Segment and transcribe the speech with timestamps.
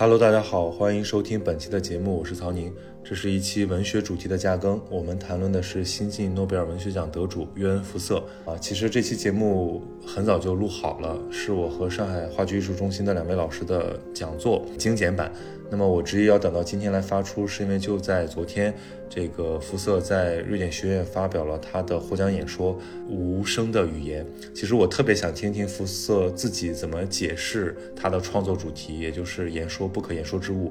[0.00, 2.72] Hello，大家好，欢迎收听本期的节目，我是曹宁。
[3.08, 8.54] 这是一期文学主题的加更，我们谈论的是新晋诺贝尔文学奖得主约恩·福瑟啊。
[8.58, 15.32] 其实这期节目很早就录好了，是我和上海话剧艺术中心的两位老师的讲座精简版。
[15.70, 18.74] 那么我执意要等到今天来发出，是因为就在昨天，
[19.08, 22.74] 这个福瑟在瑞典学院发表了他的获奖演说
[23.08, 24.22] 《无声的语言》。
[24.52, 30.70] 其实我特别想听听福瑟自己怎么解释他的创作主题，也就是言说不可言说之物。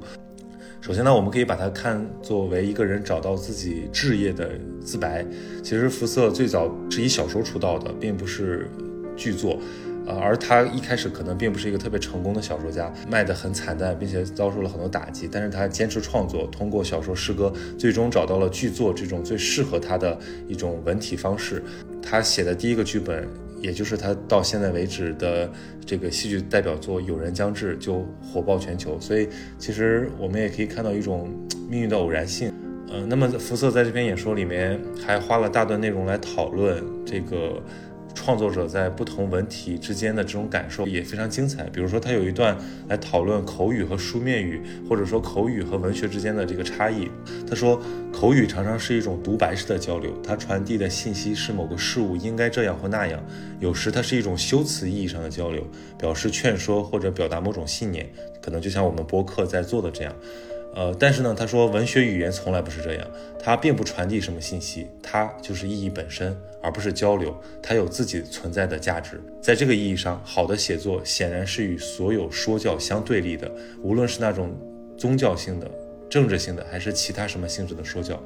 [0.79, 5.25] 首先呢，我们可以把它看作为一个人找到自己志业的自白。
[5.61, 8.69] 其实福瑟最早是以小说出道的，并不是
[9.15, 9.59] 剧作。
[10.05, 15.27] 呃，而他一开始可能并不是一个特别成功的小说家，卖得很惨淡，并且遭受了很多打击。
[15.29, 20.17] 但是他坚持创作，通过小说、诗歌，最终找到了剧作这种最适合他的
[20.47, 21.61] 一种文体方式。
[22.01, 23.27] 他写的第一个剧本，
[23.61, 25.51] 也就是他到现在为止的
[25.85, 28.99] 这个戏剧代表作《有人将至》，就火爆全球。
[28.99, 29.27] 所以，
[29.57, 31.29] 其实我们也可以看到一种
[31.69, 32.53] 命运的偶然性。
[32.89, 37.61] 呃，那么福瑟在这篇演说里面还花了大段内容来讨论这个。
[38.17, 41.65] 创作者在不同文体之间的这种感受也非常精彩。
[41.65, 42.57] 比如说，他有一段
[42.89, 47.07] 来讨论口语和书面语，或者说口语和文学之间的这个差异。
[47.47, 47.79] 他说，
[48.11, 53.23] 口语常常是一种独白式的交流，它传递的信息是某个事物应该这样或那样。
[53.59, 55.63] 有时它是一种修辞意义上的交流，
[55.95, 58.09] 表示劝说或者表达某种信念，
[58.41, 60.11] 可能就像我们播客在做的这样。
[60.77, 63.07] 呃，但是呢，他说文学语言从来不是这样，
[63.39, 69.19] 它并不传递什么信息，它就是意义本身，而不是交流，它有自己存在的价值。
[69.41, 74.55] 在这个意义上，好的写作显然是与所有说教相对立的，无论是那种
[74.95, 75.67] 宗教性的、
[76.07, 78.21] 政治性的，还是其他什么性质的说教。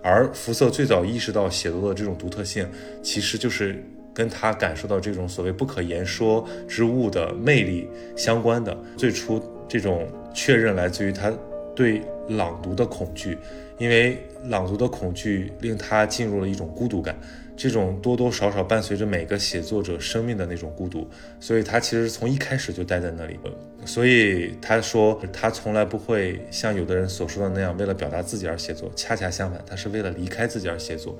[0.00, 2.64] 而福瑟最早意识到写作的这种独特性，
[3.02, 8.78] 其实就是跟他感受到这种所谓不可言说之物的魅力相关的。
[8.96, 11.32] 最初这种确认来自于他。
[11.78, 13.38] 对朗读的恐惧，
[13.78, 17.16] 因为朗读的恐惧令他进入了一种孤独感，
[17.56, 21.08] 这种多多少少伴随着每个写作者生命的那种孤独，
[21.38, 23.38] 所以他其实从一开始就待在那里。
[23.84, 31.16] 所以他说，他从来不会像有的人所说的那样，为了表达自己而写作，恰恰相反，他是为了离开自己而写作。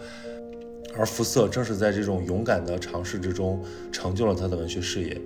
[0.96, 5.16] 而福瑟正是在这种勇敢的尝试之中，成就了他的文学事业。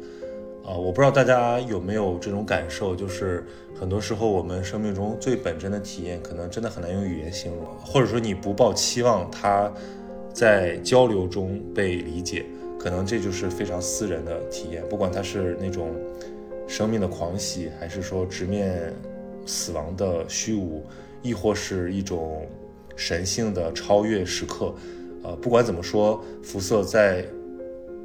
[0.64, 3.44] 啊，我不知道大家有没有这种感受，就是
[3.82, 9.72] 很多时候我们生命中最本真的体验，可能真的很难用语言形容，或者说你不抱期望它
[10.32, 12.46] 在交流中被理解，
[12.78, 14.88] 可能这就是非常私人的体验。
[14.88, 15.96] 不管它是那种
[16.68, 18.94] 生命的狂喜，还是说直面
[19.46, 20.84] 死亡的虚无，
[21.20, 22.46] 亦或是一种
[22.94, 24.72] 神性的超越时刻，
[25.24, 27.24] 呃，不管怎么说，福瑟在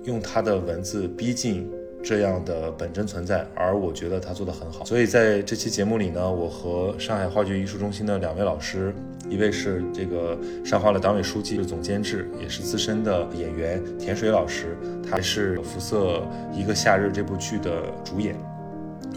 [0.06, 1.72] 用他的文字逼近。
[2.08, 4.86] 这样的本真存在，而我觉得他做得很好。
[4.86, 8.96] 所以在这期节目里呢，我和上海话剧艺术中心的两位老师，
[9.30, 18.34] 一位是这个上话的党委书记、总监制，也是资深的演员田水老师，他是《辐射一个夏日》这部剧的主演。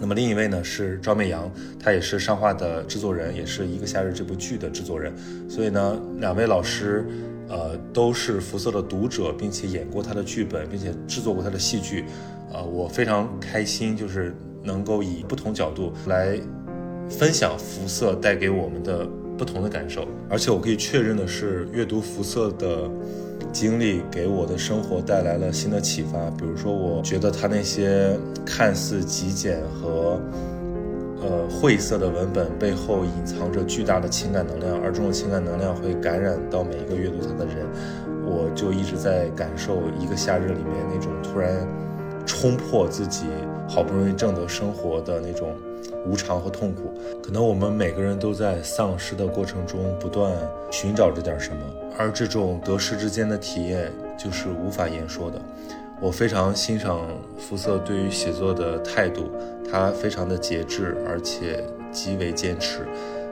[0.01, 1.49] 那么另一位呢是赵媚阳，
[1.79, 5.15] 他也是上话的制作人，也是一个夏日这部剧的制作人。
[5.49, 7.07] 所以呢，两位老师，
[7.49, 12.05] 呃，都是辐射的读者，并且演过他的剧本，并且制作过他的戏剧。
[12.53, 16.39] 呃，我非常开心，就是能够以不同角度来
[17.09, 19.07] 分享辐射带给我们的
[19.39, 22.91] 不同的感受，而且我可以确认的是，阅读辐射的
[23.53, 26.29] 经历给我的生活带来了新的启发。
[26.33, 30.21] 比如说，我觉得他那些看似极简和
[31.23, 37.65] 呃晦涩的文本背后隐藏着巨大的情感能量，而这种情感能量会感染到每一个阅读它的人。
[38.27, 41.67] 我就一直在感受一个夏日里面那种突然。
[42.27, 43.27] 冲破自己
[43.69, 45.55] 好不容易挣得生活的那种
[46.07, 46.93] 无常和痛苦，
[47.23, 50.33] 可能我们每个人都在丧失的过程中不断
[50.71, 51.63] 寻找着点什么，
[51.99, 55.41] 而这种得失之间的体验就是无法言说的。
[56.01, 57.07] 我非常欣赏
[57.39, 59.31] 福瑟对于写作的态度，
[59.71, 61.63] 他非常的节制，而且
[61.93, 62.87] 极为坚持。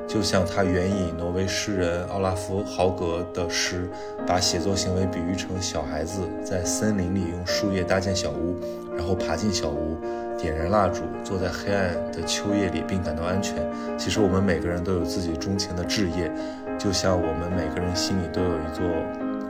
[0.08, 3.86] 就像他援引挪威诗人奥拉夫·豪格的诗，
[4.26, 8.58] 把写作行为比喻成小孩子在森林里用树叶搭建小屋，
[8.96, 9.98] 然后爬进小屋，
[10.38, 13.54] 点燃蜡烛，坐在黑暗的秋夜里，并感到安全。
[13.98, 16.32] 其实我们每个人都有自己钟情的置业，
[16.78, 18.82] 就像我们每个人心里都有一座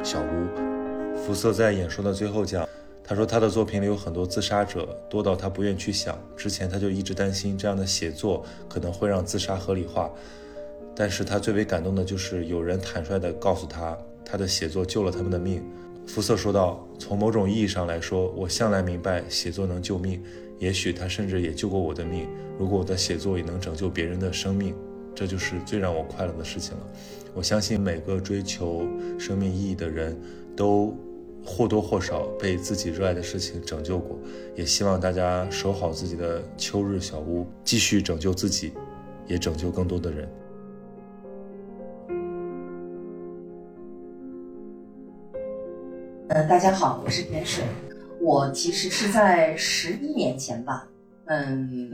[0.02, 1.16] 小屋。
[1.16, 2.68] 福瑟在演说的最后讲，
[3.04, 6.18] 他说他的作品里有很多自杀者，多到他不愿去想。
[6.36, 10.10] 之前他就一直担心这样的写作可能会让自杀合理化。
[11.00, 15.62] 但是他最为感动的就是有人坦率地告诉他，他的写作救了他们的命。
[16.08, 20.20] 福瑟说道：“从某种意义上来说，我向来明白写作能救命，
[20.58, 22.26] 也许他甚至也救过我的命。
[22.58, 24.74] 如果我的写作也能拯救别人的生命，
[25.14, 26.82] 这就是最让我快乐的事情了。
[27.32, 28.84] 我相信每个追求
[29.20, 30.20] 生命意义的人
[30.56, 30.96] 都
[31.44, 34.18] 或多或少被自己热爱的事情拯救过。
[34.56, 38.72] 也希望大家守好自己的秋日小屋，继续拯救自己，
[39.28, 40.28] 也拯救更多的人。
[46.30, 47.64] 嗯，大家好，我是田水。
[48.20, 50.86] 我其实是在十一年前吧，
[51.24, 51.90] 嗯，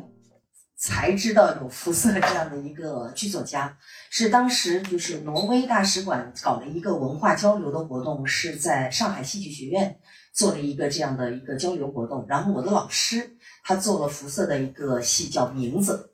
[0.77, 3.79] 才知道有福瑟这样的一个剧作家。
[4.11, 9.97] 是当时就是挪威大使馆搞了一个文化交流的活动，是在上海戏剧学院
[10.33, 12.27] 做了一个这样的一个交流活动。
[12.29, 16.11] 然后我的老师他做了福瑟的一个戏叫《名字》。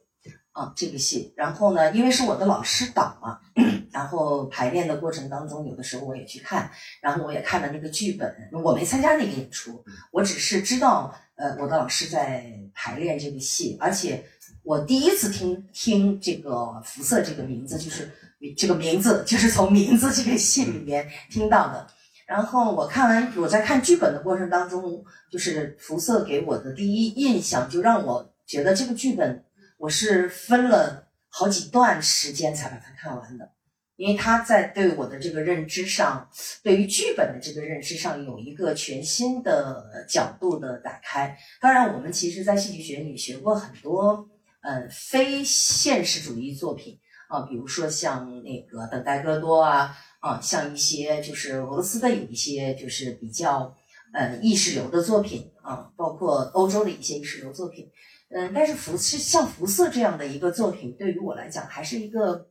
[0.52, 3.38] 啊，这个戏，然后呢，因为是我的老师导嘛，
[3.93, 6.69] 然后排练的过程当中，有的时候我也去看，
[7.00, 14.25] 然后我也看了那个剧本，我没参加那个演出，我只是知道，呃，我的老师在排练这个戏，而且
[14.64, 18.11] 我第一次听听这个福瑟这个名字，就是
[18.56, 21.87] 这个名字就是从名字这个戏里面听到的，
[22.26, 29.44] 然后我看完我在看剧本的过程当中，就是福瑟给我的第一印象，就让我觉得这个剧本。
[29.80, 33.50] 我是分了好几段时间才把它看完的，
[33.96, 36.28] 因为他在对我的这个认知上，
[36.62, 41.34] 对于剧本的这个认知上有一个全新的角度的打开。
[41.62, 44.28] 当然，我们其实，在戏剧学院里学过很多，
[44.60, 47.00] 呃，非现实主义作品
[47.30, 53.74] 啊，比如说像那个《等待戈多》啊，啊，像一些就是俄罗斯的有一些就是比较，
[54.12, 57.90] 呃，意识流的作品啊，包括欧洲的一些意识流作品。
[58.32, 62.48] 嗯，但是福是像福色这样的一个作品，对于我来讲还是一个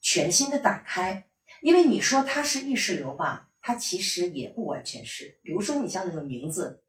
[0.00, 1.26] 全新的打开。
[1.60, 5.38] 因为你说它是意识流吧，它其实也不完全是。
[5.42, 6.82] 比如说你像那个名字，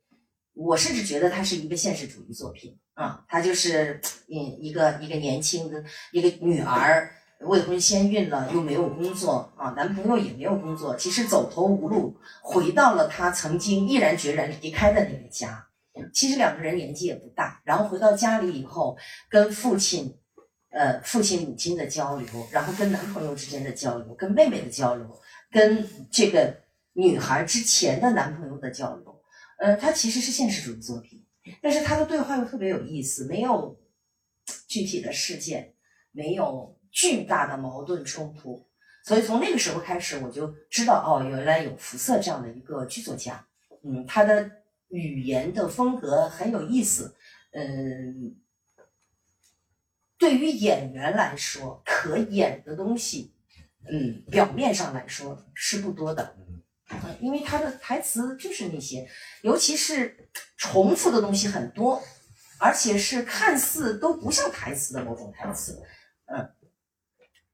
[0.53, 3.99] 我甚至觉得它是一个现实主义作品啊，它就是
[4.29, 5.83] 嗯一个一个年轻的
[6.13, 7.11] 一个女儿
[7.41, 15.67] 未婚先孕了，又没有工作啊，男朋友也没有工作，其实走投无路，回到了她曾经毅然决然离开的那个家。
[16.13, 18.97] 其实两个人年纪也不大，然后回到家里以后，
[19.29, 20.17] 跟父亲、
[20.69, 25.21] 呃父亲母亲的交流，然后跟男朋友之间的交流，跟妹妹的交流，
[25.51, 26.55] 跟这个
[26.93, 29.21] 女孩之前的男朋友的交流，
[29.59, 31.25] 呃，它其实是现实主义作品，
[31.61, 33.77] 但是他的对话又特别有意思，没有
[34.69, 35.73] 具体的事件，
[36.11, 38.65] 没有巨大的矛盾冲突，
[39.03, 43.45] 所以从那个时候开始，我就知道哦，原来有福瑟这样的一个剧作家，
[43.83, 44.49] 嗯，他的。
[44.91, 47.15] 语言的风格很有意思，
[47.51, 48.35] 嗯，
[50.17, 53.33] 对于演员来说，可演的东西，
[53.91, 56.35] 嗯，表面上来说是不多的，
[56.89, 59.09] 嗯，因为他的台词就是那些，
[59.41, 62.01] 尤其是重复的东西很多，
[62.59, 65.81] 而且是看似都不像台词的某种台词，
[66.25, 66.49] 嗯。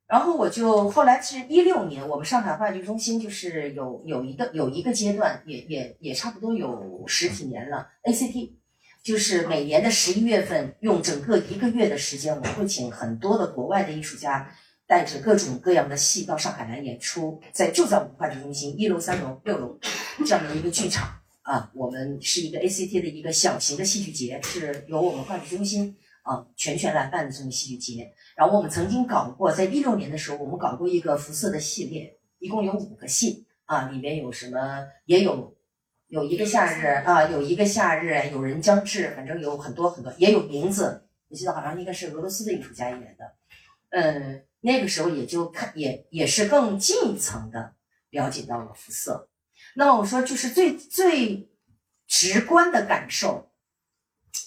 [0.08, 7.90] 然后我就后来是一六年，我们上海话剧中心就是有有一个有一个阶段，也也也差不多有十几年了。
[8.04, 8.52] ACT
[9.04, 14.50] 就是每年的十一月份，用整个一个月的时间，我会请很多的国外的艺术家，
[14.86, 19.78] 带着各种各样的戏到上海来演出，在就在我们话剧中心一楼、三楼、六楼
[20.26, 21.10] 这样的一个剧场
[21.42, 25.98] 啊，我们是一个 ACT 的一个小型的戏剧节，是由我们话剧中心。
[26.28, 35.56] 啊，全全来办的这种戏剧节，然后我们曾经搞过，在一六年的时候，我们搞过一个辐色的系列，一共有五个戏啊，里面有什么，也有
[36.08, 43.36] 有一个夏日啊，有一个夏日，有人将至，反正有很多很多，也有名字，我记得好像应该是俄罗斯的艺术家演的，
[43.92, 47.74] 嗯，那个时候也就看也也是更近一层的
[48.10, 49.30] 了解到了辐色。
[49.76, 51.50] 那么我说就是最最
[52.06, 53.50] 直观的感受，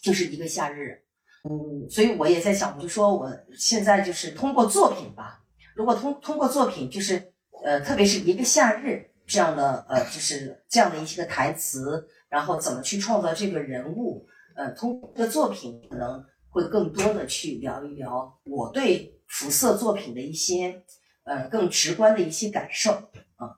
[0.02, 1.06] 就是一个夏日。
[1.44, 5.42] 嗯，所以我也在想，我就说我现在就是通过作品吧。
[5.74, 7.32] 如果通通过作品，就是
[7.64, 20.82] 呃，特别是一个夏日这样的呃，就是这样的一些个台词，然后怎么去创造这个人物，呃，通过作品可能会更多的去聊一聊我对辐色作品的一些
[21.24, 22.90] 呃更直观的一些感受
[23.36, 23.56] 啊。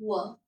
[0.00, 0.40] 我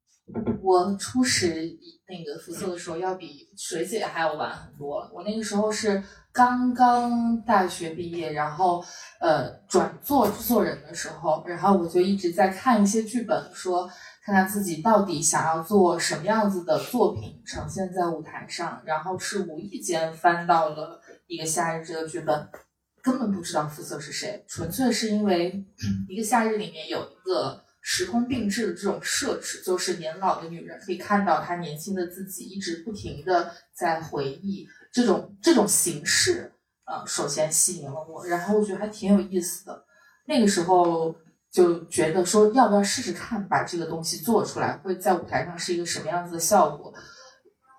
[0.63, 1.71] 我初始
[2.09, 5.11] 那个辐色的时候，要比水姐还要晚很多。
[5.15, 6.03] 我那个时候是。
[6.33, 8.81] 刚刚大学毕业，然后
[9.21, 13.85] 呃转做制作人的时候，然后我就一直在看一些剧本，说
[14.25, 18.81] 看看自己到底想要做什么样子的作品呈现在舞台上。
[18.85, 22.49] 然后是无意间翻到了一个夏日这个剧本，
[23.03, 25.67] 根本不知道肤色是谁，纯粹是因为
[26.09, 36.53] 一个夏日里面有一个时空并置的这种设置，就是年老的女人可以看到她年轻的自己一直不停的在回忆这种这种形式，
[36.85, 39.85] 呃，首先吸引了我，然后我觉得还挺有意思的。
[40.27, 41.15] 那个时候
[41.51, 46.93] 就觉得说，要不要试试看把这个东西做出来，会在舞台上是一个什么样子的效果？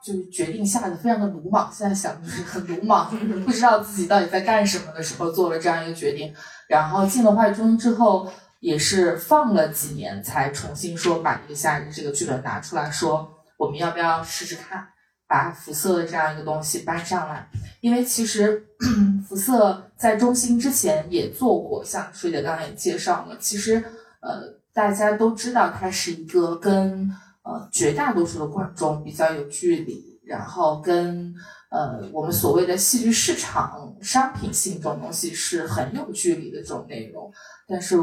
[0.03, 3.07] 就决定下的非常的鲁莽，现在想就是很鲁莽，
[3.45, 6.33] 不知道自己到底在干什么的时候做了这样一个决定。
[6.67, 8.27] 然后进了话剧中之后，
[8.61, 14.87] 也是放了几年才重新说把《一个夏日》这个剧本拿出来说，我们要不要试试看，
[15.27, 17.45] 把辐射的这样一个东西搬上来？
[17.81, 18.65] 因为其实
[19.27, 23.83] 辐射在中心之前也做过，像水姐刚才也介绍了，其实
[24.21, 27.11] 呃大家都知道它是一个跟。
[27.43, 31.33] 呃，绝大多数的观众比较有距离，然后跟
[31.71, 37.33] 呃我们所谓的戏剧市场商品性这种东西是很有距离的这种内容，
[37.67, 37.97] 但是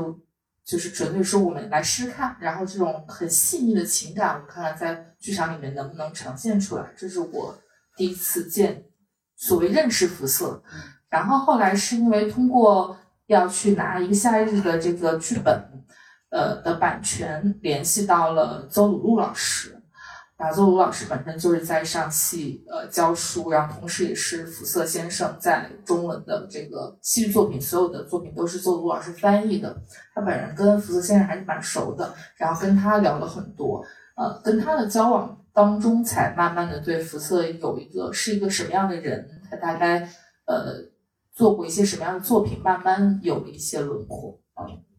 [0.68, 6.84] 就是纯粹说我们来试试看，然后这种很细腻的情感，我们看看在剧场里面能不能呈现出来。
[6.94, 7.58] 这是我
[7.96, 8.84] 第一次见
[9.34, 10.62] 所谓认识肤色，
[11.08, 12.94] 然后后来是因为通过
[13.28, 15.64] 要去拿一个夏日的这个剧本。
[16.30, 19.77] 呃的版权联系到了邹鲁路老师，
[20.38, 29.76] 然后邹鲁老师本身就是在上戏呃教书，然后同时也是福瑟先生在中文的这个戏剧作品，所有的作品都是邹鲁老师翻译的。
[30.14, 33.84] 他本人跟福瑟先生还是蛮熟的，然后跟他聊了很多，
[34.16, 40.08] 呃，跟他的交往当中，才慢慢的对福瑟有一个是一个什么样的人，他大概
[40.46, 40.88] 呃
[41.32, 44.40] 做过一些什么样的作品，慢慢有了一些轮廓，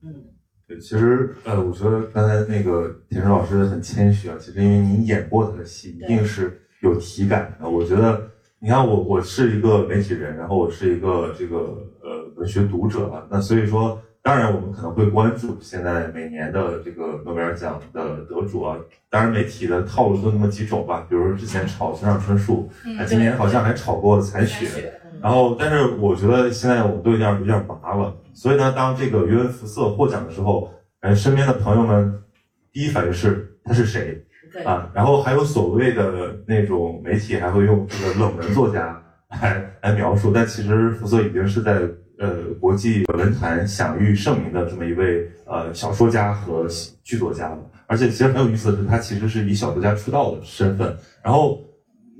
[0.03, 0.35] 嗯。
[0.69, 4.35] 对，其实呃，我觉得刚才那个田水老师很谦虚啊。
[4.39, 7.67] 其实因为您演过他的戏，一定是有体感的。
[7.67, 8.21] 我觉得，
[8.59, 11.57] 你看我，我是一个媒体人，然后我是一个这个
[12.03, 13.25] 呃文学读者吧。
[13.31, 18.77] 那所以说，当然我们可能会关注现在每年的这个诺贝尔奖的得主啊。
[19.09, 24.93] 当然媒体的套路就那么几种吧，比如之前炒村上春树，啊，今年好像还炒过残雪。
[25.21, 30.71] 然后，但是我觉得现在我们都有点有点麻了，所以呢，当这个约恩福瑟获奖的时候，
[31.01, 32.21] 呃，身边的朋友们
[32.71, 34.23] 第一反应是他是谁
[34.63, 34.89] 啊？
[34.93, 38.97] 然后还有所谓的那种媒体还会用这个冷门作家
[39.41, 41.81] 来来描述，但其实福瑟已经是在
[42.17, 46.65] 呃国际文坛享誉盛名的这么一位呃小说家和
[47.03, 47.59] 剧作家了。
[47.87, 51.59] 而且其实很有意思的是，他其实是以小说家出道的身份，然后。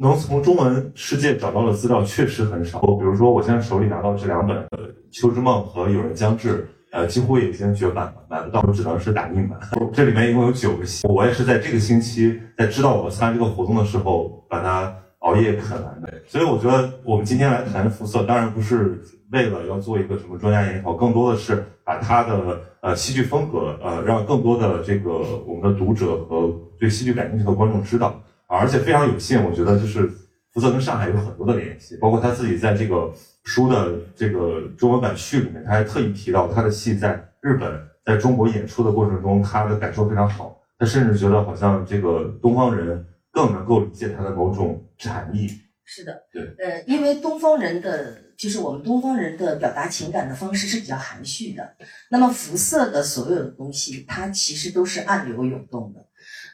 [0.01, 2.79] 能从中文世界找到的资料确实很少。
[2.79, 4.57] 比如说，我现在手里拿到这两本
[5.11, 6.57] 《秋之梦》和《有人将至》，
[6.91, 9.59] 呃，几乎已经绝版了，买不到，只能是打印版。
[9.91, 16.13] 这里面一共有九个戏，我也是在这个星期，在知道我要参加这个活动的时候，把它熬夜啃完的。
[16.27, 19.01] 所以我觉得，我们今天来谈肤色，当然不是
[19.33, 25.11] 为了要做一个什么专家研讨，更多的是把他的呃戏剧风格，呃，让更多的这个
[25.45, 28.17] 我们的读者和对戏剧感兴趣的观众知道。
[28.57, 30.09] 而且非常有幸，我觉得就是
[30.51, 33.13] 福泽跟上海有很多的联系，包括他自己在这个
[33.43, 37.71] 书的这个中文版序里面，他还特意提到他的戏在日本
[38.03, 40.59] 在中国演出的过程中，他的感受非常好。
[40.77, 45.49] 他甚至觉得好像这个东方人更能够理解他的某种禅意。
[45.85, 51.75] 是的，对，呃，因为东方人的就是我们东方人的表达情感的方式是比较含蓄的，
[52.11, 56.05] 那么辐射的所有的东西，它其实都是暗流涌动的。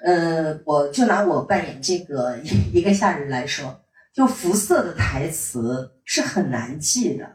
[0.06, 2.38] 呃，我就拿我扮演这个
[2.72, 3.82] 一个夏日来说，
[4.14, 7.28] 就辐射的台词是很难记的。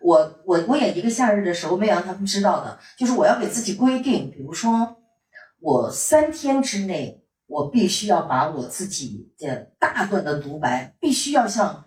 [0.00, 4.96] 我我我演一个夏日的时候，没让他们知道的，就是我要给自己规定，比如说
[5.60, 11.84] 我三天之内，我必须要把我自己的大段的独白，必须要像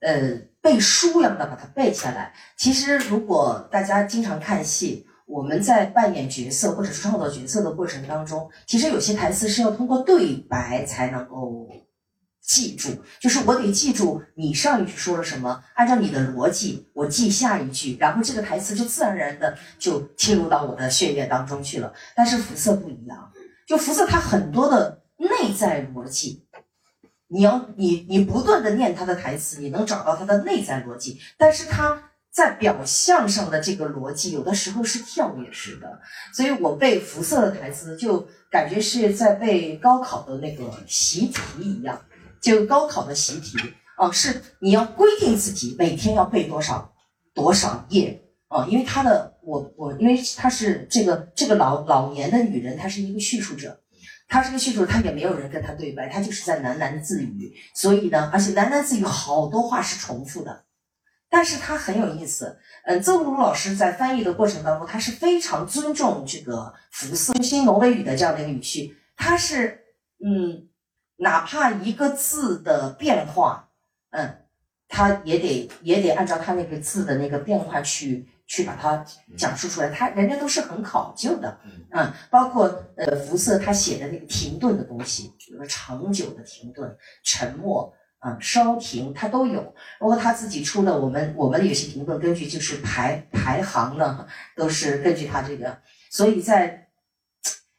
[0.00, 2.34] 呃背书一样的把它背下来。
[2.58, 5.06] 其实如果大家经常看戏。
[5.30, 11.68] 我们在扮演角色或者是创造角色的过程当中，其实有些台词是要通过对白才能够
[12.42, 21.94] 记住，就是我得记住你上一句说了什么，按照你的逻辑，我记下一句，然后这个台词就自然而然的就进入到我的血液当中去了。
[22.16, 23.30] 但是辐色不一样，
[23.68, 26.44] 就辐色它很多的内在逻辑，
[27.28, 32.09] 你要你你不断的念他的台词，你能找到他的内在逻辑，但是他。
[32.32, 36.00] 在表象上的这个逻辑，有的时候是跳跃式的，
[36.32, 42.00] 所以我背辐射的台词，就感觉是在背高考的那个习题一样，
[42.40, 43.58] 就高考的习题
[43.96, 46.92] 啊，是你要规定自己每天要背多少
[47.34, 53.80] 多少页啊，因为他的我我，因为他是这个这个老老年的女人，她是一个叙述者，
[54.28, 60.64] 她是个叙述，她也没有人跟她对白，她就是在喃喃自语，所以呢，而且喃喃自语好多话是重复的。
[61.30, 62.58] 但是他很有意思。
[62.84, 69.84] 嗯，邹鲁老师在翻译的过程当中，他是非常尊重这个福色新挪威语的这样的一个语序，他是
[70.24, 70.68] 嗯，
[71.16, 73.68] 哪怕一个字的变化，
[74.10, 74.38] 嗯，
[74.88, 79.04] 他也得也得按照他那个字的那个变化去去把它
[79.36, 79.90] 讲述出来。
[79.90, 81.60] 他人家都是很考究的，
[81.92, 82.64] 嗯，包括
[82.96, 87.94] 呃福色他写的那个停顿的东西，比如说长久的停顿、沉默。
[88.20, 89.74] 啊，稍停，它都有。
[89.98, 95.78] 包括他自己出的，我们我们有些评论，根据就是排排行呢，都是根据他这个。
[96.10, 96.88] 所以在，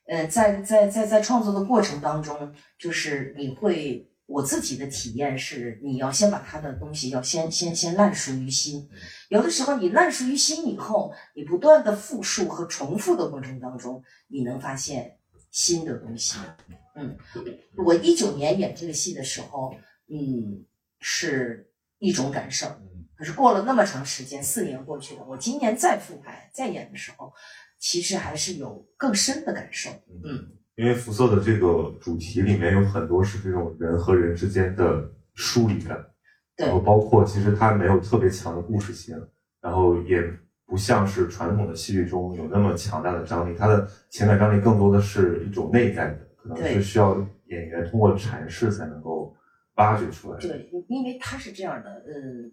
[0.08, 8.90] 呃，在在在在创作的过程当中，就是你会，我自己的体验是，你要先把他的东西要先先先烂熟于心。
[9.30, 15.18] 有的时候你烂熟于心以后，你不断的复述和重复的过程当中，你能发现
[15.52, 16.40] 新的东西。
[16.96, 17.16] 嗯，
[17.86, 19.76] 我一九年演这个戏的时候。
[20.12, 20.66] 嗯，
[21.00, 22.68] 是一种感受。
[23.16, 27.32] 可是过了那么长时间，四年过去了，我今年再复排再演的时候，
[27.80, 29.92] 其实还是有更深的感受。
[30.26, 36.04] 嗯，因为辐射的这个主题里面有很多是这种人和人之间的疏离感，
[36.58, 39.16] 然后包括其实它没有特别强的故事性，
[39.62, 40.20] 然后也
[40.66, 47.16] 不像是传统的戏剧中有那么强大的张力，它的情感张力更多的是一种内在的，可能是需要
[47.46, 49.32] 演员通过阐释才能够。
[49.76, 50.40] 挖掘出来。
[50.40, 52.52] 对，因为他是这样的，呃，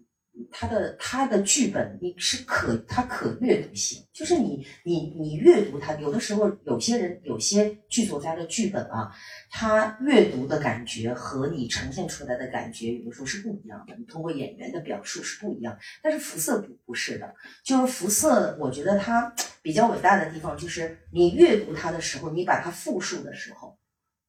[0.51, 9.11] 他的他的剧本你是可他可阅读性，就是你你你阅读他，有的时候有些人有些剧作家的剧本啊，
[9.49, 15.77] 他阅读的感觉和你呈现出来的感觉有的时候是不一样的，你通过演员的表述是不一样。
[16.01, 17.35] 但是辐射不不是的，
[17.65, 23.77] 就是辐射，我觉得它比较伟大的地方就是你阅读它的时候，你把它复述的时候，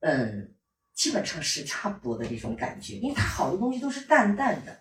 [0.01, 0.55] 嗯。
[1.01, 4.81] 基本上是差不多的这种感觉，因为它好多东西都是淡淡的。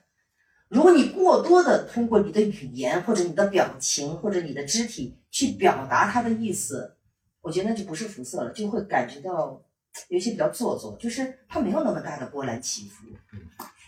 [0.67, 6.97] 如果你过多的通过你的语言或者你的表情或者你的肢体去表达它的意思，
[7.39, 9.63] 我觉得那就不是肤色了，就会感觉到
[10.09, 13.05] 有些比较做作，就是它没有那么大的波澜起伏。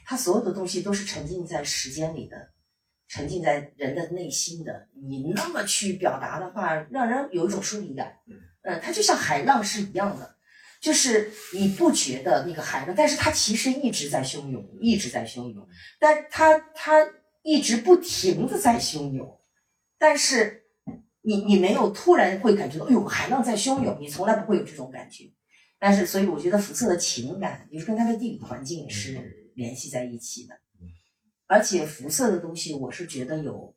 [0.06, 2.52] 它所有的东西都是沉浸在时间里的，
[3.10, 4.88] 沉浸在人的内心的。
[4.94, 8.20] 你那么去表达的话，让人有一种疏离感。
[8.64, 10.38] 嗯，它就像海浪是一样的。
[10.82, 17.08] 就是你不觉得那个海浪，但是它其实一直在汹涌，一直在汹涌，但它它
[17.44, 19.40] 一直不停的在汹涌，
[20.00, 20.64] 但是
[21.22, 25.32] 你你没有突然会感觉到，哎呦，海浪在汹涌，你从来不会有这种感觉。
[25.78, 30.60] 但是，所以我觉得辐色的情感，也是跟它的地理环境是联系在一起的，
[31.46, 33.76] 而且辐色的东西，我是觉得有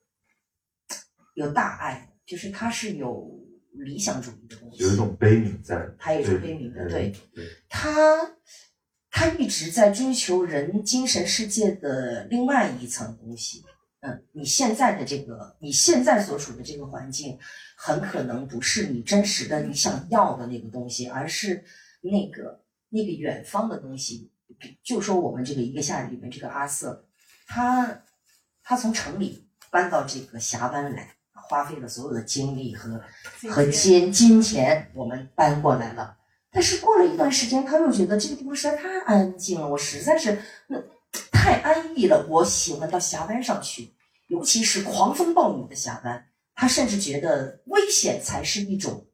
[1.34, 3.43] 有大爱，就是它是有。
[3.74, 7.12] 理想主义的东西，有一种悲悯在，他也是悲悯的，对，
[7.68, 8.36] 他
[9.10, 13.64] 他一直在追求人精神世界的另外一层东西。
[14.00, 17.38] 嗯，你现在的这个，你现在所处的这个环境，
[17.76, 21.64] 很可能不是你真实的你想要的那个东西，而是
[22.02, 24.30] 那个那个远方的东西。
[24.82, 27.06] 就说我们这个一个夏里面这个阿瑟，
[27.46, 28.02] 他
[28.62, 31.16] 他从城里搬到这个峡湾来。
[31.54, 33.00] 花费了所有的精力和
[33.48, 36.16] 和金金钱，我们搬过来了。
[36.50, 40.36] 但是过了一段时间，他又觉得这个地方实在太安静了，我实在是
[40.66, 40.82] 那
[41.30, 42.26] 太安逸了。
[42.28, 43.94] 我喜欢到峡湾上去，
[44.26, 46.26] 尤其是狂风暴雨的峡湾。
[46.56, 49.06] 他甚至觉得危险才是一种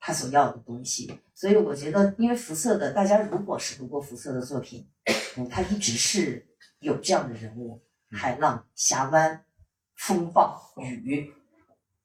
[0.00, 1.18] 他所要的东西。
[1.34, 4.86] 所以我觉得，因为福瑟的，大家如果是读过福瑟的作品，
[5.38, 6.46] 嗯，他一直是
[6.80, 9.42] 有这样的人物：海浪、峡湾、
[9.96, 11.32] 风暴、雨。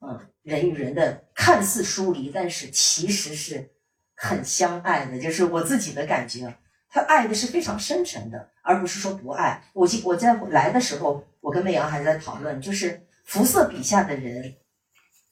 [0.02, 3.70] 嗯，人与人的看似疏离，但是其实是
[4.16, 6.58] 很相爱的，就是我自己的感觉。
[6.88, 9.62] 他爱的是非常深沉的，而不是说不爱。
[9.74, 14.56] 我记我在来的时候，我跟魏阳还在讨论，就是辐射笔下的人，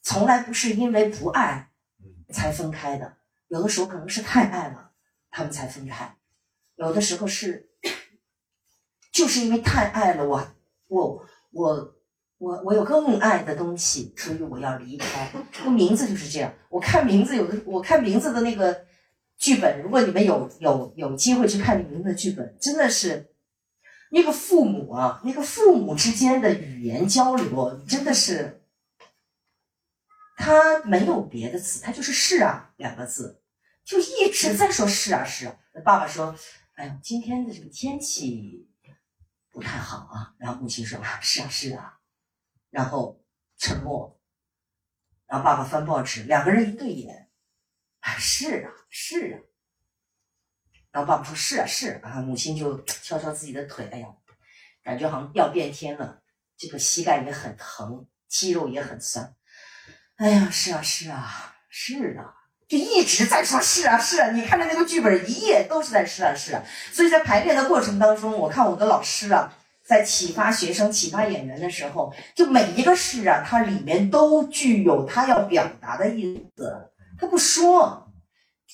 [0.01, 1.69] 从来不是因为不爱
[2.29, 4.91] 才分开的，有的时候可能是太爱了，
[5.31, 6.13] 他们才分开；
[6.75, 7.69] 有的时候是
[9.13, 10.55] 就是因为太爱了，我
[10.89, 11.96] 我我。
[12.39, 15.31] 我我有更爱的东西，所以我要离开。
[15.51, 16.53] 这个名字就是这样。
[16.69, 18.85] 我看名字，有的我看名字的那个
[19.37, 23.31] 剧本，如果你们有有有机会去看名字的剧本，真的是
[24.11, 28.61] 那个父母啊，那个父母之间的语言交流，真的是
[30.37, 33.41] 他没有别的词，他就是“是啊”两个字，
[33.83, 35.55] 就一直在说“是啊是啊”。
[35.83, 36.35] 爸爸说
[36.77, 38.69] ：“哎呀，今天的这个天气
[39.51, 41.96] 不太好啊。”然后母亲说：“是啊是啊。”
[42.69, 43.23] 然后
[43.57, 44.19] 沉默，
[45.25, 47.29] 然后爸爸翻报纸，两个人一对眼，
[47.99, 49.39] 啊，是啊，是啊。
[50.91, 54.07] 然后爸爸说：“是啊，是啊。”母亲就敲敲自己的腿，哎呀，
[54.81, 56.23] 感觉好像要变天了。
[56.57, 59.35] 这个膝盖也很疼，肌肉也很酸。
[60.15, 62.33] 哎呀，是啊，是啊，是啊，
[62.67, 64.31] 就一直在说是啊，是啊。
[64.31, 66.63] 你看的那个剧本，一页都是在是啊，是啊。
[66.91, 69.53] 所以在排练的过程当中，我看我的老师啊，
[69.87, 76.91] 在启发学生、启发演员的时候，就每一个事啊，它里面都具有他要表达的意思。
[77.17, 78.11] 他不说，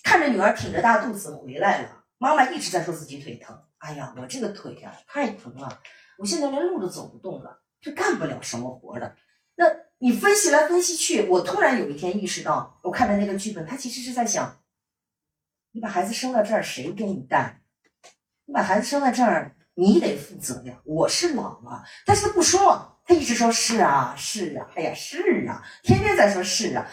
[0.04, 3.58] 看着女儿挺着大肚子回来了，妈妈一直在说自己腿疼。
[3.78, 5.82] 哎呀，我这个腿呀太疼了，
[6.18, 9.16] 我现在连路都走不动了，就干不了什么活了。
[9.56, 9.66] 那
[10.00, 14.60] 你分析来分析去，我突然有一天意识到，我看的那个剧本，他其实是在想，
[15.74, 17.62] 你把孩子生到这儿，谁给你带？
[18.46, 20.74] 你把孩子生在这儿，你得负责呀。
[20.84, 26.86] 我是老了，但是他不说，他一直说是啊，是啊，哎呀，是啊，天天在说是啊。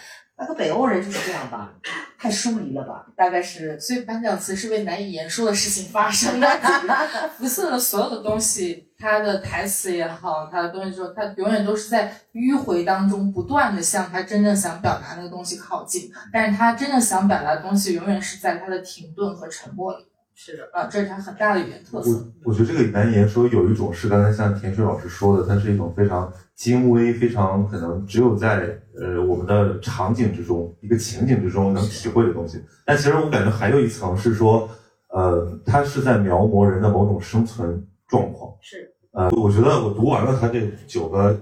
[0.42, 1.70] 那个北欧人就是这样吧，
[2.18, 3.04] 太疏离了吧？
[3.14, 6.48] 大概是，所以颁奖词是为难以言说的事情发生的。
[7.36, 20.06] 福瑟的所有的东西，他的台词也好，他的东西说，他永远都是在迂回当中不断的向他真正想表达那个东西靠近，但是他真正想表达的东西永远是在他的停顿和沉默里。
[20.42, 22.10] 是的，啊，这是它很大的语言特色。
[22.10, 32.58] 我我觉得这个难言说有一种是刚才像田水老师说的，它是一种非常精微、非常可能只有在呃我们的场景之中、一个情景之中能体会的东西。
[32.86, 34.66] 但其实我感觉还有一层是说，
[35.10, 38.50] 呃，它是在描摹人的某种生存状况。
[38.62, 41.38] 是，呃，我觉得我读完了他这九个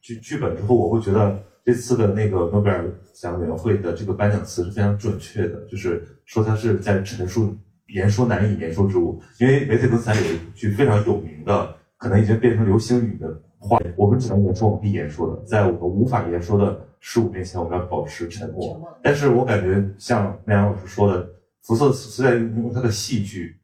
[0.00, 7.54] 剧剧本之后，我会觉得这次的那个诺贝尔奖委员会的这个颁奖词是非常准确的，就是说他是在陈述。
[7.88, 18.80] 言说难以言说之物，因为梅特根斯坦有一句非常有名的，可能已经变成流行语的话：我们只能言说我们必言说的，在我们无法言说的事物面前，我们要保持沉默。
[19.02, 21.28] 但是我感觉像麦阳老师说的，
[21.62, 23.56] 福瑟是在用他的戏剧，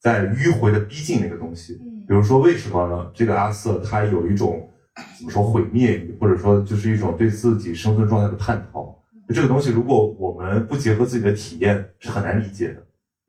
[0.00, 1.74] 在迂回的逼近那个东西。
[2.06, 3.10] 比如说，为什么呢？
[3.14, 4.68] 这个阿瑟他有一种
[5.16, 9.02] 怎么说毁灭欲，或者说就是一种对自己生存状态的探讨。
[9.28, 12.82] 这个东西，如果我们不结合自己的体验，是很难理解的。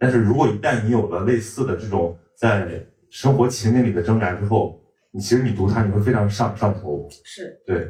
[0.04, 4.78] 但是如果一旦你有了类似的这种在生活情景里的挣扎之后，
[5.12, 7.08] 你其实你读它你会非常上上头。
[7.24, 7.88] 是对，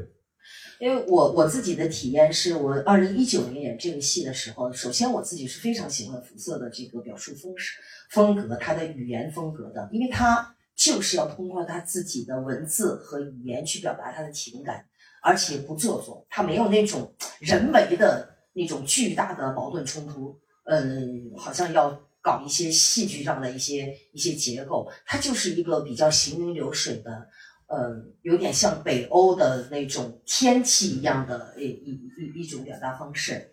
[0.79, 7.79] 因为我我自己的体验是我二零一九年演这个戏的时候，首先我自己是非常喜欢福瑟的这个表述风式
[8.11, 14.85] 风格，他的语言风格的，因为他就是要通过他自己的文字和语言去表达他的情感，
[15.23, 20.39] 而且不做作，他没有那种人为的那种巨大的矛盾冲突。
[20.65, 27.27] 嗯，好像要搞一些戏剧上的一些一些结构，它就是一个比较行云流水的，
[27.67, 33.51] 嗯，有点像北欧的那种天气一样的一一一一种表达方式。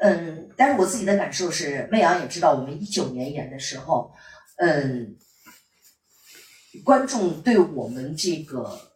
[0.00, 4.12] 嗯，但是我自己的感受是，媚阳也知道，我们一九年演的时候，
[4.58, 5.16] 嗯，
[6.84, 8.92] 观众对我们这个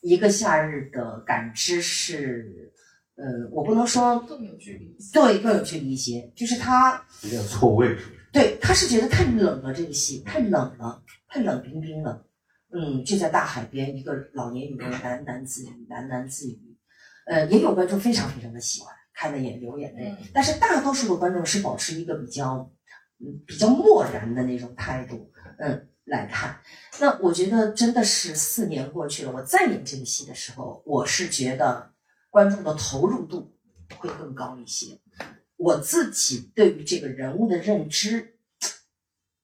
[0.00, 2.71] 一个夏日的感知是。
[3.22, 8.06] 呃，我不能说更有距离，对，更有距离一些，就是他有点错位，是不是？
[8.32, 12.26] 对，他是觉得太冷了，这个戏太冷了，太冷冰冰了。
[12.74, 16.76] 嗯，就在大海边，一个老年女人喃喃自语，喃喃自语。
[17.26, 22.68] 呃，也有观众非常非常的喜欢，看的也流眼泪，但是大多数的观众是保持一个比较，
[23.20, 26.58] 嗯，比较漠然的那种态度，嗯，来看。
[26.98, 31.91] 那我觉得真的是四年过去了，我再演这个戏的时候，我是觉得。
[32.32, 33.54] 观众的投入度
[33.98, 34.98] 会更高一些，
[35.56, 38.38] 我自己对于这个人物的认知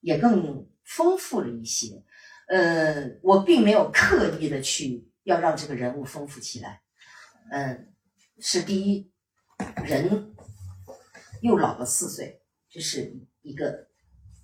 [0.00, 2.02] 也更丰富了一些。
[2.46, 6.80] 呃，我并没有刻意的去要让这个人物丰富起来。
[7.50, 7.92] 嗯，
[8.38, 9.12] 是第一，
[9.84, 10.34] 人
[11.42, 13.86] 又老了四岁，这是一个；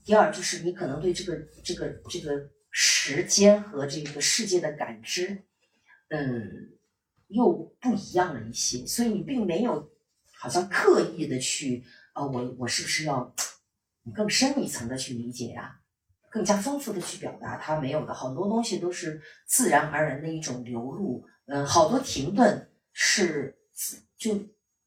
[0.05, 5.45] 第二，就是你可能对这个这个这个时间和这个世界的感知，
[6.09, 6.73] 嗯。
[7.29, 9.91] 又不一样了一些，所以你并没有
[10.33, 11.85] 好像刻意的去，
[12.15, 13.35] 呃，我我是不是要
[14.15, 15.81] 更深一层的去理解呀？
[16.31, 23.57] 更加丰富的去表达它没有的好多东西都是自然而然的一种流露，嗯，好多停顿是
[24.17, 24.37] 就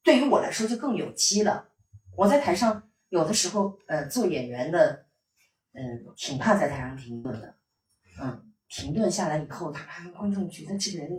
[0.04, 1.70] 对于我来说就更有机了。
[2.18, 5.06] 我在台上有的时候，呃，做演员的，
[5.72, 7.56] 嗯，挺怕在台上停顿的，
[8.22, 11.10] 嗯，停顿下来以后，他怕观众觉得这个人。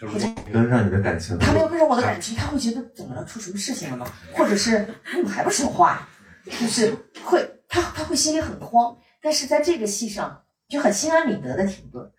[0.00, 3.24] 或者跟上你的感情，他没有跟上我的感情，他会觉得怎么了？
[3.24, 4.12] 出什么事情了吗？
[4.34, 4.80] 或者是
[5.14, 6.08] 你怎么还不说话？
[6.44, 6.92] 就是
[7.24, 8.98] 会，他他会心里很慌。
[9.20, 12.10] 但是在这个戏上就很心安理得的停顿，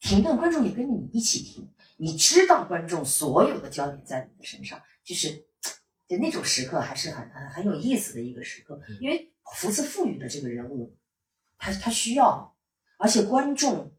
[0.00, 1.68] 停顿，观众也跟你一起停。
[1.96, 5.30] 你知道观众所有的焦点在你的身上，就是
[6.08, 8.80] 就那种时刻还是很很很有意思的一个时刻。
[9.00, 10.96] 因为福斯赋予的这个人物，
[11.56, 12.56] 他他需要，
[12.98, 13.92] 而且观众。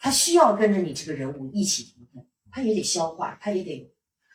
[0.00, 3.92] 他需要跟着你这个人物一起停顿，他也得消化，他也得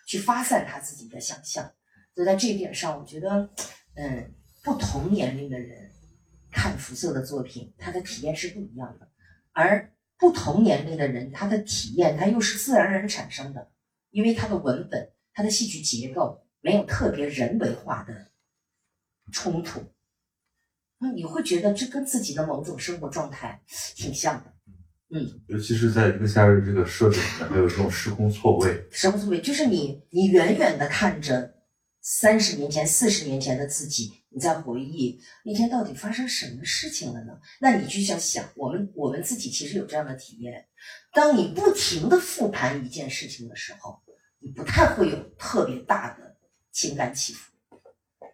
[0.07, 1.71] 去发散他自己的想象。
[2.13, 3.49] 所以在这一点上，我觉得，
[3.95, 5.91] 嗯，不同年龄的人
[6.51, 9.09] 看福瑟的作品，他的体验是不一样的。
[9.51, 13.71] 而不同年龄的人，他的体验他又是自然而然产生的，
[14.11, 18.31] 因为他的文本、他的戏剧结构没有特别人为化的
[19.31, 19.81] 冲突。
[20.99, 24.52] 那你会觉得这跟自己的某种生活状态挺像的。
[25.09, 28.87] 嗯，尤其是在一个夏日这个设定里面，还有这种时空错位。
[28.91, 31.53] 时空错位就是你，你远远的看着
[32.01, 37.33] 三十年前、四十年前的自己，你在回忆那天到底发生什么事情了呢？
[37.61, 40.65] 那你就想想，我们我们自己其实有这样的体验：
[41.13, 44.01] 当你不停的复盘一件事情的时候，
[44.39, 46.35] 你不太会有特别大的
[46.71, 47.51] 情感起伏。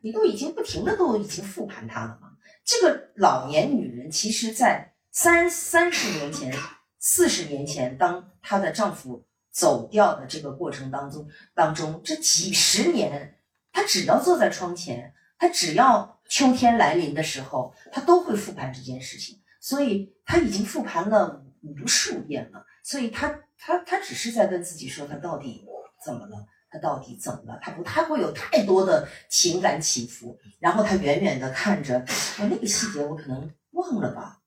[0.02, 2.30] 你都已经不停的都已经复盘它了嘛？
[2.64, 6.54] 这个老年女人，其实，在三三十年前、
[7.00, 13.38] 四十年前，当她的丈夫走掉的这个过程当中，当中这几十年，
[13.72, 19.42] 她只要坐在窗前，她只要秋天来临的时候，她都会复盘这件事情。
[19.60, 22.64] 所以，她已经复盘了无数遍了。
[22.84, 25.66] 所以，她她她只是在跟自己说，她到底
[26.06, 26.46] 怎么了？
[26.70, 27.60] 她到底怎么了？
[27.62, 30.40] 她不太会有太多的情感起伏。
[30.60, 32.06] 然后她远远的看着，
[32.40, 34.39] 我那个细节我可能忘了吧。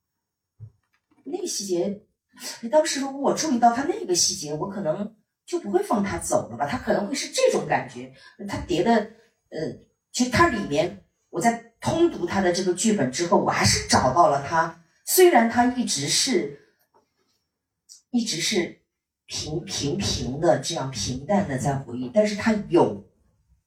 [1.24, 2.02] 那个细节，
[2.70, 5.14] 当时如果我注意到他那个细节，我可能
[5.46, 6.66] 就不会放他走了吧。
[6.66, 8.12] 他可能会是这种感觉。
[8.48, 8.92] 他叠的，
[9.50, 9.58] 呃，
[10.12, 14.84] 其实它里面，我在通读他的这个剧本之后，我还是找到了他。
[15.04, 16.60] 虽然他一直是，
[18.10, 18.82] 一直是
[19.26, 23.08] 平平平的这样平淡的在回忆，但是他有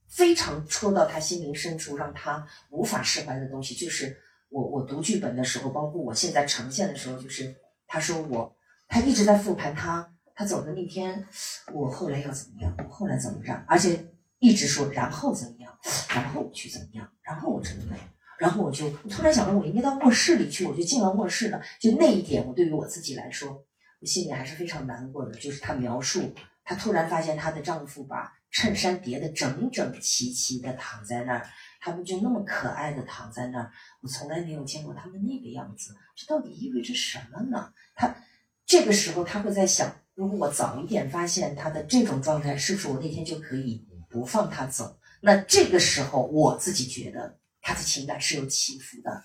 [0.07, 4.21] 非常戳到他心灵深处，让他无法释怀的东西，就是。
[4.55, 7.53] 我我读剧本的时候，包括我现在呈现的时候，就是
[7.85, 8.55] 他说我，
[8.87, 11.27] 他一直在复盘他他走的那天，
[11.73, 14.05] 我后来要怎么样，我后来怎么样，而且
[14.39, 17.99] 一直说然后怎么样，然后我去怎么样，然后我怎么样，
[18.39, 21.61] 然后我就突然想到我应该到卧室里去，我就进了卧室了。
[21.81, 23.65] 就那一点，我对于我自己来说，
[23.99, 25.33] 我心里还是非常难过的。
[25.37, 31.45] 就是她描述，她突然发现她的丈夫把衬衫叠得整整齐齐的躺在那儿。
[31.85, 33.71] 他们就那么可爱的躺在那儿，
[34.01, 35.95] 我从来没有见过他们那个样子。
[36.15, 37.71] 这到底意味着什么呢？
[37.93, 38.11] 他
[38.65, 44.99] 这个时候他会在想：如果我早一点发现他的这种状态，是不是我那天就可以不放他走？
[45.21, 49.23] 那这个时候我自己觉得他的情感是有起伏的。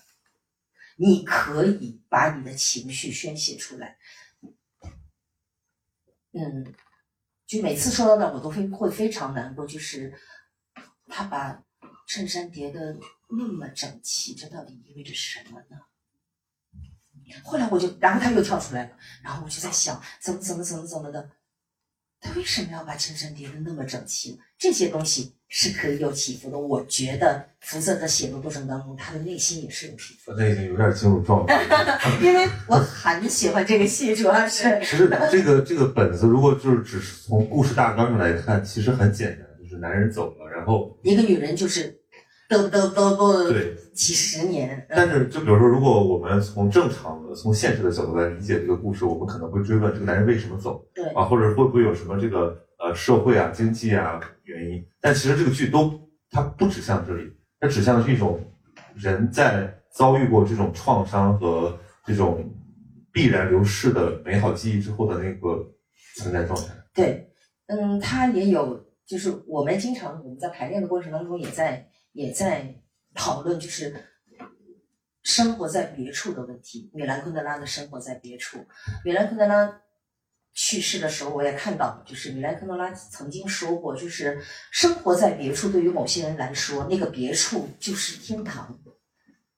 [0.97, 3.97] 你可以把你的情绪宣泄出来。
[6.33, 6.71] 嗯，
[7.47, 9.65] 就每次说到那，我都会会非常难过。
[9.65, 10.13] 就是
[11.07, 11.63] 他把。
[12.13, 12.97] 衬衫叠的
[13.29, 15.77] 那么整齐，这到底意味着什么呢？
[17.41, 18.91] 后来我就，然后他又跳出来了，
[19.23, 21.29] 然后我就在想，怎么怎么怎么怎么的，
[22.19, 24.37] 他为什么要把衬衫叠的那么整齐？
[24.57, 26.59] 这些东西是可以有起伏的。
[26.59, 30.33] 我觉得福泽在写作过程当中，他的内心也是有起伏。
[30.33, 31.63] 那已经有点进入状态，
[32.21, 34.77] 因为我很喜欢这个戏，主要是。
[34.81, 42.00] 其实这个这个本子，如果就是只是从故事大纲上来看，其实很简单，就是男人走了，然后一个女人就是。
[42.51, 54.85] 都都都都对几十年，但是就比如说，如果我们从正常的、从现实的角度来理解这个故事，我们可能会追问这个男人为什么走，对啊，或者会不会有什么这个呃社会啊、经济啊原因？
[54.99, 55.97] 但其实这个剧都
[56.29, 58.37] 它不指向这里，它指向的是一种
[58.95, 62.53] 人在遭遇过这种创伤和这种
[63.13, 65.65] 必然流逝的美好记忆之后的那个
[66.17, 66.73] 存在状态。
[66.93, 67.29] 对，
[67.67, 71.87] 嗯，他也有，就是我们经常我们在排练的过程当中也在。
[72.13, 72.81] 也在
[73.13, 74.07] 讨论，就是
[75.23, 76.89] 生活在别处的问题。
[76.93, 78.65] 米兰昆德拉的生活在别处。
[79.05, 79.81] 米兰昆德拉
[80.53, 88.79] 去世的时候，我也看到，就是米兰昆德拉曾经说过，就是生活在别处，对于某些人来说，那个别处就是天堂，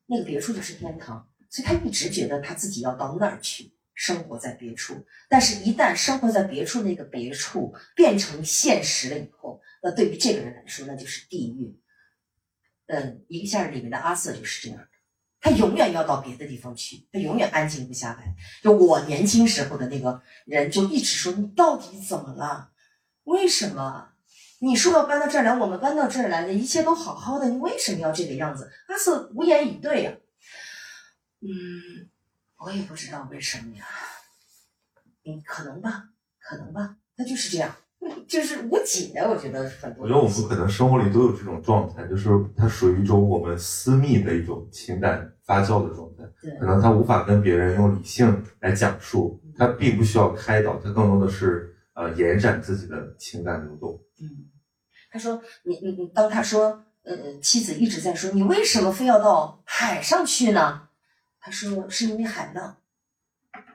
[0.06, 1.28] 那个别处就是天堂。
[1.50, 5.06] 所以他一直觉得他自己要到那儿去生活在别处。
[5.30, 11.80] 但是，一旦生活在别处，那个别处变成现实了以后，那对于这个人来说，那就是地狱。
[12.88, 14.88] 嗯，一个夏日里面的阿瑟就是这样的，
[15.40, 18.36] 他永远要到别的地方去，他永远安静不下来。
[18.62, 22.72] 就我年轻时候的那个人，就一直说你到底怎么了？
[23.24, 24.10] 为什么？
[24.60, 28.72] 你说要搬到这儿来，我们搬到这儿来的一切都好好的，你为什么要这个样子？
[28.88, 30.14] 阿瑟无言以对呀。
[31.42, 32.10] 嗯，
[32.58, 33.86] 我也不知道为什么呀。
[35.26, 37.76] 嗯，可能吧，可能吧，他就是这样。
[38.28, 40.04] 就是无解，我觉得很多。
[40.04, 54.00] 我觉得我们可能生活里都有这种状态，就是它属于一种我们私密的一种情感发酵的状态，对可能他无法跟别人用理性来讲述，他并不需要开导，他更多的是呃延展自己的情感流动。
[54.22, 54.50] 嗯，
[55.12, 60.88] 他说你你你，当他说呃妻子一直在说你为什么非要到海上去呢？
[61.40, 62.78] 他说是因为海浪，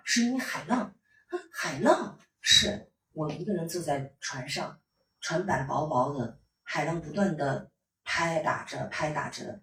[0.02, 2.88] 是因为海浪，啊海浪是
[3.18, 4.78] 我一个人坐在船上，
[5.20, 7.68] 船板薄薄的，海浪不断的
[8.04, 9.60] 拍打着拍打着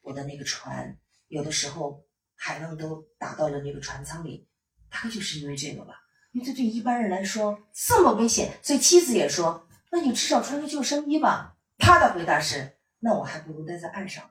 [0.00, 0.96] 我的那个船，
[1.26, 2.02] 有的时候
[2.34, 4.48] 海浪都打到了那个船舱里，
[4.88, 5.96] 大概就是因为这个吧。
[6.32, 14.30] 因为这对一般人来说这么危险，所以妻子也说：“那你至少穿个救生衣吧。”他的回答是：“那我还不如待在岸上。”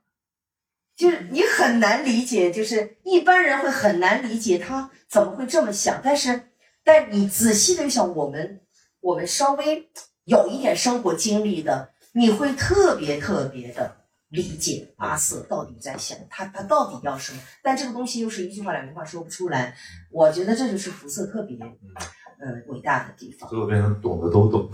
[0.97, 6.01] 就是你很难理解，就是一般人会很难理解他怎么会这么想。
[6.03, 6.49] 但是，
[6.87, 8.61] 但你仔细的想，我们
[9.01, 9.89] 我们稍微
[10.23, 13.97] 有一点生活经历的，你会特别特别的
[14.29, 17.39] 理解阿瑟到底在想他他到底要什么。
[17.61, 19.75] 但这个东西又是一句话两句话说不出来。
[20.09, 23.49] 我觉得这就是福瑟特别呃伟大的地方。
[23.49, 24.69] 最后变成懂的都懂。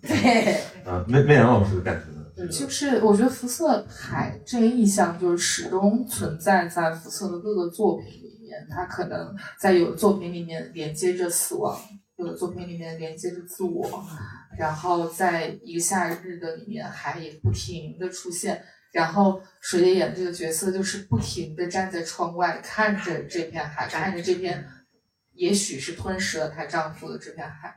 [0.00, 0.54] 对，
[0.86, 2.24] 啊， 媚媚阳老师的感觉呢？
[2.40, 8.66] 嗯就是我觉得福瑟海这个意象，就是始终存在在福瑟的各个作品里面。
[8.70, 11.78] 他可能在有的作品里面连接着死亡，
[12.16, 14.04] 有的作品里面连接着自我，
[14.58, 18.64] 然后在一个夏日的里面，海也不停的出现。
[18.90, 24.64] 然后水姐演的这个角色就是不停的站在窗外看着这片海，看着这片，
[25.34, 27.76] 也许是吞噬了她丈夫的这片海。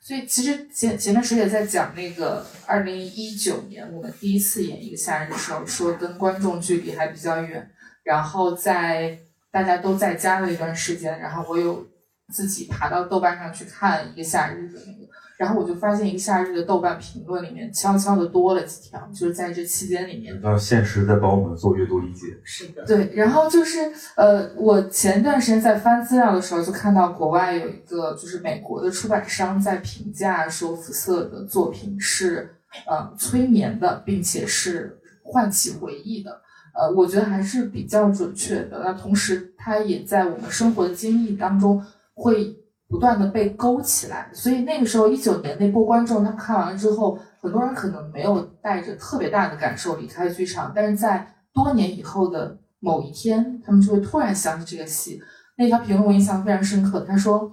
[0.00, 7.68] 所以其实前前面水姐在讲那个二零一九年我们第一次演一个夏日的时候，说跟观众距离还比较远，
[8.04, 9.18] 然后在
[9.54, 11.86] 大家都在家的一段时间，然后我有
[12.32, 22.36] 自己爬到豆瓣上去看一个夏日的那个，然后我就发现一个夏日的豆瓣评论里面悄悄的多了几条，就是在这期间里面到现实在帮我们做阅读理解。
[22.42, 32.56] 是的，对，然后就是呃，我前段时间在翻资料的时候，就看到国外有一个就是美国的出版商在评价说福瑟的作品是
[32.88, 34.98] 呃催眠的，并且是
[35.34, 36.30] 唤起回忆的。
[36.72, 38.80] 呃，我觉得还是比较准确的。
[38.84, 42.56] 那同时，它也在我们生活的经历当中会
[42.88, 44.30] 不断的被勾起来。
[44.32, 55.20] 所以那个时候，一九年那波观众他们看完了之后，很多人可能没有带着特别大的感受离开剧场，但是在多年以后的某一天，他们就会突然想起这个戏。
[55.56, 57.52] 那条评论我印象非常深刻，他说：“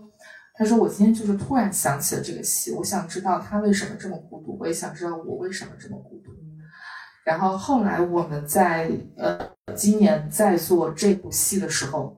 [0.58, 6.21] 他说我今天就是突然想起了这个戏，我想知道他为什么这么孤独，我也想知道我为什么这么孤独。”
[7.24, 9.38] 然后后来我们在呃
[9.76, 12.18] 今年在做这部戏的时候，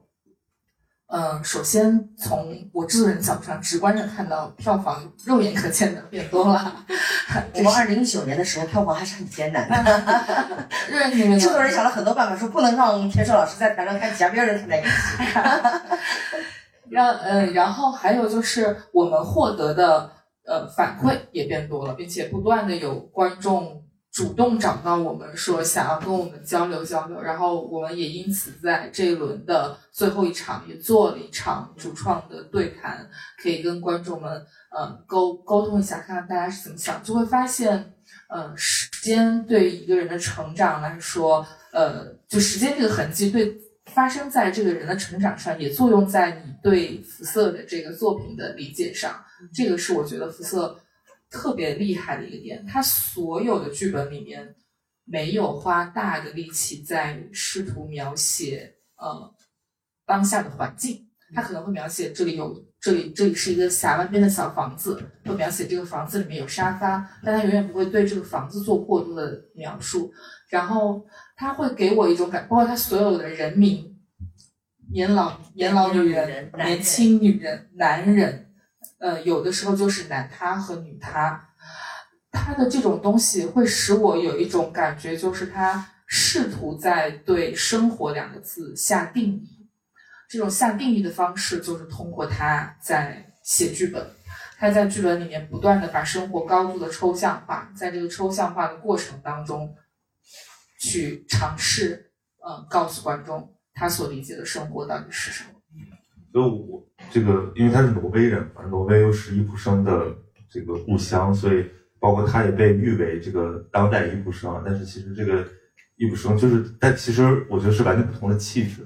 [1.08, 6.86] 嗯、首先从我制作人角度上直观的看到票房肉眼可见的变多了，
[7.54, 10.48] 我们二零一九年的时候票房还是很艰难的，
[11.39, 14.89] 制作人想了很多办法，说不能让田硕老师在台上看其他别人看在一起。
[16.89, 20.12] 让呃，然后还有就是我们获得的
[20.46, 23.83] 呃反馈也变多了，并且不断的有观众
[24.13, 33.10] 主动找到我们说想要跟我们交流交流，然后我们也因此在这一轮的最后一场也做了一场主创的对谈，
[33.41, 34.32] 可以跟观众们
[34.69, 37.93] 呃沟沟通一下，看看大家是怎么想，就会发现
[38.30, 43.60] 呃时间对一个人的成长来说，呃就时间这个痕迹对。
[43.88, 49.13] 发生在这个人的成长上，也作用在你对福瑟的这个作品的理解上。
[49.54, 50.80] 这个是我觉得福瑟
[51.34, 52.63] 特别厉害的一个点。
[52.67, 54.56] 他所有的剧本里面
[55.04, 59.34] 没有花大的力气在试图描写呃
[60.06, 70.13] 当下的环境，他可能会描写这里有这里这里是一个峡湾边的小房子，会描写这个房子里面有沙发，但他永远不会对这个房子做过多的描述。
[70.50, 71.04] 然后
[71.36, 73.98] 他会给我一种感，包括他所有的人名，
[74.91, 78.53] 年老年老女人、年轻女人、男人，
[79.04, 81.50] 呃，有的时候就是男他和女他，
[82.32, 89.70] 他的这种东西会使我有一种感觉，就是他试图在对“生活”两个字下定义。
[90.30, 94.10] 这种下定义的方式，就是通过他在写剧本，
[94.58, 99.75] 他在剧本里面不断的把生活高度的抽象化，在这个抽象化的过程当中，
[100.80, 105.50] 去尝试，嗯，告诉观众他所理解的生活到底是什么。
[106.34, 110.08] 所以我这个，因为他是挪威人嘛，挪威又是伊普生的
[110.50, 111.63] 这个故乡，所以
[112.00, 114.62] 包括他也被誉为这个当代伊普生。
[114.65, 115.46] 但是其实这个
[115.96, 118.84] 伊普生就是，但其实我觉得是完全不同的气质。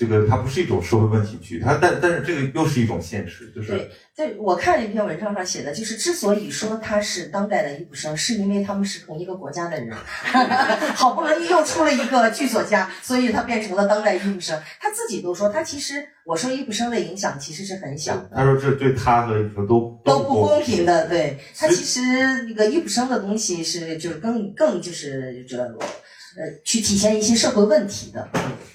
[0.00, 9.94] 这个它不是一种社会问题剧，它但但是这个又是一种现实，就是对，在我看了一篇文章上写的，就是之所以说他是当代的易卜生，是因为他们是同一个国家的人，
[10.96, 14.58] 好不容易又出了一个剧作家，所以他变成了当代易卜生。
[14.80, 18.30] 他自己都说，他其实我说易卜生的影响其实是很小的。
[18.34, 22.00] 他说这对他和易卜生都都不公公平的，对他其实
[22.44, 28.26] 那个易卜生的东西是就是更更就是这呃去体现一些社会问题的，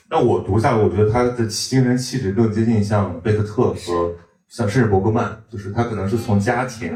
[0.07, 4.13] 那我读下来，我觉得他的精神气质更接近像贝克特和
[4.47, 6.95] 像甚至伯格曼，就是他可能是从家庭，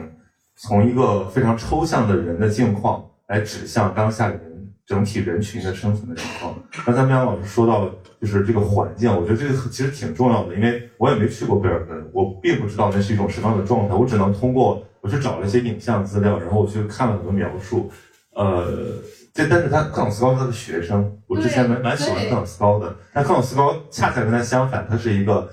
[0.55, 4.39] 从一个非常抽象的人的境况来指向当下人
[4.85, 6.55] 整体人群的生存的情况。
[6.85, 7.89] 刚才妙老师说到，
[8.21, 17.89] 就是这个环境，我觉得这个其实挺重要的，因为我也没去过贝尔根，我并不知道那是一种什么样的状态，我只能通过我去找了一些影像资料，然后我去看了很多描述，
[18.35, 18.93] 呃。
[19.33, 25.49] 这但是他克朗斯高是他的学生，我之前蛮蛮喜欢对克朗斯高的，但克朗斯高恰恰跟他相反，他是一个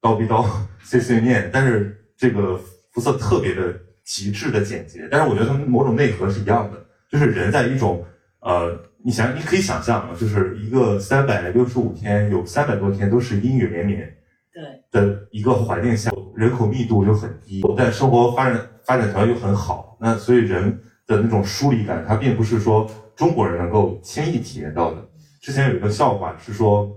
[0.00, 0.44] 刀逼刀
[0.82, 2.58] 碎碎念，但是这个
[2.92, 6.78] 肤色特别的极致的简洁，但是我觉得他们某种内核是一样的，
[7.10, 8.04] 就是人在一种
[8.40, 14.12] 呃，你想你可以想象啊，就是一个三百六十五天有三百多天都是阴雨连绵
[14.52, 15.00] 对。
[15.00, 24.98] 的一个环境下，人口密度又很低，但生活发展发展条件又很好，那所以人的那种疏离感，它并不是说中国人能够轻易体验到的。
[25.40, 26.90] 之前有一个笑话是说，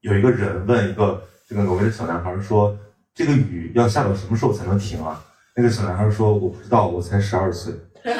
[0.00, 2.76] 有一个人问一个这个挪威的小男孩说
[3.14, 5.22] ：“这个雨要下到什么时候才能停啊？”
[5.54, 7.74] 那个小男孩说：“我不知道，我才十二岁。”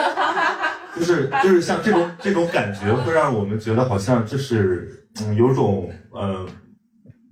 [0.95, 6.47] 就是就是像这种这种感觉，会让我们觉得好像这是嗯有种呃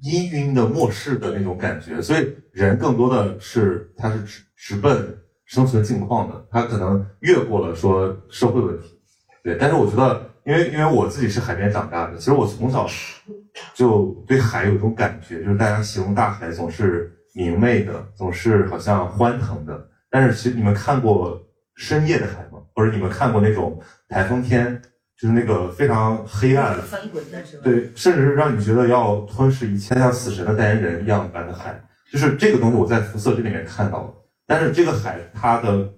[0.03, 8.99] 氤氲的末世的那种感觉，所以人更多的是他是直直奔生存境况的，他可能越过了说社会问题，
[9.43, 9.57] 对。
[9.59, 12.87] 但是我觉得，因为因为我自己是海边长大的，其实我从小
[13.75, 19.89] 就对海有一种感觉，就是大家形容大海总是明媚的，总是好像欢腾的。
[20.11, 21.41] 但是其实你们看过
[21.77, 22.59] 深夜的海吗？
[22.75, 23.79] 或者你们看过那种
[24.09, 24.81] 台风天，
[25.21, 27.63] 就是那个非常黑暗，翻滚的是吧？
[27.65, 31.79] 对，甚至是让你觉得要吞噬一切，像死神的代言人一样般的海，
[32.11, 34.15] 就是这个东西我在辐射这里面看到了。
[34.47, 35.89] 但是这个海它的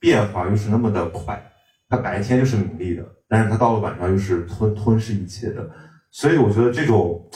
[0.00, 1.40] 变化又是那么的快，
[1.88, 5.68] 它白天就是明丽的，但是他到了晚上又是吞吞噬一切的。
[6.10, 7.28] 所以我觉得这种，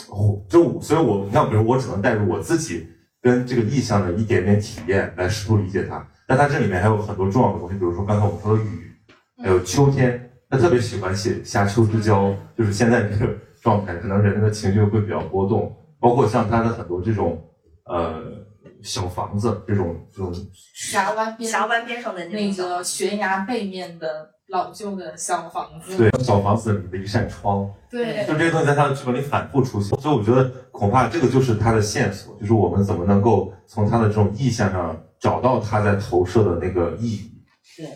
[0.49, 2.87] 就所以我你看，比如我只能带入我自己
[3.21, 6.07] 跟这个意象的一点点体验来试图理解它。
[6.27, 8.93] 但它这里面还有很多重要的东西，比如说刚才我们说的雨，
[9.43, 17.43] 还有秋天，他特别喜欢写夏秋之交，就是现在这个状态，可能人的情绪会比较波动，包括像他的很多这种
[17.85, 18.23] 呃
[18.83, 20.33] 小房子这种这种
[20.75, 37.33] 峡湾边峡湾边上的那个悬崖背面的老旧的小房子，对小房子里的一扇窗，对就这些东西在他的剧本里反复出现，所以我觉得恐怕这个就是他的线索，就是我们怎么能够从他的这种意象上找到他在投射的那个意义。
[37.79, 37.87] 对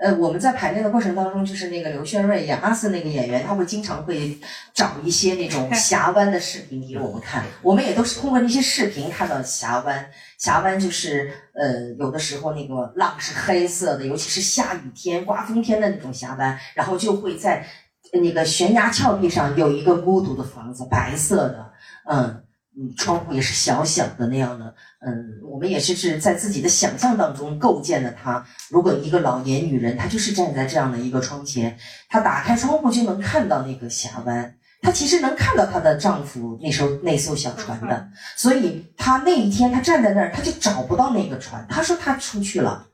[0.00, 4.38] 呃，我们在排练的过程当中，就是那个刘轩瑞演阿瑟那个演员，他会经常会
[4.74, 7.42] 找一些那种 峡湾的视频给我们看。
[7.62, 10.06] 我们也都是通过那些视频看到峡湾。
[10.38, 17.66] 峡湾就是呃，有的时候那个浪是黑色的，尤其是下雨天、刮风天的那种峡湾，然后就会在
[18.12, 21.72] 那个悬崖峭壁上有一个孤独的房子，白色的，
[22.10, 22.42] 嗯。
[22.78, 28.46] 嗯，窗户也是小小的那样的，嗯，我们也是是在自己的想象当中构建的它。
[28.68, 31.78] 如果一个老年女人，她就是站在这样的一个窗前，
[32.10, 34.54] 她打开窗户就能看到那个峡湾，
[34.86, 41.66] 她其实能看到她的丈夫那艘那艘小船的，所以她那一天她站在那儿，她就找不到那个船。
[41.68, 42.86] 她说她出去了，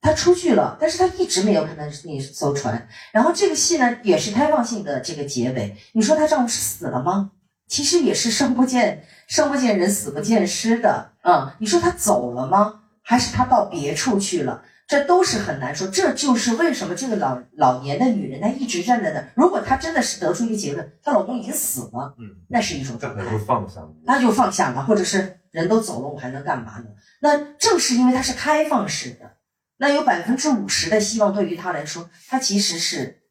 [0.00, 2.86] 她出去了，但是她一直没有看到那艘船。
[3.10, 5.76] 然后这个戏呢，也是开放性的这个结尾。
[5.90, 7.32] 你说她丈夫是死了吗？
[7.66, 11.10] 其实也是生不见生不见人，死不见尸的。
[11.24, 12.82] 嗯，你说她走了吗？
[13.02, 14.62] 还是她到别处去了？
[14.88, 15.86] 这都是很难说。
[15.86, 19.28] 这就是为什么这个老老年的女人她一直站在那儿。
[19.36, 23.94] 如果她真的是得出一个结论，她老公已经死了，嗯，那是一种这可状态能就放下了。
[24.04, 26.86] 那就放下了，或者是人都走了，我还能干嘛呢？
[27.20, 29.36] 那正是因为她是开放式的，
[29.76, 33.22] 那有百分之五十的希望对于她来说，她其实是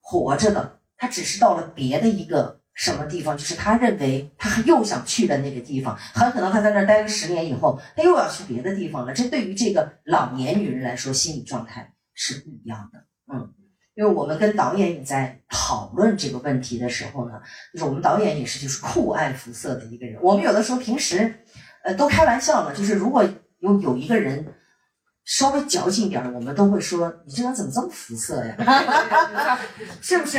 [0.00, 9.12] 活着的，她只是到了别的一个什么地方，就是他认为他又想去的那个地方，很可能他在那儿待了十年以后，他又要去别的地方了。
[9.12, 12.98] 这对于这个老年女人来说，心理状态是不一样的。
[13.32, 13.48] 嗯，
[13.94, 17.40] 因为我们跟导演也在讨论这个问题的时候呢，
[17.72, 20.20] 就是我们导演也是就是酷爱肤色的一个人。
[20.20, 21.32] 我们有的时候平时，
[21.84, 23.24] 呃，都开玩笑呢，就是如果
[23.60, 24.52] 有有一个人
[25.24, 28.56] 稍微矫情点儿，我们都会说你这人怎么这么肤色呀？
[30.02, 30.38] 是不是？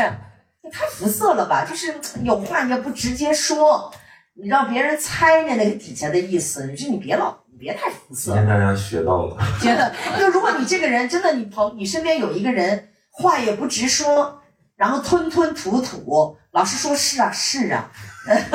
[0.65, 1.63] 也太浮色了吧？
[1.63, 1.93] 就是
[2.23, 3.93] 有话也不直接说，
[4.33, 8.33] 你让别人猜呢那个底下的意思，你说你别老，你别太浮色今。
[8.33, 14.41] 天大家学到了，觉得，就如果你这个人真的，你朋你身边有一个人话也不直说，
[14.75, 17.89] 然后吞吞吐吐，老师说是啊是啊，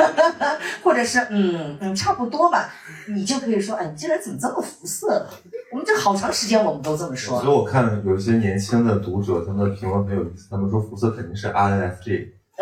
[0.83, 2.71] 或者是嗯嗯差不多吧，
[3.07, 5.25] 你就可以说，哎，你这人怎么这么肤色呢？
[5.71, 7.55] 我们这好长时间我们都这么说所以。
[7.55, 12.29] 我看有一些年轻的读者，他们的评论很有意思，他们说浮色肯定是 INFJ，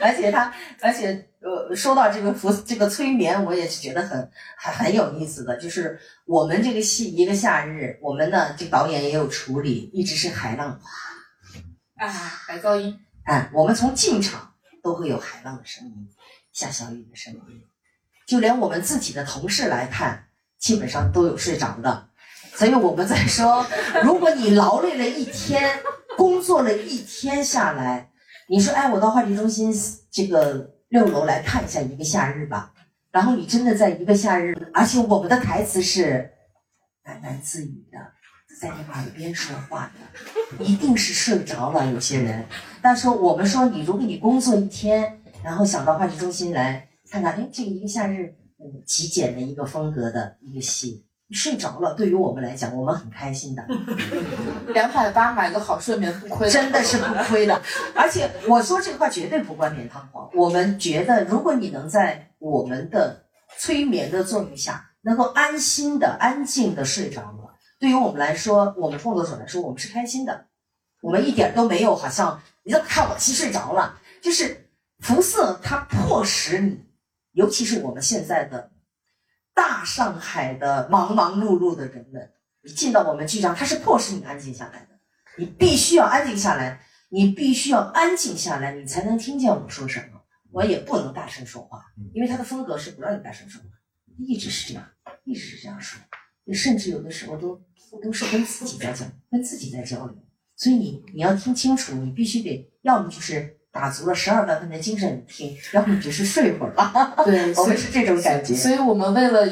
[0.00, 5.56] 而且他，而且呃，说到这个服这个催眠，我也是觉得很很很有意思的。
[5.58, 10.80] 就是我们这个戏《一个夏日》，我们呢这导演也有处理，一直是海浪
[11.98, 16.08] 啊，白噪音，哎，我们从进场都会有海浪的声音，
[16.52, 17.64] 下小雨的声音，
[18.26, 20.28] 就连我们自己的同事来看，
[20.58, 22.08] 基本上都有睡着的。
[22.54, 23.66] 所以我们在说，
[24.02, 25.80] 如果你劳累了一天，
[26.16, 28.10] 工作了一天下来，
[28.48, 29.72] 你说，哎，我到话剧中心
[30.10, 32.72] 这个六楼来看一下一个夏日吧。
[33.10, 36.32] 然后你真的在一个夏日，而且我们的台词是
[37.04, 37.98] 喃喃自语的，
[38.60, 39.90] 在你耳边说话
[40.58, 41.86] 的，一定是睡着了。
[41.92, 42.44] 有些人，
[42.82, 53.64] 但是我们说你，如果你工作一天，然后想到话剧中心来看看，哎，这个一个夏日，嗯，极简的一个风格的一个戏，你睡着了，对于我们来讲，我们很开心的。
[54.74, 57.62] 两百八买个好睡眠不亏，真的是不亏的。
[57.94, 60.28] 而且我说这话绝对不冠冕堂皇。
[60.34, 63.24] 我们觉得，如果你能在我们的
[63.56, 67.47] 催眠的作用下，能够安心的、安静的睡着了，
[67.78, 70.46] 对于我们来说，我们创作者来说，我们是开心的。
[71.00, 74.68] 我们一点都没有好像你怎么看我戏睡着了，就是
[74.98, 76.84] 辐射它迫使你，
[77.32, 78.72] 尤其是我们现在的
[79.54, 84.98] 大上海的忙忙碌碌的人们，你进到我们剧场，它是迫使你安静下来的。
[85.36, 90.20] 你必须要安静下来，你必须要安静下来，你才能听见我说什么。
[90.50, 93.68] 我也不能大声说话，因为他的风格是不让你大声说话，
[94.18, 94.84] 一直是这样，
[95.24, 96.00] 一直是这样说，
[96.52, 97.60] 甚至有的时候都
[98.02, 100.16] 都是跟自己在讲，跟自己在交流。
[100.56, 107.14] 所以你你要听清楚，你必须得要么就是打足了十二万分的精神听，要么只是睡会儿了。
[107.24, 108.54] 对， 我们是这种感觉。
[108.54, 109.46] 所以我们为了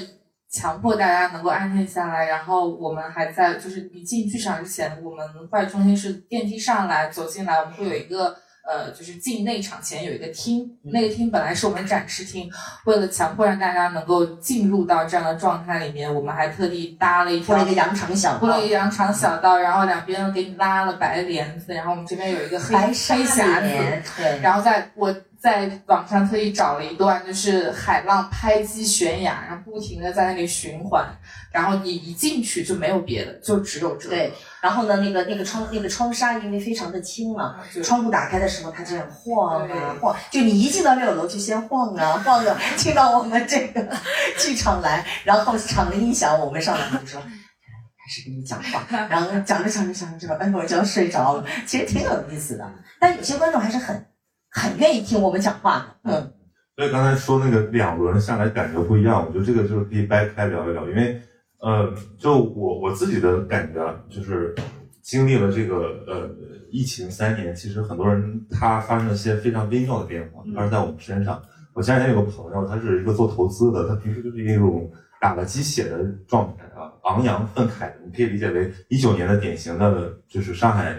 [0.51, 8.37] 强迫大家能够安静下来，然后我们还在就是你进剧场之前，我们话剧中心是电梯上来走进来，我们会有一个。
[8.67, 12.51] 呃，就是进内场前有一个厅，那个厅本来是我们展示厅，
[12.85, 31.07] 为了强迫让大家能够进入到这样的状态里面，我们还特地搭了一条铺了一个羊肠小道铺了一个羊肠小道，然后两边给你拉了白帘子，然后我们这边有一个黑黑匣帘子，对，然后在我在网上特意找了一段，就是海浪拍击悬崖，然后不停的在那里循环，
[31.53, 34.17] 然后你一进去就没有别的，就只有这个。
[34.17, 34.33] 对，
[34.67, 37.55] 然后呢，那个那个窗那个窗纱因为非常的轻嘛，
[37.85, 43.89] 窗户打开的时候它这样晃啊晃，就你一进到六楼就先晃啊晃啊，进到我们这个
[44.37, 47.23] 剧场来，然后场的音响我们上来就说。
[47.23, 51.45] 开始跟你讲话，然后讲着讲着讲着就，哎，我就要睡着了。
[51.67, 52.65] 其实挺有意思的，
[53.01, 54.07] 但有些观众还是很
[54.51, 56.13] 很愿意听我们讲话的。
[56.13, 56.33] 嗯，
[56.77, 61.21] 所以刚才说那个两轮下来感觉不一样，我觉得这个就是可以掰开聊一聊，因为
[61.61, 64.55] 呃，就我我自己的感觉啊，就是
[65.03, 66.31] 经历了这个呃
[66.71, 71.43] 疫情三年，其实很多人他发生了一些非常微妙的变化，发生在我们身上。
[71.73, 74.91] 我前两天有个朋友，他是一个做投资的，他平时就是一种
[75.21, 80.95] 打了鸡血的状态啊，昂扬愤慨的，你可以理解为一九年的典型的就是上海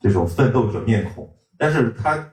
[0.00, 1.28] 这种奋斗者面孔，
[1.58, 2.30] 但是他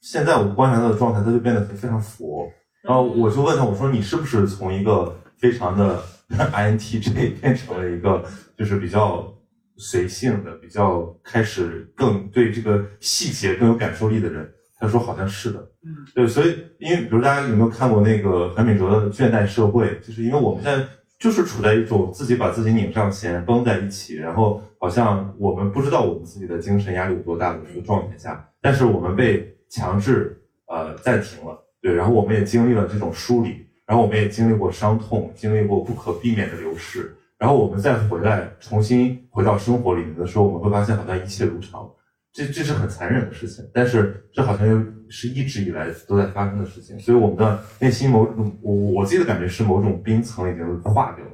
[0.00, 2.50] 现在我观察他的状态，他就变得非常佛。
[2.82, 6.02] 然后我就问他，我说你是不是从一个非常的
[6.52, 8.24] INTJ 变成了一个
[8.56, 9.32] 就是比较
[9.76, 14.48] 随性的、比较开始更对这个细节更有感受力的人？
[14.78, 20.82] 他说好像是的，嗯，对，所以因为比如大家有没有看过那个韩炳哲的《倦怠社会》，就是因为我们现在
[21.18, 41.90] 就是处在一种自己把自己拧上弦绷在一起，然后好像我们不知道我们自己的精神压力有多大的一个状态下，但是我们被强制呃暂停了，对，然后我们也经历了这种梳理，然后我们也经历过伤痛，经历过不可避免的流逝，然后我们再回来重新回到生活里面的时候，我们会发现好像一切如常。
[42.32, 51.32] 这这是很残忍的事情，但是这好像又是一直以来都在发生的事情，所以我们的内心某种我我自己的感觉是某种冰层已经化掉了，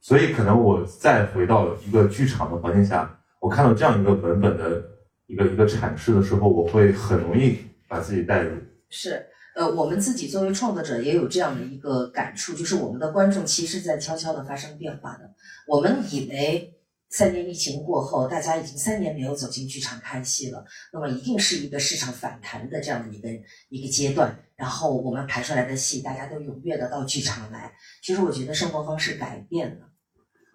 [0.00, 4.82] 所以可能我再回到一个剧场的环境下，我看到这样一个文本的
[5.26, 8.52] 一个一个阐释的时候，我会很容易把自己带入。
[8.88, 9.22] 是，
[9.54, 15.32] 呃，我们自己作为创作者也有这样的一个感触，就是我们的观众其实在悄悄的发生变化的。
[15.66, 16.74] 我们以为
[17.10, 23.28] 三年疫情过后，大家已经三年没有走进剧场看戏了，那么一定是一个市场反弹的这样的一个
[23.68, 24.96] 一个阶段，然后。
[24.96, 27.72] 我们排出来的戏，大家都踊跃的到剧场来。
[28.02, 29.90] 其实我觉得生活方式改变了，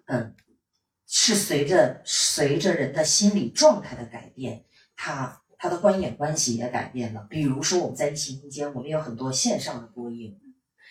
[0.06, 0.34] 嗯，
[1.06, 4.64] 是随着随着人的心理状态的改变，
[4.96, 7.24] 他他的观演关系也改变了。
[7.30, 10.36] 比如说我们在疫情期间，我们有很多线上的播映，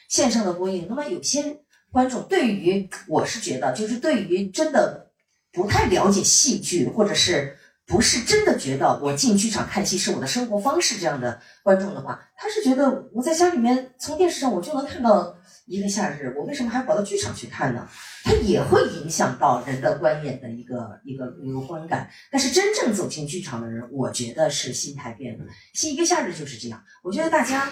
[0.07, 1.61] 线上的播映，那么有些
[1.91, 5.11] 观众对于我是觉得，就是对于真的
[5.51, 7.57] 不太了解戏剧，或者是。
[7.89, 15.35] 不是真的觉得我进剧场看戏是我的生活方式这样的观众的话，他是觉得我在家里面从电视上我就能看到
[15.69, 17.87] 一个夏日，我为什么还跑到剧场去看呢？
[18.23, 22.09] 它也会影响到人的观演的一个一个一个观感。
[22.31, 25.45] 但是真正走进剧场的人，我觉得是心态变了。
[25.73, 27.71] 新一个夏日就是这样，我觉得大家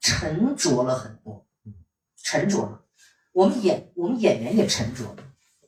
[0.00, 1.46] 沉着了很多，
[2.24, 2.82] 沉着了。
[3.32, 5.16] 我们演我们演员也沉着了。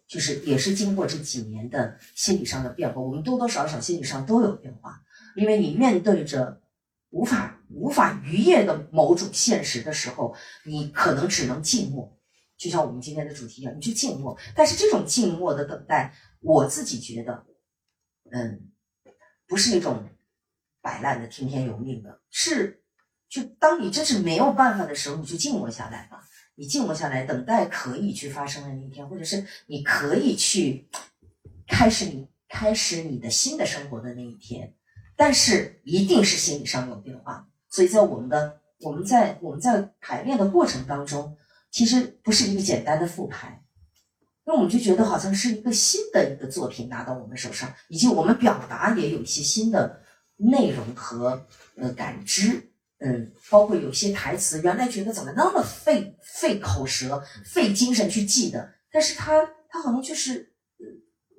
[0.07, 5.01] 就是也是经过这几年的心理上的变化，我们多多少少心理上都有变化，
[5.35, 6.61] 因为你面对着
[7.11, 10.35] 无法无法逾越的某种现实的时候，
[10.65, 12.17] 你可能只能静默，
[12.57, 14.37] 就像我们今天的主题一样，你去静默。
[14.55, 17.45] 但是这种静默的等待，我自己觉得，
[18.31, 18.71] 嗯，
[19.47, 20.09] 不是那种
[20.81, 22.83] 摆烂的听天由命的，是
[23.29, 26.29] 就当你真是没有办法的时候，你就静默下来吧。
[26.57, 30.89] 你静默下来，等待可以去发生的那一天，或者是你可以去
[31.67, 34.73] 开始你开始你的新的生活的那一天，
[35.17, 37.49] 但是一定是心理上有变化。
[37.75, 41.37] 所以在我们的我们在我们在排练的过程当中，
[41.73, 43.65] 其实不是一个简单的复排，
[44.47, 50.01] 那我们就觉得好像是一个新的一个作品拿到我们手上，以及我们表达也有一些新的
[50.37, 51.45] 内容和
[51.77, 52.71] 呃感知。
[53.01, 60.53] 嗯，包括有些台词，原来觉得怎么那么费费口舌、费精神去记的，但是他他好像就是，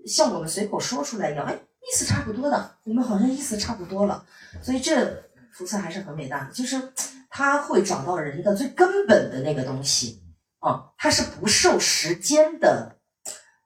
[0.05, 4.23] 像我们随口说出来一样，哎，意思差不多的，我们好像意思差不多了，
[4.61, 5.23] 所以这
[5.55, 6.91] 福色还是很伟大的，就是
[7.31, 10.21] 他会找到人的最根本的那个东西
[10.59, 12.97] 啊，他是不受时间的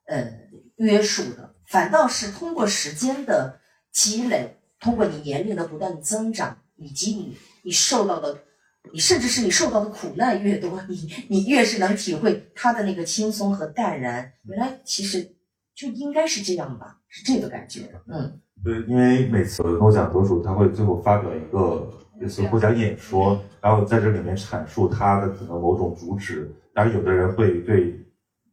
[0.06, 0.30] 呃
[0.76, 3.60] 约束的，反倒是通过时间的
[3.92, 7.36] 积累，通过你年龄的不断增长，以及你。
[7.62, 8.42] 你受到的，
[8.90, 14.32] 你甚至是你受到的苦难越多，你你越是能体会他的那个轻松和淡然。
[14.44, 15.36] 原来其实
[15.74, 17.90] 就应该是这样吧，是这个感觉。
[18.06, 21.86] 嗯，对，因为每次诺奖得主他会最后发表一个
[22.20, 26.50] 类似获奖演说，然后在这里面阐述他的可能某种主旨。
[26.72, 28.00] 当然，有的人会对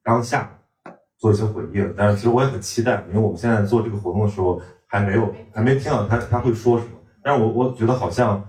[0.03, 0.51] 当下
[1.17, 6.91] 做一些回应，但是其实我也很期待，因为我们现在做这个活动的时候还没有还没听到他他会说什么。
[7.23, 8.43] 但是我我觉得好像。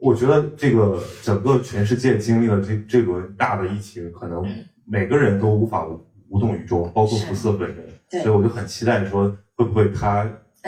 [0.00, 4.46] 我觉得这个整个全世界经历了这这轮大的疫情，可能
[4.86, 5.84] 每个人都无法
[6.28, 7.84] 无动于衷，包括福瑟本人。
[8.08, 10.24] 所以我就很期待说，会不会他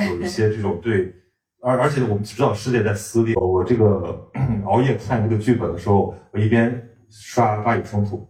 [0.09, 1.15] 有一些这种对，
[1.63, 3.37] 而而且我们知道世界在撕裂。
[3.37, 4.29] 我这个
[4.67, 8.29] 熬夜看这个剧本的时候，我一边刷《巴以冲突》，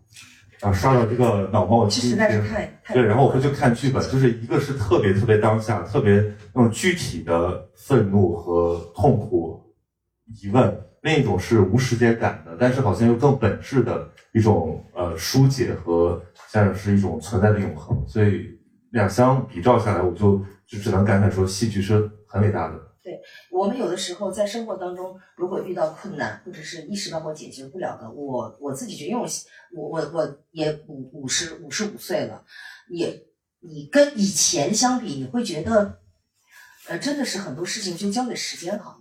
[0.69, 2.19] 啊，刷到这个脑冒金星，
[2.93, 6.13] 对，然后我会去看剧本，就是一个是特别特别当下，特别
[6.53, 9.59] 那种具体的愤怒和痛苦、
[10.43, 10.79] 疑问。
[11.03, 18.47] 另一种是无时间感的，但是好像又更本质的一种呃疏解和像是一种存在的永恒，所以
[18.91, 22.79] 两相比照下来，我就就只能感慨说，戏剧是很伟大的。
[23.03, 23.19] 对
[23.51, 29.27] 我们有的时候在生活当中，如果遇到困难或者是一时半会解决不了的，我我自己觉得，因为
[29.75, 32.45] 我我我我也五五十五十五岁了，
[32.91, 33.25] 也
[33.61, 35.99] 你跟以前相比，你会觉得，
[36.89, 39.00] 呃，真的是很多事情就交给时间好。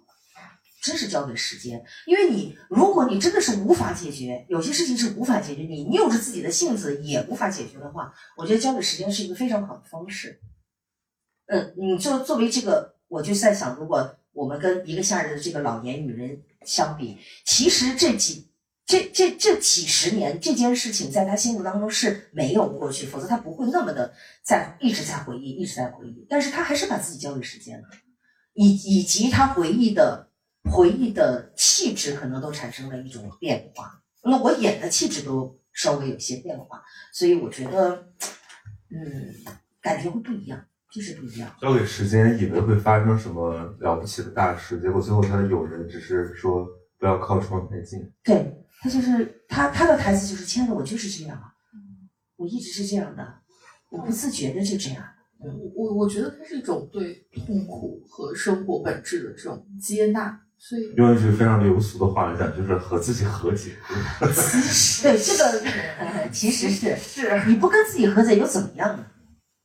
[0.81, 10.39] 真是交给时间，因为你，如果你真的是无法解决，有些事情是无法解决，你拗着自己的性子也无法解决的话，我觉得交给时间是一个非常好的方式。
[11.47, 18.49] 嗯，你就作为这个，我就在想，如果我们跟一个夏日的这个老年女人相比，其实这几
[18.85, 24.13] 这这这几十年这件事情，在她心目当中是没有过去，否则她不会那么的
[24.45, 26.25] 在一直在回忆，一直在回忆。
[26.29, 27.87] 但是她还是把自己交给时间了，
[28.53, 30.28] 以以及她回忆的。
[30.65, 36.83] 回忆的气质可能都产生了一种变化，那我演的气质都稍微有些变化，
[37.13, 37.95] 所以我觉得，
[38.89, 39.33] 嗯，
[39.81, 41.49] 感觉会不一样，就是不一样。
[41.61, 46.67] 交给时间，以为会发生什么了不起的大事，结果最后他的友人只是说
[46.99, 48.11] 不要靠窗太近。
[48.23, 51.53] 对他就是他他的台词就是亲爱的，我就是这样啊，
[52.35, 53.41] 我一直是这样的，
[53.89, 55.03] 我不自觉的就这样。
[55.39, 60.41] 我我我觉得它是一种对痛苦和生活本质的这种接纳。
[60.59, 63.71] 所以用一句非常流俗的话来讲，就是和自己和解。
[65.01, 69.05] 对这个，其实是 是，你不跟自己和解又怎么样呢？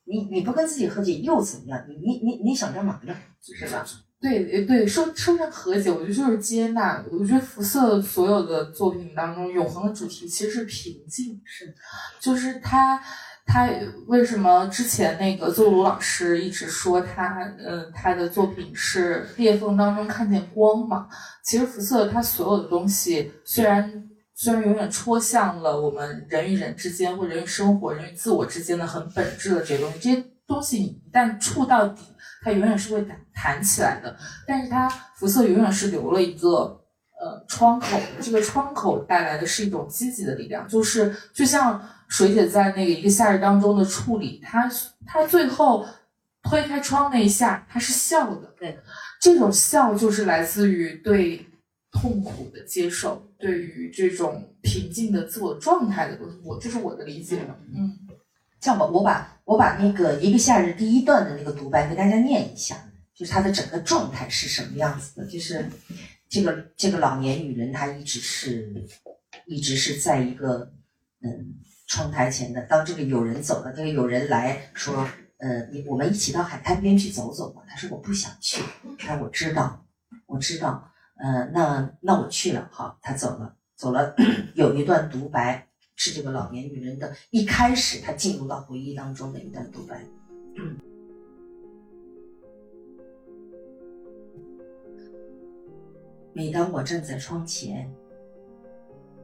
[0.07, 1.85] 你你不跟自己和解又怎么样？
[1.89, 3.15] 你你你你想干嘛呢？
[3.43, 3.85] 是吧？
[4.21, 7.05] 对，对，说说成和解，我觉得就是接纳。
[7.11, 11.75] 我觉得福瑟所有的作品当中，永恒的主题其实是平静，是，
[12.21, 13.03] 就是他，
[13.47, 13.69] 他
[14.07, 21.07] 为什么之前那个邹鲁老师一直说他，嗯，他的作品是裂缝当中看见光嘛？
[21.45, 32.03] 其实福瑟他所有的东西，虽然虽然永远戳向了我们人与人之间，或人与生活、人与自我之间的很本质的这些东西，这些东西你一旦触到底。
[32.43, 34.15] 它永远是会弹弹起来的，
[34.47, 34.87] 但是它
[35.17, 36.84] 福瑟永远是留了一个
[37.25, 44.71] 呃窗口，这个窗口带来的是一种积极的力量，就是就像水姐在那个一个夏日当中的处理，她
[45.07, 45.87] 她最后
[46.43, 48.79] 推开窗那一下，她是笑的，对，
[49.23, 51.47] 这种笑就是来自于对
[51.91, 57.41] 痛苦的接受，对于这种平静的自我状态的我这是我的理解，
[57.75, 57.99] 嗯。
[58.61, 62.75] 这样吧，我把我把那个一个夏日第一段的那个独白给大家念一下，
[63.15, 65.27] 就是他的整个状态是什么样子的。
[65.27, 65.69] 就是
[66.35, 68.85] 这个这个老年女人，她一直是
[69.47, 70.73] 一直是在一个
[71.23, 71.55] 嗯
[71.87, 72.61] 窗台前的。
[72.63, 75.09] 当这个有人走了，这个有人来说，
[75.39, 77.63] 呃，你我们一起到海滩边去走走吧。
[77.69, 78.61] 他说我不想去，
[78.99, 79.87] 他说我知道，
[80.27, 80.91] 我知道，
[81.23, 82.69] 呃，那那我去了。
[82.73, 84.17] 好，他走了，走了，
[84.57, 85.69] 有一段独白。
[85.97, 90.05] 是这个老年女人的一开始，她进入到回忆当中的一段独白。
[90.59, 90.77] 嗯
[96.37, 97.89] 每当我站在窗前，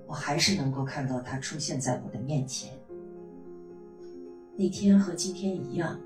[0.06, 2.72] 我还是能够看到他出现在我的面前。
[4.56, 6.00] 那天和今天一样，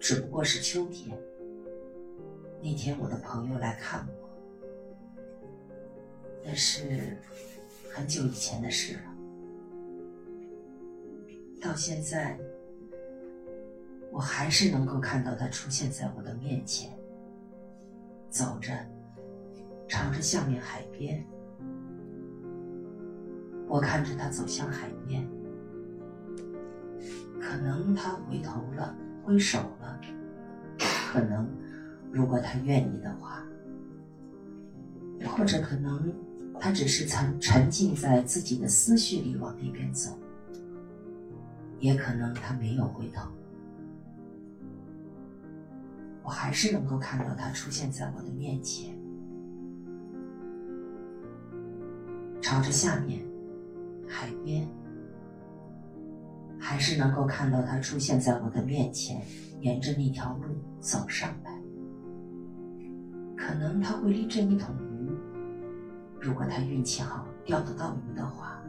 [0.00, 1.16] 只不过是秋天。
[2.60, 4.28] 那天我的朋友来看我，
[6.44, 7.16] 那是
[7.92, 9.02] 很久以前的事了。
[11.62, 12.36] 到现在，
[14.10, 16.90] 我还是能够看到他出现在我的面前，
[18.28, 18.72] 走着，
[19.94, 21.24] 朝着下面海边。
[23.68, 25.24] 我看着他走向海边，
[27.40, 28.92] 可能他回头了，
[29.22, 30.00] 挥手了，
[31.12, 31.48] 可能，
[32.10, 33.46] 如果他愿意的话，
[35.28, 36.12] 或者可能
[36.58, 40.18] 他只是沉沉浸在自己的思绪里往那边走。
[41.78, 43.28] 也可能他没有回头，
[46.24, 48.96] 我还是能够看到他出现在我的面前，
[52.44, 53.24] 朝着下面
[54.06, 54.68] 海边，
[56.60, 59.22] 还是能够看到他出现在我的面前，
[59.60, 61.58] 沿着那条路走上来。
[63.34, 65.10] 可能他会拎着一桶鱼，
[66.20, 68.62] 如果他运气好钓得到鱼的话，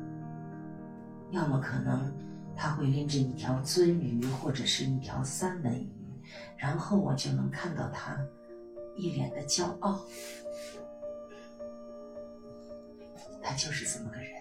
[1.31, 2.09] 要么可能。
[2.57, 5.89] 他会拎着一条鳟鱼或者是一条三文鱼，
[6.55, 8.17] 然后我就能看到他
[8.95, 9.99] 一脸的骄傲。
[13.47, 14.31] 他就是这么个人。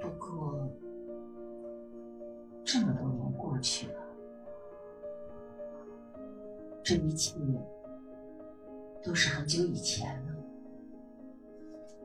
[0.00, 0.66] 不过
[2.64, 4.02] 这么多年过去了，
[6.82, 7.38] 这一切
[9.02, 10.34] 都是很久以前了。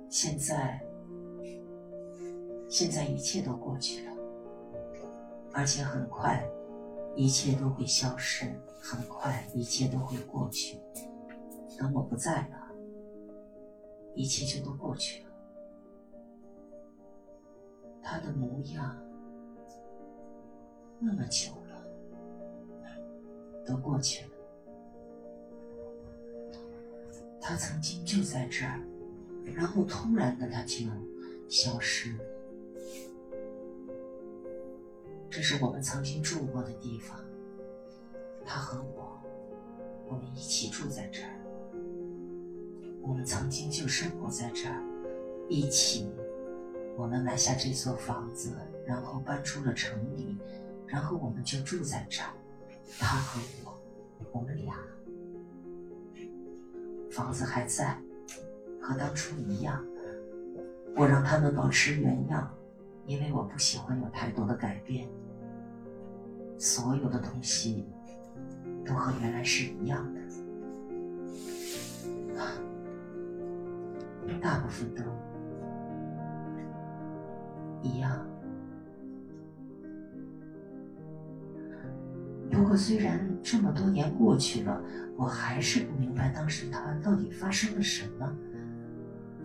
[0.09, 0.85] 现在，
[2.67, 4.13] 现在一切都过去了，
[5.53, 6.45] 而且很快，
[7.15, 10.77] 一切都会消失，很快一切都会过去。
[11.77, 12.71] 等我不在了，
[14.13, 15.29] 一切就都过去了。
[18.01, 18.95] 他的模样，
[20.99, 21.85] 那么久了，
[23.65, 24.31] 都过去了。
[27.41, 28.81] 他曾经就在这儿。
[29.53, 30.85] 然后突然的，他就
[31.47, 32.23] 消失了。
[35.35, 37.19] 这是我们曾经住过的地方，
[38.45, 39.21] 他和我，
[40.07, 41.29] 我们一起住在这儿。
[43.01, 44.81] 我们曾经就生活在这儿，
[45.49, 46.09] 一起，
[46.95, 48.55] 我们买下这座房子，
[48.87, 50.37] 然后搬出了城里，
[50.87, 52.29] 然后我们就住在这儿。
[52.97, 53.77] 他和我，
[54.31, 54.73] 我们俩，
[57.11, 57.99] 房子还在。
[58.81, 59.85] 和当初一样，
[60.95, 62.49] 我让他们保持原样，
[63.05, 65.05] 因为我不喜欢有太多的改变。
[66.57, 67.85] 所有的东西
[68.85, 70.19] 都和原来是一样的，
[74.41, 75.03] 大部分都
[77.81, 78.25] 一样。
[82.51, 84.81] 不过，虽然这么多年过去了，
[85.17, 88.33] 我还是不明白当时他到底发生了什么。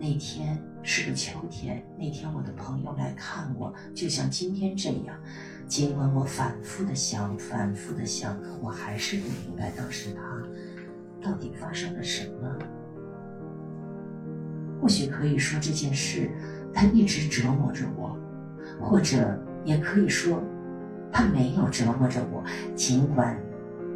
[0.01, 5.15] 那天是个秋天，那天我的朋友来看我，就像今天这样。
[5.67, 12.57] 尽管我反复的想，反复的想，我还是不明白当时他到底发生了什么。
[14.81, 16.31] 或许可以说这件事，
[16.73, 18.17] 他一直折磨着我，
[18.81, 20.41] 或者也可以说，
[21.11, 22.43] 他没有折磨着我。
[22.73, 23.39] 尽管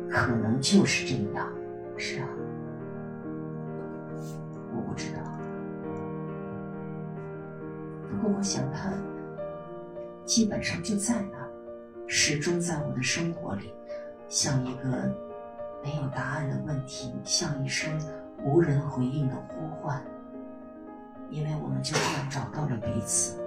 [0.07, 1.51] 可能就是这样，
[1.97, 2.27] 是啊，
[4.71, 5.24] 我不知道。
[8.15, 8.91] 不过我想，它
[10.25, 11.49] 基本上就在那儿，
[12.07, 13.73] 始终在我的生活里，
[14.29, 15.13] 像一个
[15.83, 17.91] 没有答案的问题，像一声
[18.43, 20.01] 无人回应的呼唤。
[21.29, 23.37] 因为我们就这样找到了彼此，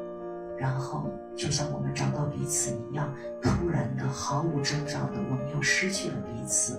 [0.59, 6.79] 然后就像我们找到彼此一样，突然的、毫无征兆的，我们又失去了彼此。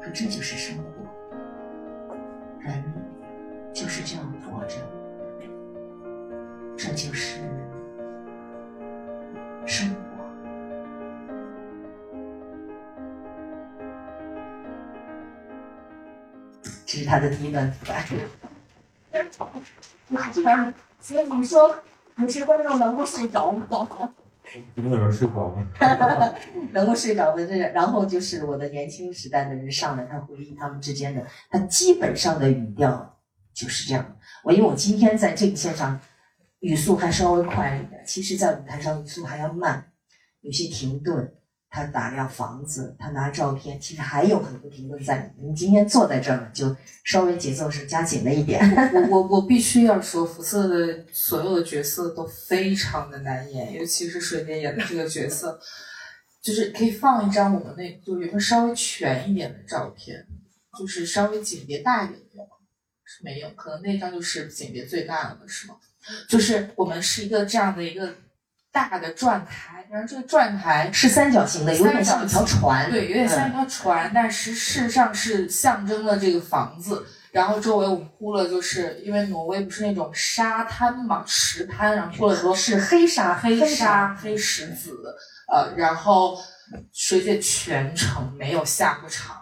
[0.00, 2.14] 可这就是生活，
[2.60, 2.84] 人
[3.72, 4.76] 就是这样活着，
[6.78, 7.40] 这就是
[9.66, 9.98] 生活。
[16.86, 18.06] 这是他的第一段独白。
[21.00, 21.74] 所以你说，
[22.14, 23.66] 你是观众能够睡着吗？
[24.76, 25.66] 你们有人睡着吗？
[26.72, 33.18] 能够睡着的这，然后就是我的年轻时代的人上来，他回忆他们之间的，他基本上的语调
[33.52, 34.16] 就是这样。
[34.44, 35.98] 我因为我今天在这个线上，
[36.60, 39.92] 语速还稍微快一点，其实在舞台上语速还要慢，
[40.40, 41.34] 有些停顿。
[41.70, 45.52] 他打量房子，他拿照片，其实还有很多停顿在里面。
[45.52, 48.58] 你今天坐在这儿，就稍微节奏是加紧了一点。
[48.94, 55.60] 我 我我必须要说，福色的所有的角色都非常的难演，尤其是水莲演的这个角色，
[56.40, 60.26] 就是可以放一张我们那就有个稍微全一点的照片，
[60.78, 62.48] 就是稍微景别大一点的吗？
[63.04, 65.76] 是没有，可能那张就是景别最大的，是吗？
[66.28, 68.14] 就是我们是一个这样的一个。
[68.70, 72.88] 大的转台，然后这个转台是三角形的，有点像一条船。
[72.90, 77.04] 对，有点像一条船，但是事实上是象征了这个房子。
[77.32, 84.96] 然后周围我们铺了，就是因为挪威不是那种沙滩嘛，石滩，然后铺了很多是黑沙、黑沙、黑石子。
[85.50, 86.38] 呃，然后
[86.92, 89.34] 水姐全程没有下过场，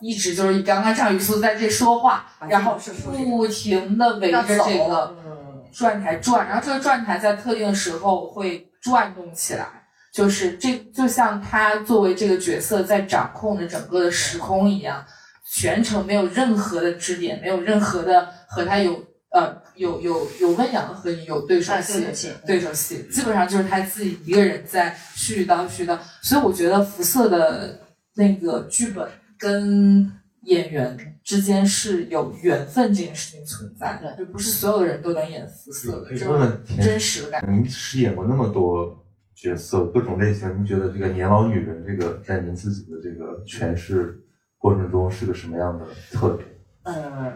[0.00, 5.27] 一直就是刚刚张雨素在这说话，然后不停的围着这个
[5.72, 8.64] 转台转，然后这个转台在特定的时候会。
[8.80, 9.66] 转动起来，
[10.14, 15.04] 就是这就像他作为这个角色在掌控着整个的时空一样，
[15.52, 27.80] 全程没有任何的支点，没有任何的和他有呃有有有温阳和你有对手戏，对手戏基本上就是他自己一个人在絮叨絮叨，所以我觉得福瑟的
[28.14, 30.10] 那个剧本跟
[30.42, 36.40] 演员之间是有缘分这件事情存在的，就不是所有的人都能演福瑟的，这种
[36.80, 37.52] 真实的感觉。
[37.52, 39.04] 您饰演过那么多
[39.34, 44.18] 角色，各种类型，您觉得这个年老女人这个在您自己的这个诠释
[44.56, 46.48] 过程中是个什么样的特点？
[46.84, 47.30] 呃，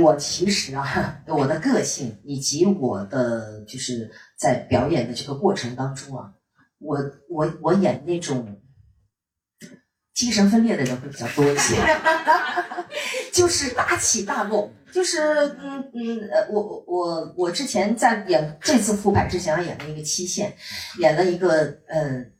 [0.00, 4.08] 我其实啊，我的个性以及我的就是
[4.38, 6.32] 在表演的这个过程当中啊，
[6.78, 6.96] 我
[7.28, 8.60] 我我演那种。
[10.14, 11.76] 精神分裂的人会比较多一些，
[13.36, 15.20] 就是大起大落，就是
[15.62, 20.56] 嗯嗯呃，我我我之前在演这次复排之前，演了一个期限，
[20.98, 22.32] 演了一个嗯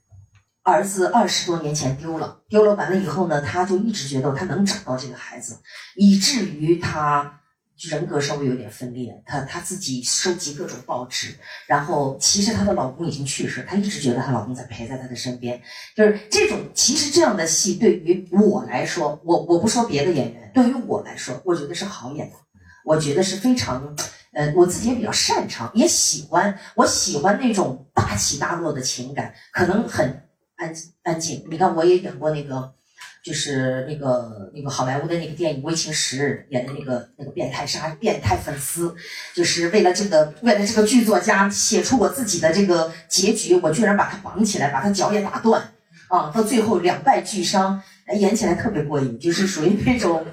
[0.63, 5.59] 儿子二十多年前丢了，丢了完了以后呢，他就一直觉得他能找到这个孩子，
[5.97, 7.41] 以至于他。
[7.79, 11.35] 人格稍微有点分裂，她她自己收集各种报纸，
[11.67, 15.61] 然后其实她的老公已经去世，她一直觉得她老公在陪在她的身边，
[15.95, 22.37] 就是这种其实这样的戏对于我来说，我我不说别的演员，对于我来说，我觉得是好演的，
[22.85, 23.95] 我觉得是非常，
[24.33, 30.23] 呃，我自己也比较擅长，也喜欢，我喜欢那种大起大落的情感，可能很
[30.57, 31.47] 安安静。
[31.51, 32.75] 你看，我也演过那个。
[33.27, 38.95] 就是那个那个好莱坞的那个电影《危情十日》演的那个那个变态杀变态粉丝，
[39.35, 45.73] 就是为了这个为了这个剧作家写出我自己的这个结局，我居然把他绑起来，把他脚也打断，
[46.07, 47.83] 啊，到最后两败俱伤，
[48.17, 50.25] 演起来特别过瘾，就是属于那种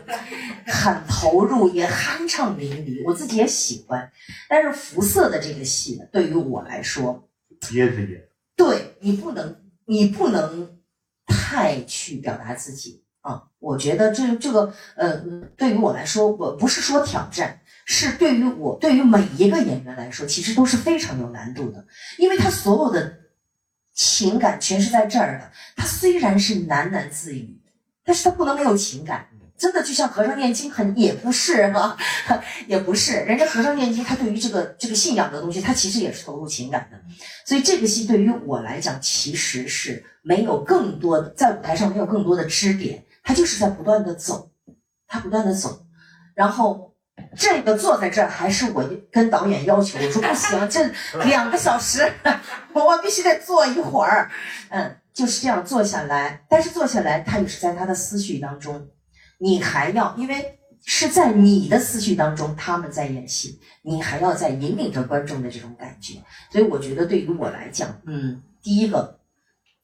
[0.67, 4.07] 很投入也酣畅淋漓，我自己也喜欢。
[4.47, 7.27] 但是福色的这个戏呢，对于我来说，
[7.71, 8.21] 憋着演，
[8.55, 9.55] 对你不能，
[9.87, 10.72] 你不能。
[11.25, 13.43] 太去表达自己啊！
[13.59, 15.17] 我觉得这这个呃，
[15.55, 21.85] 对于我来说，我不是说挑战，是对于我对于每一个演员来说，其实都是非常有难度的，
[22.17, 23.19] 因为他所有的
[23.93, 25.51] 情感全是在这儿的。
[25.75, 27.61] 他虽然是喃喃自语，
[28.03, 29.29] 但是他不能没有情感。
[29.57, 31.97] 真的就像和尚念经很也不是哈、
[32.67, 33.13] 也不是。
[33.21, 36.97] 人家和尚念经，他对于这个这个信仰的东西，他其实也是投入情感的。
[37.45, 44.51] 所以这个戏对于我来讲，其实是没有更多的在舞台上没有更多的支点，他就是在不断的走，
[45.07, 45.85] 他不断的走，
[46.33, 46.93] 然后
[47.37, 50.89] 这个坐在这儿还是我跟导演要求，我说不行，这
[51.25, 52.11] 两个小时
[52.73, 54.31] 我必须得坐一会儿，
[54.69, 58.87] 嗯，就是这样坐下来，但是坐下来他也是在他的思绪当中，
[59.43, 60.59] 你还要因为。
[60.85, 66.15] 是在你的思绪当中，他们在演戏，你还要在引领着观众的这种感觉，
[66.51, 69.17] 所以我觉得对于我来讲，嗯，第一个，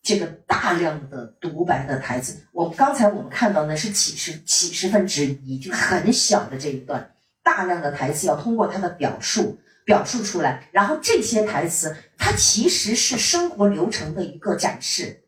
[0.03, 15.23] 这个大量的独白的台词，我们刚才我们看到的是几十几十分之一，就很小的这一段，大量的台词要通过他的表述表述出来，然后这些台词它其实是生活流程的一个展示，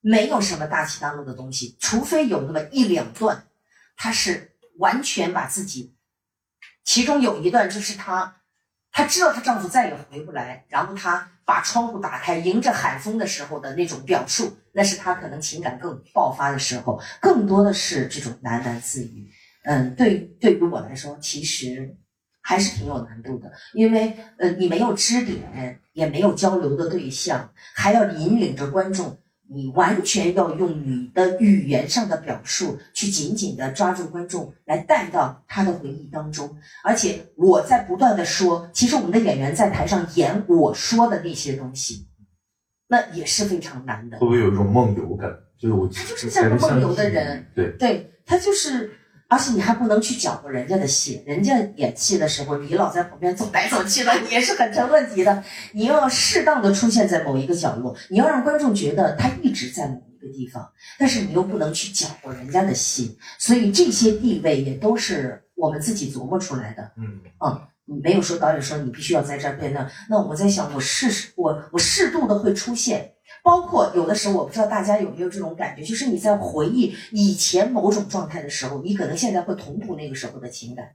[0.00, 3.44] 没有什么大起大落的东西，除非有那么一两段，
[4.02, 4.48] 她是。
[4.78, 5.94] 完全把自己，
[6.82, 8.40] 其中有一段就是她，
[8.90, 19.30] 她知道她丈夫再也回不来，然后她把窗户打开，迎着海风的时候的那种表述，那是她可能情感更爆发的时候，更多的是这种喃喃自语。
[19.64, 21.94] 嗯，对，对于我来说，其实
[22.40, 29.21] 还是挺有难度的，因为呃，你没有支点，也没有交流的对象，还要引领着观众。
[29.54, 36.56] 你完全要用你的语言上的表述去紧紧的抓住观众，来带到他的回忆当中。
[36.82, 42.06] 而且我在不断的说，其实我们的演员在台上演我说的那些东西，
[42.88, 44.18] 那也是非常难的。
[44.18, 45.30] 会不会有一种梦游感？
[45.58, 48.90] 就是我他就是像个梦游的人，对对，他就是，
[49.32, 55.42] 而且你还不能去搅和人家的戏，人家演戏的时候，你老在旁边走来走去的，也是很成问题的。
[55.72, 66.92] 你要适当的出现在某一个角落，你要让观众觉得他一直在某一个地方，但是你又不能去搅和人家的戏，所以这些地位也都是我们自己琢磨出来的。
[66.98, 67.58] 嗯嗯，
[68.02, 73.11] 没有说导演说你必须要在这儿变那，那我在想，我适我我适度的会出现。
[73.42, 80.92] 包括有的时候，我不知道大家有没有这种感觉，就是你在回忆以前某种状态的时候，你可能现在会同步那个时候的情感，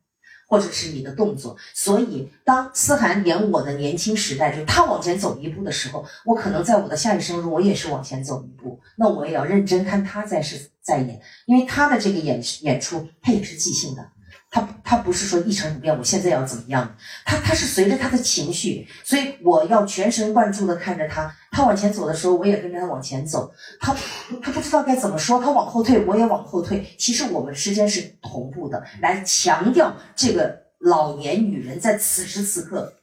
[0.48, 1.58] 或者是你的动作。
[1.74, 8.80] 所以，当思涵演我的年轻时代，就他往前走一步的时候，我可能在我的下一生中，我也是往前走一步。
[8.96, 14.10] 那我也要认真看他在是在演，因为他的这个演演出，他也是即兴的。
[14.58, 16.96] 他他不是说一成不变，我现在要怎么样？
[17.24, 21.32] 他他是随着他的情绪，所以我要全神贯注的看着他。
[21.52, 23.52] 他往前走的时候，我也跟着他往前走。
[23.80, 23.96] 他
[24.42, 26.88] 他不知道该怎么说，他往后退，我也往后退。
[26.98, 32.94] 其实我们之间是同步的，来强调这个老年女人在此时此刻，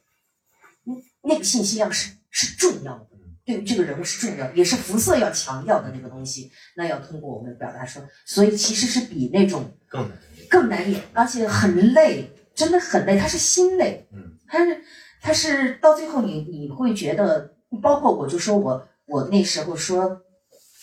[0.83, 0.93] 那，
[1.29, 3.07] 那个信息量是是重要的，
[3.45, 6.51] 对于这个人物是重要，也是肤色要强调的那个东西。
[6.75, 10.17] 那要通过我们表达说，所以其实是比那种更难。
[10.49, 13.17] 更难演，而且很累，真的很累。
[13.17, 14.81] 他是心累，嗯，他是
[15.21, 20.21] 他是到最后你你会觉得，包括我就说我我那时候说，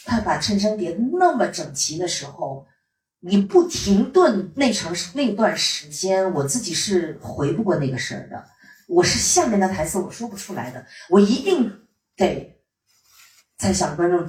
[0.05, 2.67] 他把衬衫叠那么整齐的时候，
[3.21, 8.45] 你不停顿那长那段时间，我自己是回不过那个神儿的。
[8.89, 11.73] 我是下面的台词我说不出来的，我一定
[12.17, 12.61] 得
[13.57, 14.27] 在想观众。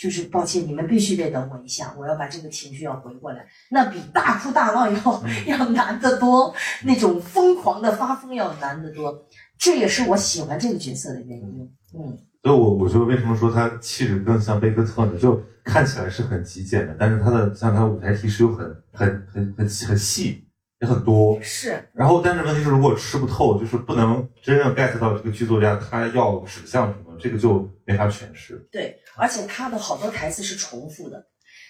[0.00, 9.14] 就是抱歉，你们必须得等我一下，我要把这个情绪要回过来，那比大哭大闹要 要难得多，那种疯狂的发疯要难得多，
[9.58, 11.70] 这也是我喜欢这个角色的原因。
[11.94, 15.18] 嗯，所以我我觉得为什么说他气质更像贝克特呢？
[15.18, 20.46] 就看起来是很极简的，但是他的像他舞台提示又很很很很很细，
[20.80, 21.38] 也很多。
[21.42, 21.78] 是。
[21.92, 28.66] 然后，但是问题是，如果吃不透，就是不能真正 get 到这个剧作家他要指向什么，这个就没法诠释。
[28.72, 28.98] 对。
[29.16, 31.26] 而且他的好多台词是重复的，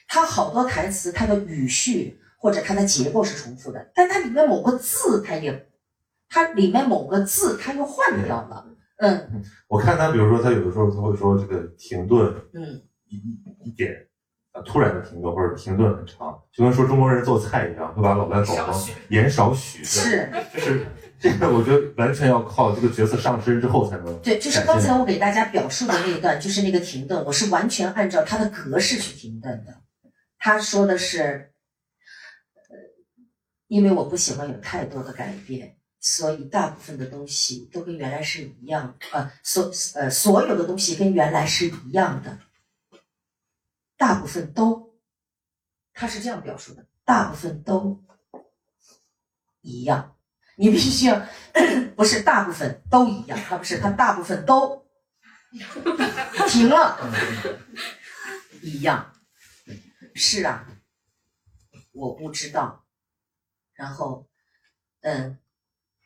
[0.07, 5.67] 他好多台词，他的语序或者他的结构是重复的，但它里面某个字，他也，
[6.29, 8.67] 它里面某个字他又换掉了。
[8.99, 13.93] 嗯，我看他，比如说他有的时候他会说这个停顿，嗯，一一一点，
[14.53, 20.87] 啊，突然的停顿或者停顿很长，就跟说中国人做菜一样，会把老外搞成盐少许，是，就是。
[21.21, 24.23] 这 个我觉得完全要靠这个角色上身之后才能。
[24.23, 29.83] 对，就是刚才我给大家表述的那一段，就是那个停顿，我是完全按照他的格式去停顿的。
[30.39, 31.53] 他说的是，
[32.71, 32.77] 呃，
[33.67, 42.39] 因为我不喜欢有太多的改变，所以大部分的东西都跟原来是一样，呃，所呃所有的东西跟原来是一样的，
[43.99, 44.95] 大部分都，
[45.93, 48.03] 他是这样表述的，大部分都
[49.61, 50.17] 一样。
[50.61, 51.27] 你必须要，
[51.97, 54.87] 不是大部分都一样，他不是，他大部分都
[56.49, 56.99] 停了，
[58.61, 59.11] 一样，
[60.15, 60.69] 是啊，
[61.93, 62.85] 我不知道。
[63.73, 64.29] 然后，
[65.01, 65.39] 嗯，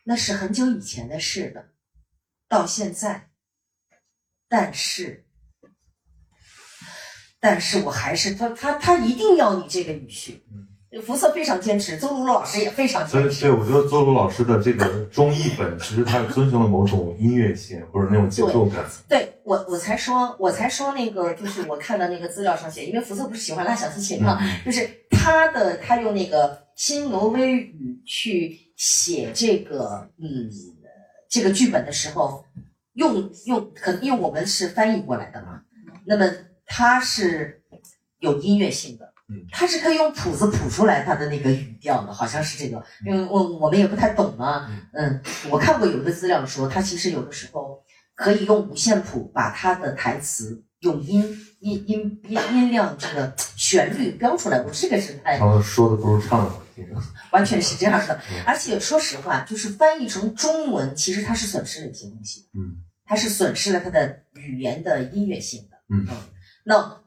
[0.05, 1.73] 那是很久以前的事了，
[2.47, 3.33] 到现在，
[4.47, 5.27] 但是，
[7.41, 10.47] 但是我还是他他他一定要你这个语序。
[11.01, 13.31] 福瑟非常坚持，邹鲁老师也非常坚持。
[13.31, 18.85] 所以，我觉得邹鲁老师的这个中译本，其实他遵循了某种音乐性或者那种节奏感。
[19.09, 30.51] 对我，我才说，我才说那个，就是我看到那个资料上写，因为福瑟不是喜欢拉小提琴嘛，就是他的他用那个新挪威语去写这个，嗯，
[31.29, 32.45] 这个剧本的时候，
[32.93, 35.63] 用用可能因为我们是翻译过来的嘛，
[36.07, 36.31] 那么
[36.67, 37.63] 他是
[38.21, 39.14] 有音乐性的。
[39.51, 44.69] 他是可以用谱子谱出来他的那个语调的，好像是这个，因为我我们也不太懂嘛。
[44.93, 45.21] 嗯，
[45.51, 47.83] 我看过有一个资料说，他其实有的时候
[48.15, 51.23] 可以用五线谱把他的台词用音
[51.61, 54.61] 音音音音量这个旋律标出来。
[54.61, 56.87] 我这个是太 说的不如唱的好听，
[57.31, 58.21] 完全是这样的。
[58.47, 62.47] 而且说实话，就是翻译成中文，其实它是损失了一些东西的。
[62.61, 65.79] 嗯，它是损失了它的语言的音乐性的。
[65.89, 66.07] 嗯，
[66.65, 67.01] 那。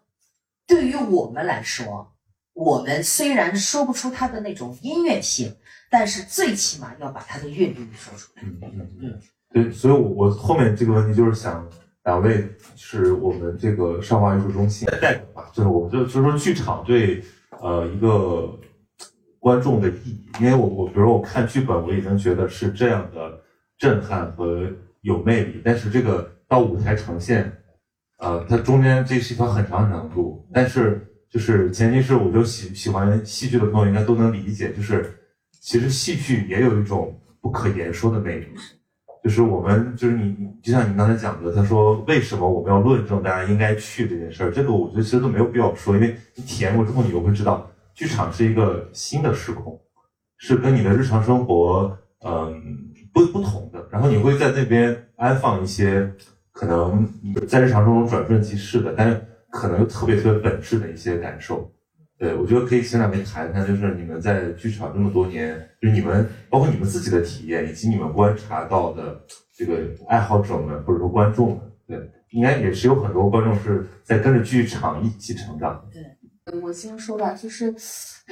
[0.68, 2.12] 对于我们来说，
[2.54, 5.56] 我们虽然说不出它的那种音乐性，
[5.90, 8.44] 但是最起码要把它的韵律说出来。
[8.44, 9.22] 嗯嗯嗯。
[9.50, 11.66] 对，所以，我我后面这个问题就是想，
[12.04, 12.46] 两位
[12.76, 17.24] 是我们这个上华艺术中心代表吧，就是我们就就是说剧场对
[17.62, 18.60] 呃一个
[19.40, 23.42] 观众的意义，因为我我比如我看剧本，我已经觉得是这样的
[23.78, 27.50] 震撼和有魅力，但是这个到舞台呈现。
[28.18, 35.14] 呃，它中间这是一条很长很长的路，但是就是前提是，我就喜喜欢戏剧的朋友应该都能理解，就是
[35.62, 38.48] 其实戏剧也有一种不可言说的魅力，
[39.24, 49.80] 就是我们就是你就像你刚才讲的，他说为什么我们要论证大家应该去这件事儿，这个我觉得其实都没有必要说，因为你体验过之后，你就会知道，剧场是一个新的时空，
[50.38, 51.96] 是跟你的日常生活
[52.26, 52.60] 嗯
[53.14, 56.12] 不不同的，然后你会在那边安放一些。
[56.58, 57.08] 可能
[57.48, 61.72] 在日常生活中转瞬即逝的，但是可能又特别特别本质的一些感受。
[62.18, 69.22] 对我觉得可以请两位谈谈，就是你们在剧场这么多年，就是你们包括你们自己的体验，以及你们观察到的
[69.56, 75.88] 这个爱好者们或者说观众们，对，应该也是有很多观众是在跟着剧场一起成长。
[75.94, 77.72] 对，我先说吧，就是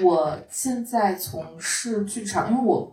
[0.04, 2.92] 我现在从事剧场，因为我。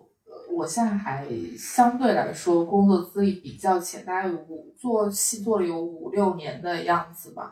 [0.54, 1.26] 我现在还
[1.58, 7.50] 相对来说工作资历比较浅，大概有五做戏做了有五六年的样子吧。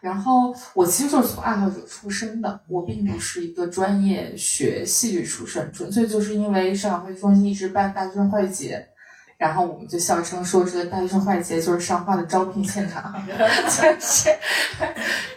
[0.00, 8.86] 然后我其实就是从爱好者出身的，我并不是一个专业学戏剧出身，纯粹就是因为上海会中心一直办大学生会节，
[9.38, 14.28] 然后我们就笑称说这个大学生会节就是上话的招聘现场， 就是，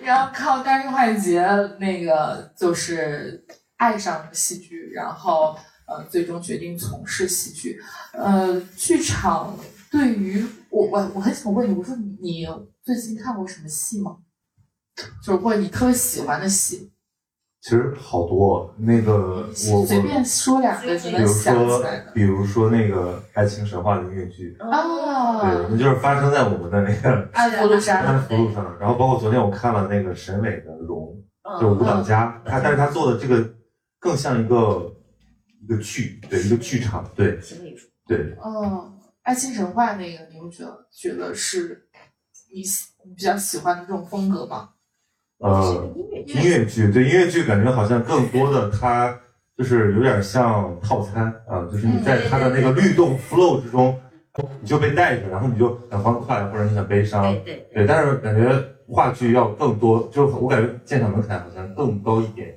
[0.01, 1.41] 然后靠大学生会节
[1.79, 3.45] 那个就是
[3.77, 5.55] 爱上了戏剧，然后。
[5.87, 7.79] 呃，最终决定从事戏剧。
[8.13, 9.55] 呃，剧场
[9.91, 12.47] 对于我，我我很想问你，我说你
[12.83, 14.17] 最近看过什么戏吗？
[15.23, 16.91] 就是或者你特别喜欢的戏。
[17.61, 22.11] 其实好多，那个我随便说两个就能想起来的。
[22.13, 28.01] 比如说那个《爱情神话》的音乐剧啊，对，那就是发生在我们的那个安福路上。
[28.01, 28.77] 安福路上。
[28.79, 31.15] 然后包括昨天我看了那个沈伟的《龙》，
[31.61, 33.53] 就舞蹈家，他但是他做的这个
[33.99, 34.91] 更像一个。
[35.65, 37.39] 一个剧，对一个剧场，对，
[38.07, 38.37] 对。
[38.45, 41.87] 嗯，爱情神话那个，你会觉得觉得是
[42.53, 42.61] 你
[43.03, 44.69] 你比较喜欢的这种风格吗？
[45.39, 45.91] 呃，
[46.27, 49.19] 音乐剧，对音乐剧，感觉好像更多的它
[49.57, 53.99] 就是有点像套餐啊，就是你在它的那个律动 flow 之中，
[54.61, 58.74] 你就被带着，然后你就很欢快，或者你很悲伤，对对，但是感觉。
[58.87, 62.55] 话剧要更多，就是我感觉鉴赏门槛好像更高一点。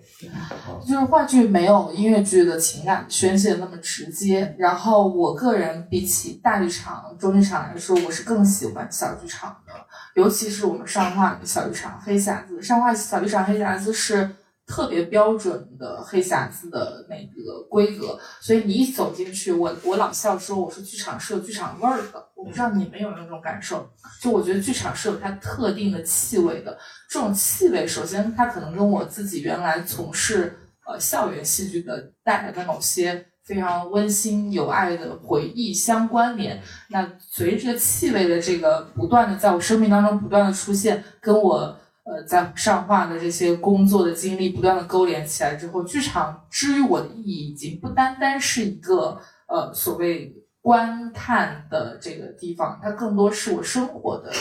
[0.87, 4.55] 就是话剧没有音乐剧的情感宣泄那么直接。
[4.59, 9.73] 然后我个人比起大剧场、中剧场来说，我是更喜欢小剧场的，
[10.15, 12.59] 尤其是我们上话小剧场《黑匣子》。
[12.63, 14.29] 上话小剧场《黑匣子》是。
[14.69, 23.89] 特别标准的黑匣子的那个规格，所以你一走进去，我我老笑说我说剧场是有剧场味儿的，我不知道你们有没有这种感受？
[24.21, 26.77] 就我觉得剧场是有它特定的气味的，
[27.09, 36.63] 这种气味首先它可能跟我自己原来从事呃校园戏剧的带来的某些非常温馨有爱的回忆相关联。
[36.91, 41.75] 那随着气味的这个不断的在我生命当中不断的出现，跟我。
[42.09, 54.33] 呃，在上画的这些工作的经历不断的勾连起来之后，剧场之于我的意义已经不单单是一个呃所谓观看的这个地方，它更多是我生活的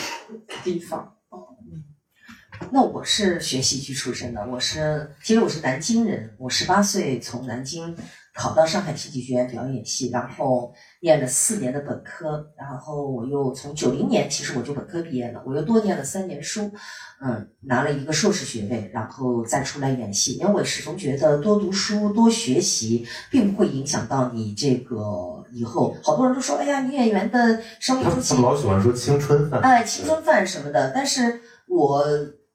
[0.63, 1.13] 地方。
[1.29, 1.83] 嗯，
[2.71, 7.93] 那我是学戏剧出身的，我是其实我是南京人，我十八岁从南京
[8.37, 16.71] 考到上海戏剧学院表演系，然后念了四年的本科，然后我又从九零年其实我就本科毕业了，我又多念了三年书，
[17.19, 20.33] 嗯，拿了一个硕士学位，然后再出来演戏。
[20.33, 24.95] 因为我始终觉得多读书多学习，并不会影响到你这个
[25.51, 25.95] 以后。
[26.03, 32.05] 好多人都说，哎呀，女演员的生命周期他们老喜欢说青春饭，哎，青春饭什么的，但是我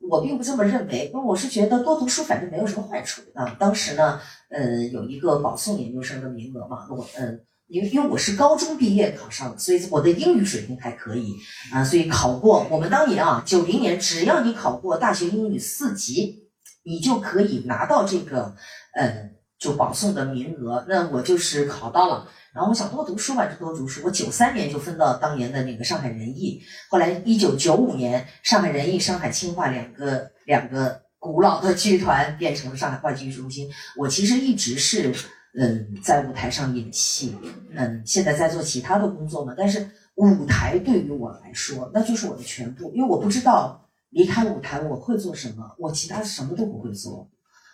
[0.09, 3.57] 我并不这么认为，因为我是觉得多读书反正没有什么坏处啊。
[3.59, 4.21] 当时呢，
[4.51, 11.35] 呃，有一个保送研究生的名额嘛，我嗯，因为因为我是高中毕业考上的，所以我的英语水平还可以
[11.73, 12.67] 啊，所以考过。
[12.71, 16.49] 我们当年啊，九零年，只要你考过大学英语四级，
[16.85, 18.55] 你就可以拿到这个
[18.95, 20.85] 呃就保送的名额。
[20.89, 22.29] 那我就是考到了。
[22.55, 24.03] 然后我想多读书嘛，就多读书。
[24.05, 26.61] 我九三年就分到当年的那个上海人艺，
[26.91, 33.71] 后来一九九五年上海人艺、上海青化两个两个古老的剧团变成了上海话剧中心。
[33.97, 35.15] 我其实一直是
[35.59, 37.35] 嗯在舞台上演戏，
[37.75, 39.55] 嗯现在在做其他的工作嘛。
[39.57, 47.31] 但是舞台对于我来说，那就是我的全部，因为我不知道离开舞台我会做什么，我其他什么都不会做。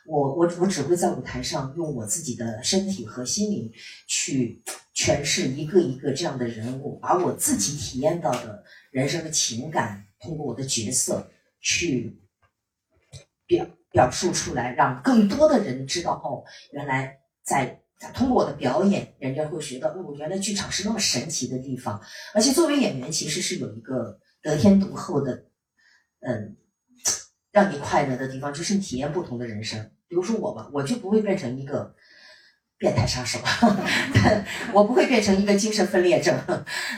[0.09, 3.71] 我我我只会在舞台上用我自己的身体和心灵
[4.07, 4.63] 去
[4.95, 11.31] 诠释一个一个这样的人物，把我自己体验到的人生的情感，通过我的角色
[11.61, 12.19] 去
[13.47, 17.79] 表表述出来，让更多的人知道哦，原来在
[18.15, 22.01] 通过我的表演，人家会觉得哦，原来剧场是那么神奇的地方。
[22.33, 25.45] 而且作为演员，其实是有一个得天独厚的，
[26.21, 26.57] 嗯，
[27.53, 29.91] 让你快乐的地方，就是你体验不同的人生。
[30.09, 31.95] 比如说我吧，我就不会变成一个
[32.79, 33.39] 变态杀手，
[34.15, 36.35] 但我不会变成一个精神分裂症。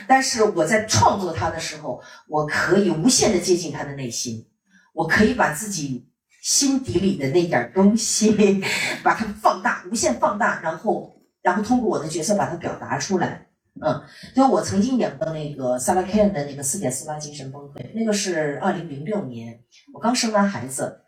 [0.07, 4.47] 但是我在创作他的时候，我可以无限的接近他的内心，
[4.93, 6.07] 我可以把自己
[6.41, 8.63] 心底里的那点东西，
[9.03, 13.47] 把它放大，无限放大，然后然后通过我的角色把它表达出来。
[13.83, 14.03] 嗯，
[14.35, 19.59] 就我曾经演过那个萨拉凯恩的那个四点四八精神崩溃，那个是二零零六年，
[19.93, 21.00] 我刚生完孩子。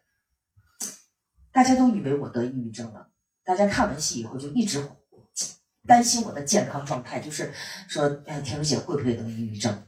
[1.53, 3.07] 大家都以为我得抑郁症了，
[3.45, 4.83] 大家看完戏以后就一直
[5.85, 7.53] 担心我的健康状态，就是
[7.87, 9.83] 说，哎，田如姐会不会得抑郁症？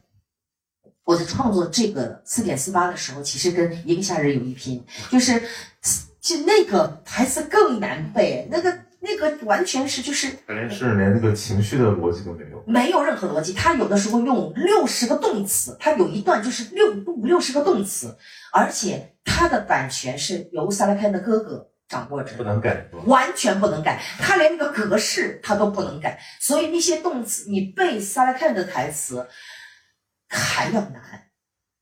[1.04, 5.42] 我在创作这个四点四八的时候，其实跟一个夏日有一拼，就是
[6.20, 13.54] 就那个台词更难背，那个那个完全是就是感觉是连那个情绪的逻辑都没有，没有任何逻辑。
[13.54, 18.18] 他有的时候用六十个动词，他有一段就是六五六十个动词，
[18.52, 19.12] 而且。
[19.28, 24.00] 他的版权是由萨拉凯的哥哥掌握着，不能改，完全不能改。
[24.20, 29.28] 他连那个格式他都不能改，所以那些动词你背萨拉凯的台词
[30.30, 31.02] 还要难。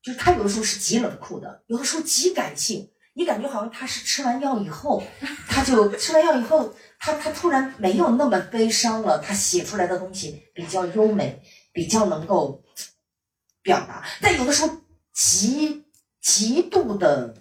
[0.02, 5.04] 就是他有的时候是极冷酷的，有的时候极感性，你感觉好像他是吃完药以后，
[5.50, 11.42] 他就吃完药以后，他他突然没有那么悲伤了，他写出来的东西比较优美，
[11.74, 12.64] 比较能够
[13.62, 14.04] 表达。
[14.22, 14.74] 但有的时候
[15.14, 15.84] 极。
[16.26, 17.36] 极度的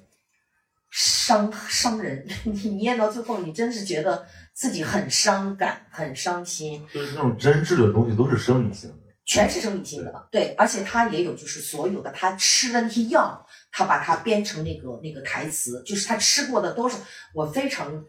[0.90, 6.84] 伤伤人， 你念到最后，你真是觉得自己很伤感、很伤心。
[6.92, 10.28] 就是那种真挚的东西，都是生理性的，全是生理性的。
[10.32, 16.96] 对，而且他也有，就是所有的他吃的那些药，他把它编成那个那个台词，就是他吃过的都是。
[17.32, 18.04] 我非常，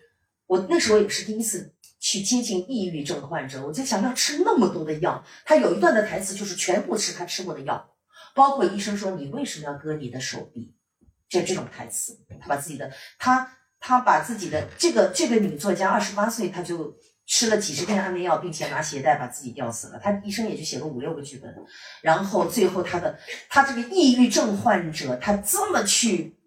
[0.54, 7.90] 我那时候也是第一次去接近抑郁症患者，我在想要吃那么多的药，他有一段的台词就是全部是他吃过的药。
[8.36, 10.76] 包括医生说你为什么要割你的手臂，
[11.28, 20.00] 就这种台词，他把自己的他他把自己的这个这个女作家二十八岁，她就吃了几十片安眠药，并且拿鞋带把自己吊死了。
[20.04, 21.54] 他医生也就写了五六个剧本，
[22.02, 23.20] 然后最后他的
[23.50, 26.38] 他这个抑郁症患者，他这么去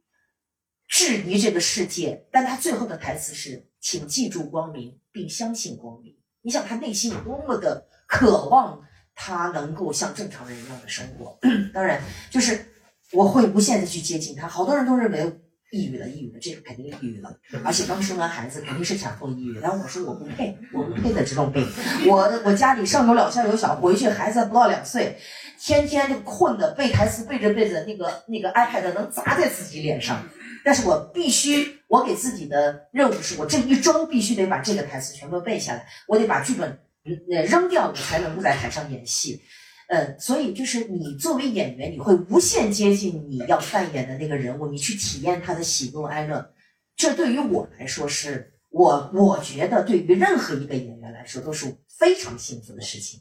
[0.88, 6.12] 质疑这个世界，但他最后的台词是：请记住光明，并相信光明。
[6.42, 8.80] 你想他内心有多么的渴望。
[9.18, 11.38] 他能够像正常人一样的生活，
[11.72, 11.98] 当然
[12.28, 12.66] 就是
[13.12, 14.46] 我会无限的去接近他。
[14.46, 15.40] 好多人都认为
[15.70, 17.34] 抑郁了，抑郁了，这个肯定抑郁了，
[17.64, 19.58] 而且刚生完孩子肯定是产后抑郁。
[19.58, 21.66] 然后我说我不配，我不配得这种病。
[22.06, 25.16] 我我家里上有老下有小，回去孩子不到两岁，
[25.58, 30.22] 天天就困的背台词背着背着，那个那个 iPad 能砸在自己脸上。
[30.62, 36.78] 但是我必须，我给自己的任务是我这一周必须得把这个台词全部背下来，我得把剧本。
[37.30, 39.40] 呃，扔掉我才能够在台上演戏，
[39.88, 46.50] 呃，所以就是你作为演员，你会无限接近你要扮演的那个人物，你去体验他的喜怒哀乐。
[46.96, 53.20] 这对于我来说，是我我觉得对于任何一个演员来说都是非常幸福的事情。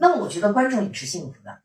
[0.00, 1.60] 那么我觉得观众也是幸福的，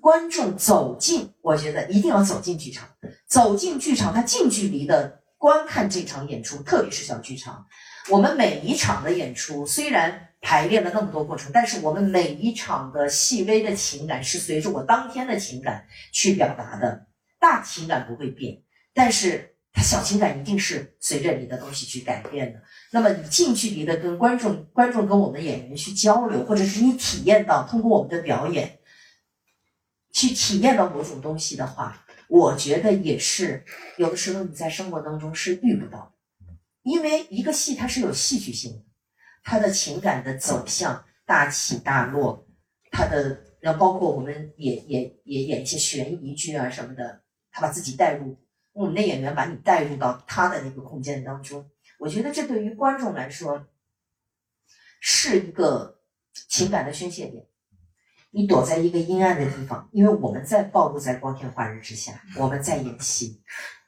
[0.00, 2.88] 观众走进，我觉得一定要走进剧场，
[3.26, 7.66] 走进剧场，他近距离的观看这场演出，特别是小剧场。
[8.10, 17.08] 我们每一场的演出虽然排练了那么多过程，但是我们每一场的细微的情感是随着我当天的情感去表达的，
[17.40, 18.62] 大情感不会变，
[18.94, 22.62] 但是它小情感一定是随着你的东西去改变的。
[22.92, 28.78] 那么你近距离的跟观众、观众跟我们演员去交流，或者是你体验到通过我们的表演
[30.12, 33.62] 去体验到某种东西的话，我觉得也是
[33.98, 36.54] 有的时候你在生活当中是遇不到的。
[36.82, 38.84] 因为一个戏它是有戏剧性的，
[39.44, 42.48] 它的情感的走向大起大落，
[42.90, 48.38] 它的然后包括我们也也也演一些悬疑剧啊什么的，他把自己带入，
[48.72, 53.68] 我们的演员把你带入到他的那个空间当中，我觉得这对于观众来说
[55.02, 56.00] 是一个
[56.48, 57.46] 情感的宣泄点。
[58.34, 63.42] 你躲在一个阴暗的地方，因为我们在暴露在光天化日之下，我们在演戏。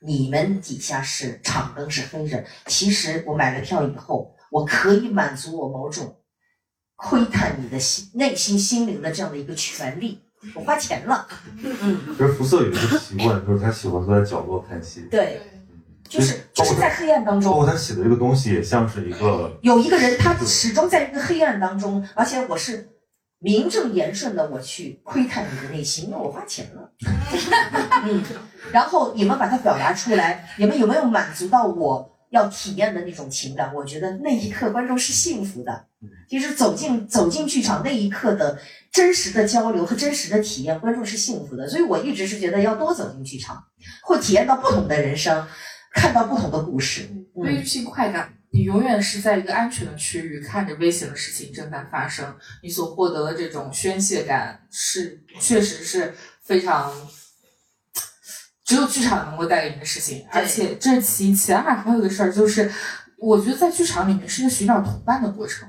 [0.07, 6.19] 你们底下是场灯是黑着，其实我买了票以后，我可以满足我某种
[6.97, 10.21] 窥探你的心内心心灵的这样的一个权利。
[10.55, 11.27] 我花钱了，
[11.63, 15.41] 嗯，其实福瑟有一个习惯，就是他喜欢坐在角落看戏，对，
[16.07, 22.91] 就是就是在黑暗当中，包括他写的这个东西也像是一个有一个人，他始终在一个黑暗当中，而且我是。
[23.45, 26.91] 名正言顺的，我去窥探你的内心，因为我花钱了。
[28.07, 28.23] 嗯，
[28.73, 33.75] 然后你们把它表达出来，你们有没有满足到我要体验的那种情感？
[33.75, 35.85] 我觉得那一刻观众是幸福的。
[36.27, 38.59] 其实走进走进剧场那一刻的
[38.91, 41.69] 真实的交流和真实的体验，观众是幸福的。
[41.69, 43.63] 所以我一直是觉得要多走进剧场，
[44.03, 45.47] 会体验到不同的人生，
[45.93, 47.11] 看到不同的故事，
[47.45, 48.34] 悲剧性快感。
[48.55, 56.95] 你永远是在一个安全的区域，看着危险的事情正在发生，你所获得的这种宣泄感是，确实是非常，
[58.65, 60.25] 只有剧场能够带给你的事情。
[60.31, 62.71] 而且这其其二还有一个事儿，就是
[63.19, 65.69] 我觉得在剧场里面是一个寻找同伴的过程，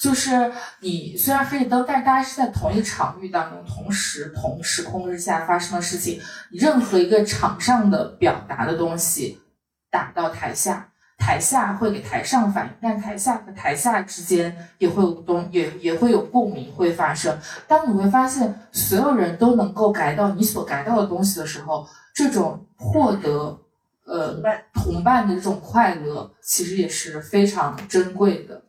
[0.00, 0.50] 就是
[0.80, 6.18] 你虽然黑着灯，但是大家是在同一个场域当中，同时同时空之下发生的事情，
[6.50, 9.38] 任何一个场上的表达的东西
[9.90, 10.88] 打到台下。
[11.24, 17.38] 台下会给台上反应，但台下和台下之间也会有东，也也会有共鸣会发生。
[17.68, 23.56] 当你会发现所有人都能够改到你所改到的东西的时候，这种获得
[24.04, 24.42] 呃
[24.74, 28.60] 同伴的这种快乐，其实也是非常珍贵的。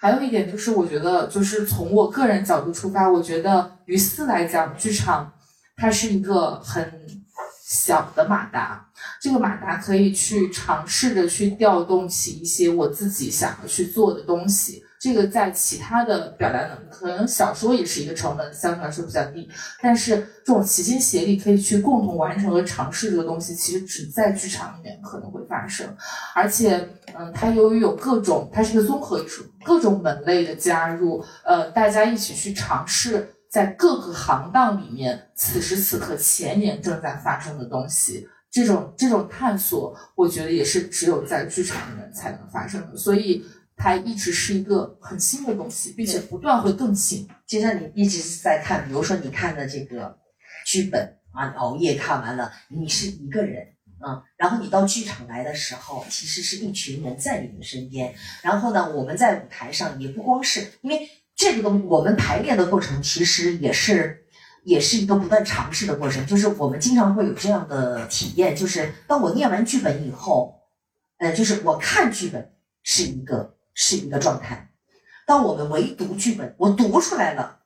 [0.00, 5.32] 还有一点就是，我觉得就是从我个人角度出发，我觉得于四来讲，剧场
[5.76, 7.17] 它是一个很。
[7.68, 8.82] 小的马达，
[9.20, 14.82] 这个马达可以去尝试着去调动起一些我自己想要去做的东西。
[14.98, 19.48] 这个在其他的表达能力，可能小说也是一个成本相对来说比较低，
[19.82, 25.86] 但是这种齐心协力可以去共同完成和尝试这个东西，其实只在剧场里面可能会发生。
[26.34, 33.34] 而且，嗯，它由于有各种，它是一个综合艺术，各种门类的加入，呃，大家一起去尝试。
[33.50, 42.96] 在各个行当里面，此时此刻前沿正在发生的东西，这种这种探索，我觉得也是只有在剧场里面才能发生的。
[42.96, 43.42] 所以
[43.74, 47.26] 它一直是一个很新的东西，并且不断会更新。
[47.46, 50.18] 就像你一直在看，比如说你看的这个
[50.66, 53.66] 剧本啊，熬夜看完了，你是一个人
[54.00, 58.14] 啊，然后你到剧场来的时候，其实是一群人在你的身边。
[58.42, 61.08] 然后呢，我们在舞台上也不光是因为。
[61.38, 64.24] 这个东，我们排练的过程其实也是，
[64.64, 66.26] 也是一个不断尝试的过程。
[66.26, 70.62] 就是我们经常会有这样的体验，就是当我念完剧本以后，
[71.18, 72.50] 呃，就是我看剧本
[72.82, 74.70] 是一个是一个状态，
[75.28, 77.60] 当我们唯读剧本，我读出来了，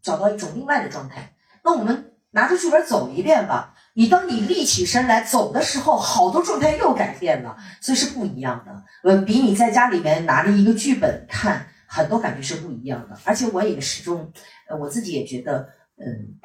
[0.00, 1.34] 找到一种另外的状态。
[1.64, 8.84] 那我们拿着剧本走一遍吧，你当你立起身来走的时候，好多状态又改变了，所以是不一样的。
[9.02, 11.66] 呃，比你在家里面拿着一个剧本看。
[11.94, 14.32] 很多感觉是不一样的，而且我也始终，
[14.66, 16.40] 呃，我自己也觉得，嗯，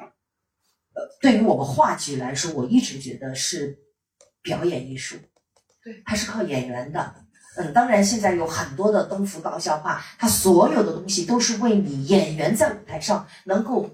[0.92, 3.78] 呃，对于我们话剧来说，我一直觉得是
[4.42, 5.16] 表演艺术，
[5.82, 7.14] 对，它是靠演员的，
[7.56, 13.88] 嗯，当然现在有很多的东福高校化，它所有的东西都是为你演员在舞台上能够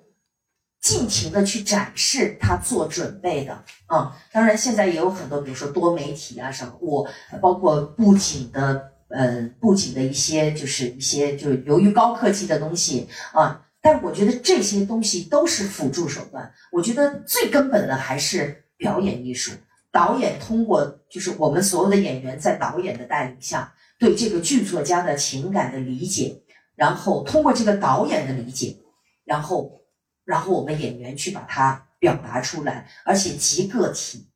[0.81, 7.09] 尽情的去展示他做准备的，啊，当然现在也有很多，比如说多媒体啊什么，我
[7.41, 8.91] 包括布景的。
[9.17, 16.53] 嗯，布景的一些就是一些就是由于高科技的东西啊，但我觉得这些东西都是辅助手段。
[16.73, 19.53] 我觉得最根本的还是表演艺术。
[19.93, 26.43] 导演通过就是我们所有的演员在导演的带领下，对这个剧作家的情感的理解，
[26.75, 28.77] 然后通过这个导演的理解，
[29.25, 29.87] 然后
[30.25, 34.29] 然后我们演员去把它表达出来，而且极个体。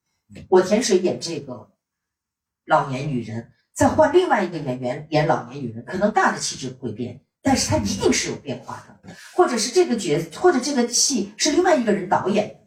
[0.48, 1.72] 我田水演这个
[2.64, 12.58] 老年女人，再换另外一个演员演老年女人，可能大的气质不会变，但是她一定是有变化的，或者是这个角，或者这个戏是另外一个人导演，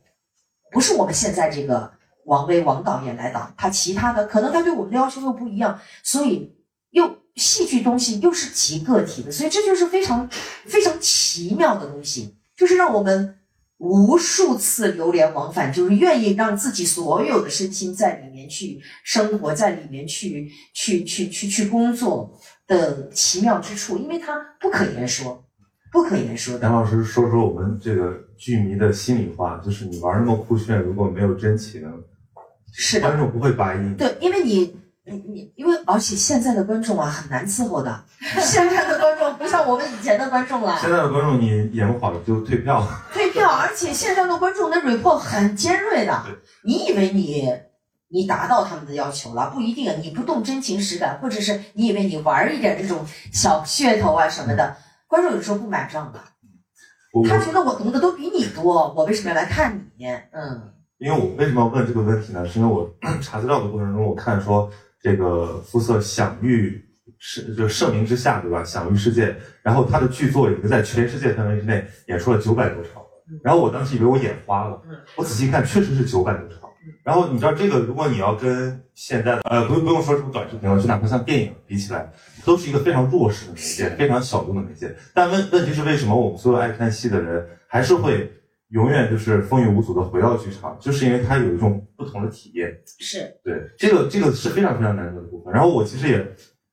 [0.71, 1.91] 不是我们现在这个
[2.23, 6.55] 王威王导演来导，他其他的可能他对我们的要求又不一样，所以
[6.91, 10.29] 又戏剧东西又是极个体的，所以这就是非常
[10.65, 13.37] 非常奇妙的东西，就是让我们。
[13.81, 22.31] 无数次流连往返，就是愿意让自己所有的身心在里面去生活，在里面去去去去去工作
[22.67, 25.43] 的奇妙之处，因为它不可言说，
[25.91, 26.67] 不可言说的。
[26.67, 31.81] 杨老师说说我们这个剧迷的心里话，就是你玩那么酷炫，如果没有真情，
[32.71, 33.95] 是观众不会答应。
[33.95, 34.79] 对，因为你。
[35.03, 38.05] 你你，因为而且现在的观众啊很难伺候的，
[38.39, 40.77] 现在的观众不像我们以前的观众了。
[40.79, 42.87] 现在的观众你演不好就退票。
[43.31, 46.23] 退票，而且线上的观众的 report 很尖锐的。
[46.63, 47.47] 你以为你
[48.09, 49.49] 你达到他们的要求了？
[49.53, 54.75] 不一定，你不动真情实感，或者是你以为你玩一点这种小噱头啊什么的，
[55.07, 56.19] 观众有时候不买账的。
[57.27, 60.05] 他觉得我读的都比你多，我为什么要来看你？
[60.05, 60.73] 嗯。
[60.97, 62.47] 因为我为什么要问这个问题呢？
[62.47, 62.87] 是因为我
[63.21, 64.71] 查资料的过程中，我看说。
[65.03, 66.79] 这个肤色享誉
[67.17, 68.63] 是就盛名之下，对吧？
[68.63, 69.35] 享誉世界。
[69.63, 73.01] 然后他的剧作已经在全世界范围之内演出了九百多场。
[73.43, 74.81] 然后我当时以为我眼花了，
[75.15, 76.69] 我仔细看，确实是九百多场。
[77.03, 82.11] 然后你知道这个，如果你要跟现在的呃，不用不用说什么短视频了，就哪怕像电影比起来，
[82.45, 84.95] 都是一个非常弱势的媒介，非常小众的媒介。
[85.13, 88.31] 但问问题是，为什么我们所有爱看戏的人还是会？
[88.71, 92.73] 永远就是风雨无阻的回到剧场，就是因为它有一种不同的体验。
[92.99, 95.53] 是对这个这个是非常非常难得的部分。
[95.53, 96.25] 然后我其实也，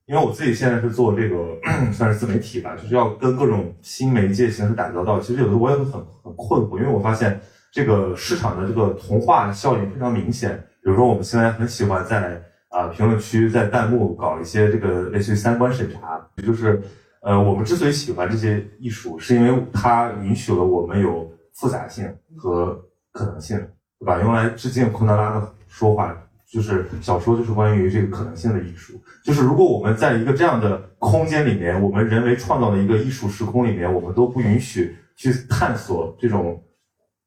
[0.09, 1.37] 因为我自己现在是做这个
[1.93, 5.21] 算是自媒体吧，就是要跟各种新媒介形式打交道。
[5.21, 7.41] 其实有的我也会很很困惑，因为我发现
[7.73, 10.57] 这个市场的这个同化效应非常明显。
[10.83, 16.83] 比如说我们现在很喜欢在啊评论区在弹幕搞一些这个类似于三观审查，也就是
[17.23, 21.27] 呃我们之所以喜欢这些艺术，是因为它允许了我们有。
[21.61, 22.81] 复杂性和
[23.11, 23.59] 可能性，
[23.99, 24.21] 对吧？
[24.21, 26.17] 用来致敬昆德拉的说法，
[26.51, 29.01] 就是小说就是关于这个可能性的艺术。
[29.23, 36.63] 就是如果我们在一个这样的空间里面，我们人为创造的一个艺术时空里面，我们都不允许去探索这种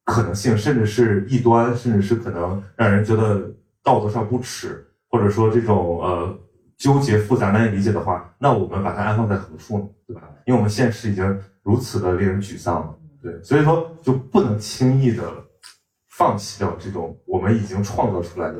[0.05, 3.53] 可能性，甚至是异端，甚至是可能让人觉得
[3.83, 6.39] 道德上不耻，或者说这种呃
[6.77, 9.87] 纠结复杂难以理解的话，那我们把它安放在何处呢？
[10.07, 10.23] 对吧？
[10.45, 12.95] 因为我们现实已经如此的令人沮丧了。
[13.21, 15.23] 对，所以说就不能轻易的
[16.09, 18.57] 放弃掉这种我们已经创造出来的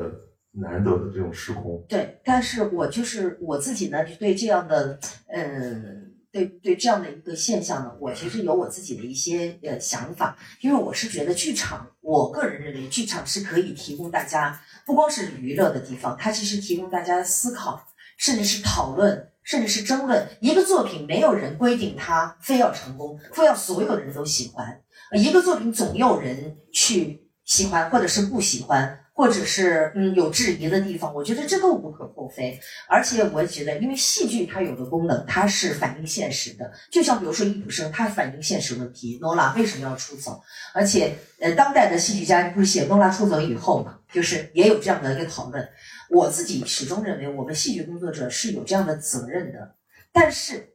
[0.52, 1.84] 难得的这种时空。
[1.88, 4.98] 对，但是我就是我自己呢，就对这样的，
[5.28, 17.82] 嗯，对对这样的一个现象呢，我其实有我自己的一些呃想法，因为我是觉得剧场，我个人认为剧场是可以提供大家不光是娱乐的地方，它其实提供大家思考，
[18.16, 19.28] 甚至是讨论。
[19.44, 24.80] 甚至是争论一个作品，没有人规定它非要成功，非要所有的人都喜欢。
[25.14, 31.14] 一个作品总有人去喜欢，或者是不喜欢，或者是嗯有质疑的地方。
[31.14, 32.58] 我觉得这都无可厚非。
[32.88, 36.72] 而且我也觉得，因为戏剧它有个功能，它是反映现实的。
[36.90, 39.18] 就像比如说易卜生，他反映现实问题。
[39.20, 40.42] 诺拉为什么要出走？
[40.74, 45.68] 而且呃，当代的戏剧家不是写诺拉出走以后嘛，就是也有这样的一个讨论。
[46.10, 49.76] 我自己始终认为，我们戏剧工作者是有这样的责任的，
[50.12, 50.74] 但是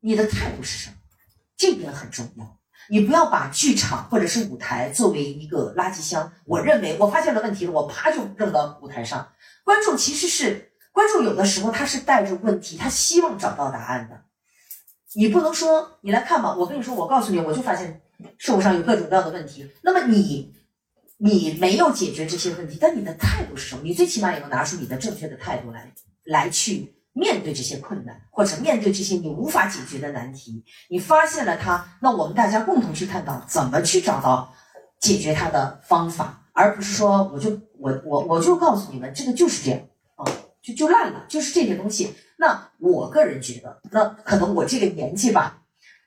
[0.00, 0.96] 你的态度是什么？
[1.56, 2.59] 这点很重要。
[2.90, 6.32] 你不要把剧场或者是舞台作为一个垃圾箱。
[6.44, 9.28] 我认为我发现了问题了，我啪就扔到舞台上。
[9.64, 14.22] 观众其实是观众，有的时候他是带着问题，他希望找到答案的。
[15.14, 18.02] 你不能说你来看吧，我跟你说，我告诉你，我就发现
[18.36, 19.70] 社会上有各种各样的问题。
[19.82, 20.54] 那么你。
[21.22, 23.82] 你没有解决这些问题，但你的态度是什么？
[23.84, 25.92] 你最起码也要拿出你的正确的态度来，
[26.24, 30.64] 来去面对这些困难，或者面对这些你无法解决的难题。
[30.88, 34.50] 你发现了它，那我们大家共同去探讨怎么去找到
[34.98, 39.80] 解决它的方法，而不是说我就我我我就告诉你们这个就是这样
[40.16, 40.24] 啊，
[40.62, 42.14] 就就烂了，就是这些东西。
[42.38, 45.58] 那我个人觉得，那可能我这个年纪吧。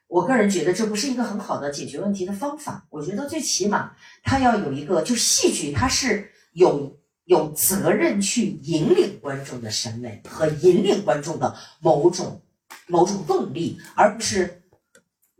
[0.07, 2.85] 我个人觉得这不是一个很好的解决问题的方法。
[2.91, 6.95] 我觉得最起码它要有一个，就戏剧它是有
[7.26, 12.41] 有责任去引领观众的审美和引领观众的某种
[12.88, 14.62] 某种动力，而不是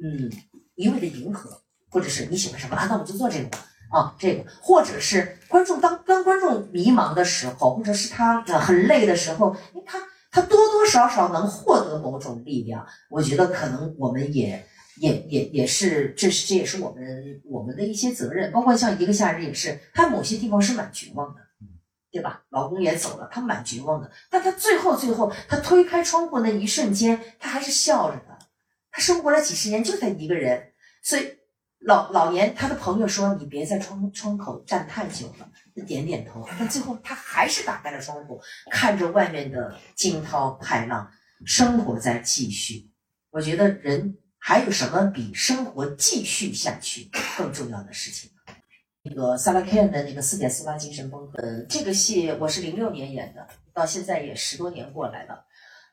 [0.04, 0.32] 嗯
[0.76, 3.60] 一味的迎合，或者是你喜欢什么啊，那我们就做这个吧
[3.92, 9.56] 啊，这个，或者是观众当当观众迷茫的时候，或者是他很累的时候，
[9.86, 10.00] 他。
[10.36, 14.66] 他多多少少能获得某种力量，我觉得可能我们也
[14.98, 21.42] 也也也是，这是这也是我们我们的一些责任，包括像一个夏日也是，他某些地方是蛮绝望的，
[22.14, 22.44] 对吧？
[22.52, 28.38] 老公也走了，他蛮绝望的，但他最后最后，他推开窗户那一瞬间，他还是笑着的。
[28.92, 30.72] 他生活了几十年，就他一个人，
[31.04, 31.28] 所以
[31.80, 41.12] 老老年他的朋友说：“你别在窗窗口站太久了。”他点点头，但最后他还是打开了窗户，看着外面的惊涛骇浪，
[41.46, 42.92] 生活在继续。
[43.32, 44.20] 我觉得人。
[44.46, 48.30] 还有什么比生活继续下去更重要的事情？
[49.06, 55.46] 那个萨拉凯恩的那个四点四八精神崩溃，呃，这个戏我是零六年演的，到现在也十多年过来了。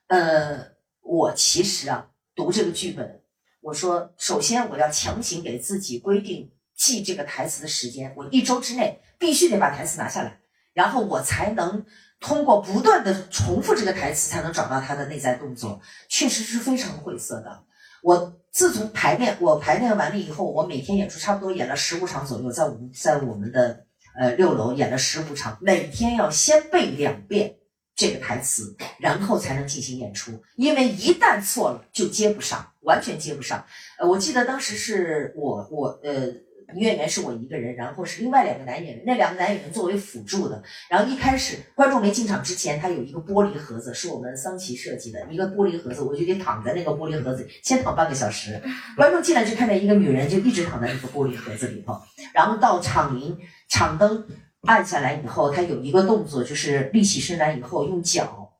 [0.07, 0.65] 呃，
[1.01, 3.21] 我其实啊，读这个剧本，
[3.59, 10.39] 我说首先我要强行给自己规定记这个台词的时间，我一周之内必须得把台词拿下来，
[10.73, 11.85] 然后我才能
[12.21, 17.65] 通过不断的重复这个台词，才能找到他的内在动作，确实是非常晦涩的。
[18.03, 23.85] 我自从排练，我排练完了以后，我每天演出差不多演了十五场左右，在我们在我们的
[24.19, 27.55] 呃六楼演了十五场，每天要先背两遍
[27.95, 33.65] 这个台词，然后才能进行演出，因为一旦错了就接不上，完全接不上。
[33.97, 36.33] 呃，我记得当时是我我呃。
[36.73, 40.61] 女演员是我一个人，然后是另外两个男演员，那两个男演员作为辅助的。
[40.89, 48.61] 然后一开始观众没进场之前，他有一个玻璃盒子，是我们桑奇设计的一个玻璃盒子，我就得躺在那个玻璃盒子里，先躺半个小时。
[48.95, 51.99] 观众进来就看见一个女人，就一直躺在那个玻璃盒子里头。
[52.33, 53.37] 然后到场铃
[53.69, 54.27] 场灯
[54.61, 58.53] 按下来以后，他有一个动作，就是立起身来以后，用脚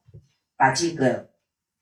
[0.57, 1.29] 把这个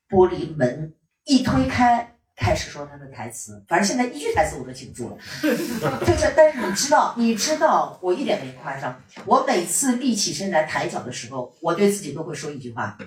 [0.10, 0.93] 玻璃门
[1.26, 2.09] 一推开。
[2.39, 5.17] 开始说他的台词，反正现在一句台词我都记不住了。
[5.41, 8.99] 就是，但是你知道，你知道，我一点没夸张。
[9.25, 12.97] 我每次立起身来抬脚的时候，我对自己都会说一句话：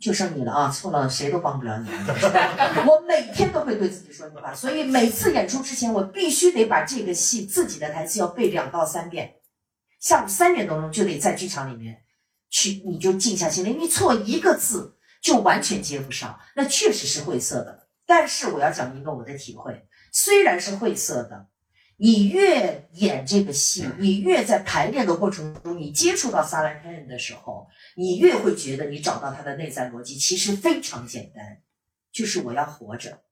[0.00, 1.88] 就剩你了啊，错了谁都帮不了你。
[2.88, 9.34] 我每天都会对自己说一句话，所以每次演出之前，我必须得把这个戏自己的台词要背两到三遍。
[10.00, 11.98] 下午三点多钟就得在剧场里面
[12.50, 17.85] 去，你就静下心来，你错一个字就完全接不上，那确实是晦涩的。
[18.06, 21.48] 但是我要讲一个我的体会，虽然是晦涩的，
[21.96, 27.66] 你越演这个戏，你越在排练的过程中，你接触到萨拉凯恩的时候，
[27.96, 31.62] 你越会觉得你找到他的内在逻辑其实非常简单，
[32.12, 33.22] 就是我要活着，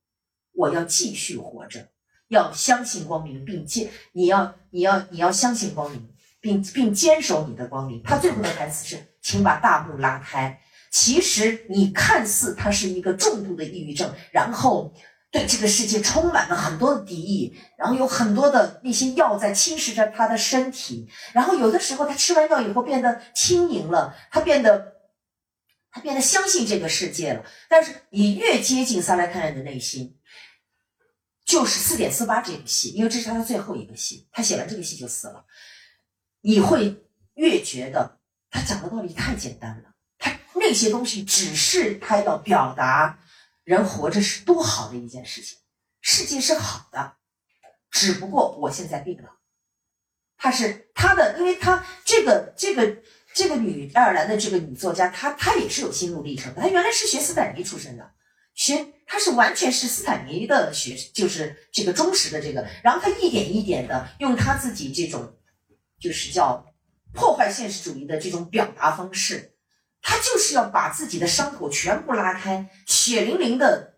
[0.52, 1.88] 我要继续活着，
[2.28, 6.08] 要相信光明，并坚，你要你要你要相信光明，
[6.40, 8.02] 并并坚守你的光明。
[8.02, 10.60] 他最后的台词是，请把大幕拉开。
[10.94, 14.94] 其实你看似他是一个重度的抑郁症，然后
[15.32, 24.94] 对这个世界充满了很多的敌意，然后有很多的那些药在侵蚀着他的身体，然后有的时候他吃完药以后变得轻盈了，他变得
[25.90, 27.44] 他变得相信这个世界了。
[27.68, 30.16] 但是你越接近萨拉凯恩的内心，
[31.44, 35.44] 就是四点四八这个戏，因为这是他的最后一个戏，他写完这个戏就死了，
[36.42, 37.02] 你会
[37.34, 39.93] 越觉得他讲的道理太简单了。
[40.66, 43.18] 那些东西只是他要表达，
[43.64, 45.58] 人活着是多好的一件事情，
[46.00, 47.16] 世界是好的，
[47.90, 49.28] 只不过我现在病了。
[50.38, 52.96] 他是他的，因为他这个这个
[53.34, 56.62] 这个女爱尔兰的这个女作家，她她也是有心路历程的。
[56.62, 58.12] 她原来是学斯坦尼出身的，
[58.54, 62.66] 学她是完全是斯坦尼的学，就是这个忠实的这个。
[62.82, 65.36] 然后她一点一点的用她自己这种，
[66.00, 66.66] 就是叫
[67.12, 69.53] 破坏现实主义的这种表达方式。
[70.06, 73.94] 他就是要把自己的伤口全部拉开，血淋淋的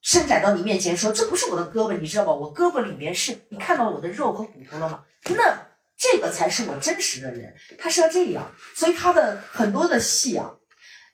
[0.00, 2.32] 伸展到你面前，说：“这不是我的胳膊，你知道吧？
[2.32, 5.04] 我胳膊里面是你看到我的肉和骨头了吗？
[5.36, 10.50] 那这个才是我真实的人。”他是要这样，所以他的很多的戏啊，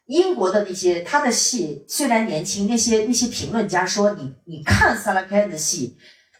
[0.07, 5.99] 英国的那些他的戏虽然年轻，那些那些评论家说：“你你看萨拉凯的戏，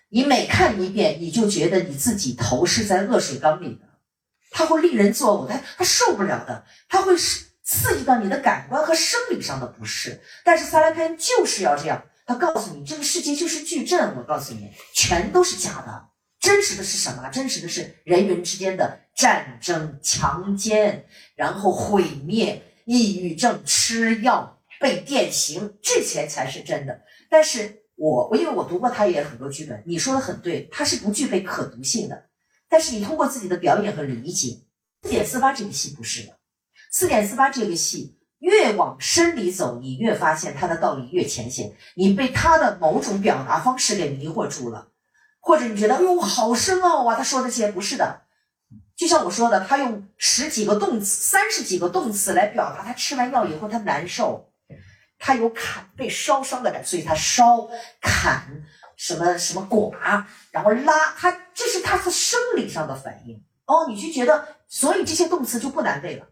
[0.09, 3.87] 你每看一遍，你就觉得你自己头是在恶水缸里的。”
[4.51, 10.21] 他会令人作呕，他他受不了的，他会是刺激到你的感官和生理上的不适。
[10.45, 16.09] 但是萨拉凯就是要这样，他告诉你这个世界就是矩阵，我告诉你，全都是假的，
[16.41, 17.29] 真实的是什么？
[17.29, 21.07] 真实的是人与人之间的战争、强奸，
[21.37, 27.03] 然后毁灭、抑郁症、吃药、被电刑，这些才是真的。
[27.29, 32.28] 但是我我因为我读过他也很多剧本，你说的很对，他是不具备可读性的。
[32.69, 34.59] 但是你通过自己的表演和理解，
[35.03, 36.39] 四点四八这个戏不是的，
[36.91, 44.89] 四点四八这个戏越往深里走，你越发现它的道理越浅显，你被他的某种表达方式给迷惑住了，
[45.41, 48.23] 或者你觉得哎呦好深奥啊，他说的这些不是的，
[48.97, 54.53] 就像我说的，他用十几个动词、三十几个动词来表达他吃完药以后他难受，
[55.19, 57.69] 他有砍被烧伤的感，所以他烧
[58.01, 58.63] 砍
[58.97, 59.93] 什么什么剐，
[60.63, 63.43] 然后拉，他这是他是生理上的反应。
[63.67, 66.27] 哦，你就觉得，所以这些动词就不难背了。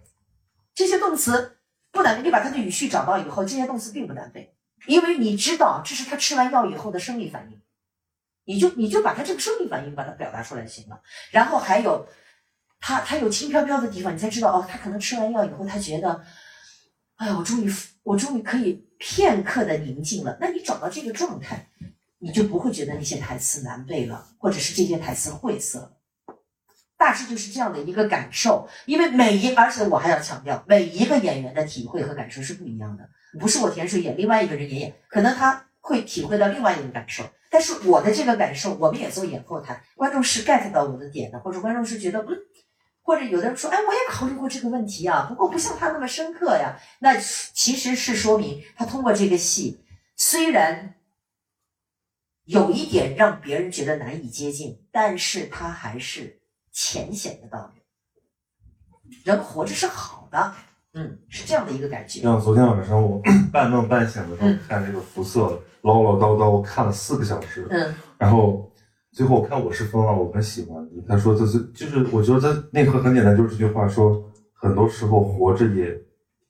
[0.74, 1.58] 这些动词
[1.90, 4.54] 不难背，你把它的语序找到以后，这些动词并不难背，
[4.86, 7.60] 因为你知道这是他吃完药以后的生理反应，
[8.44, 11.00] 你就你就把他这个生理反应把它表达出来就行了。
[11.30, 12.06] 然后还有，
[12.80, 16.24] 他他有轻飘飘的地方，你才知道哦，他可能吃完药以后，他觉得，
[17.16, 17.70] 哎呀，我终于
[18.02, 20.38] 我终于可以片刻的宁静了。
[20.40, 21.68] 那你找到这个状态，
[22.26, 25.96] 你就不会觉得那些台词难背了，或者是这些台词晦涩。
[26.98, 33.08] 大致就是这样的一个感受，因为每一，而且我还要强调，每一个演员的体会和感受是不一样的，
[33.38, 42.36] 不是我田水演，另外一个人也演，可能他会体会到另外一个感受，但是我的这个感受，我们也做演后台，观众是 get 到我的点的，或者观众是觉得，嗯，
[43.02, 49.84] 或者有的人说，哎，我也考虑过这个问题啊，不过不像他那么深刻呀，那其实是说明他通过这个戏，
[50.16, 50.94] 虽然
[52.46, 56.40] 有一点让别人觉得难以接近，但是他还是。
[56.78, 57.80] 浅显的道理，
[59.24, 60.52] 人活着是好的，
[60.92, 62.20] 嗯，是这样的一个感觉。
[62.20, 63.18] 像昨天晚上我
[63.50, 68.70] 半梦半醒的时候看这个辐射，唠唠叨叨看了四个小时，嗯，然后
[69.10, 70.86] 最后我看我是疯了，我很喜欢。
[71.08, 75.86] 他说这是就是我觉得他内核很简单，就是这句话说，很多时候活着也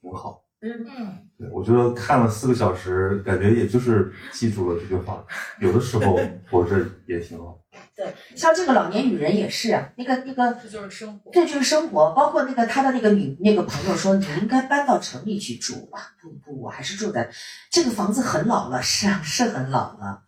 [0.01, 0.43] 挺好。
[0.59, 5.23] 嗯嗯，对我觉得看了四个小时，感觉也就是记住了这句话，
[5.61, 6.19] 有的时候
[6.49, 7.59] 活着也挺好。
[7.95, 12.11] 对，像这个老年女人也是啊，那个那个，这就是生活，这就是生活。
[12.15, 16.15] 包括那个他的那个女那个朋友说，你应该搬到城里去住吧。
[16.21, 17.29] 不不，我还是住在
[17.71, 20.23] 这个房子很老了，是啊，是很老了，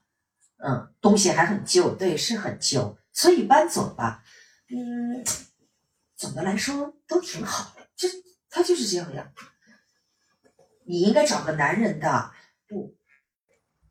[0.63, 4.23] 嗯，东西还很旧，对，是很旧，所以搬走吧。
[4.69, 5.25] 嗯，
[6.15, 8.07] 总的来说都挺好的，就
[8.51, 9.31] 他就是这样呀。
[10.89, 12.31] 你应该找个男人的，
[12.67, 12.95] 不。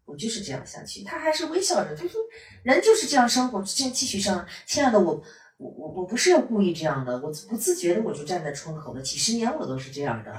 [0.04, 2.18] 我就是这样下去，他还是微笑着，他说
[2.64, 5.22] ：“人就是这样生活，这样继续生。”亲爱的，我
[5.58, 10.32] 我我我不是要故意这样的，我不自觉的我就站在窗口了，几十年我都是这样的。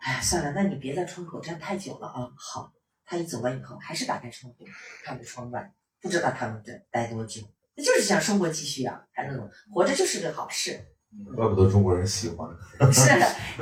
[0.00, 2.32] 哎，算了，那你别在窗口站太久了啊。
[2.36, 2.72] 好，
[3.04, 4.64] 他一走完以后，还是打开窗户，
[5.04, 7.42] 看着窗外，不知道他们在待多久。
[7.76, 10.86] 那就是这样，生活继续啊，还能活着就是个好事。
[11.34, 12.48] 怪不得中国人喜欢。
[12.92, 13.08] 是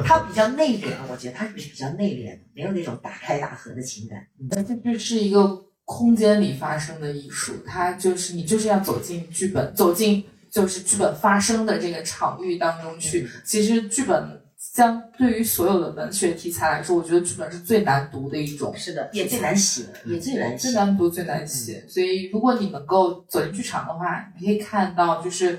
[0.02, 4.26] 他比较内敛，我觉得他是比较内敛，没有那种大开大合的情感。
[4.64, 13.28] 这就是一个空间里发生的艺术，它就是你就是要走进剧本，走进就是剧本发生的这个场域当中去。
[13.44, 18.74] 其实剧本相对于所有的文学题材来说，我觉得剧本是最难读的一种。
[18.74, 21.84] 是的，也最难写，也最难最难读最难写。
[21.86, 25.58] 所以如果你能够走进剧场的话，你可以看到就是。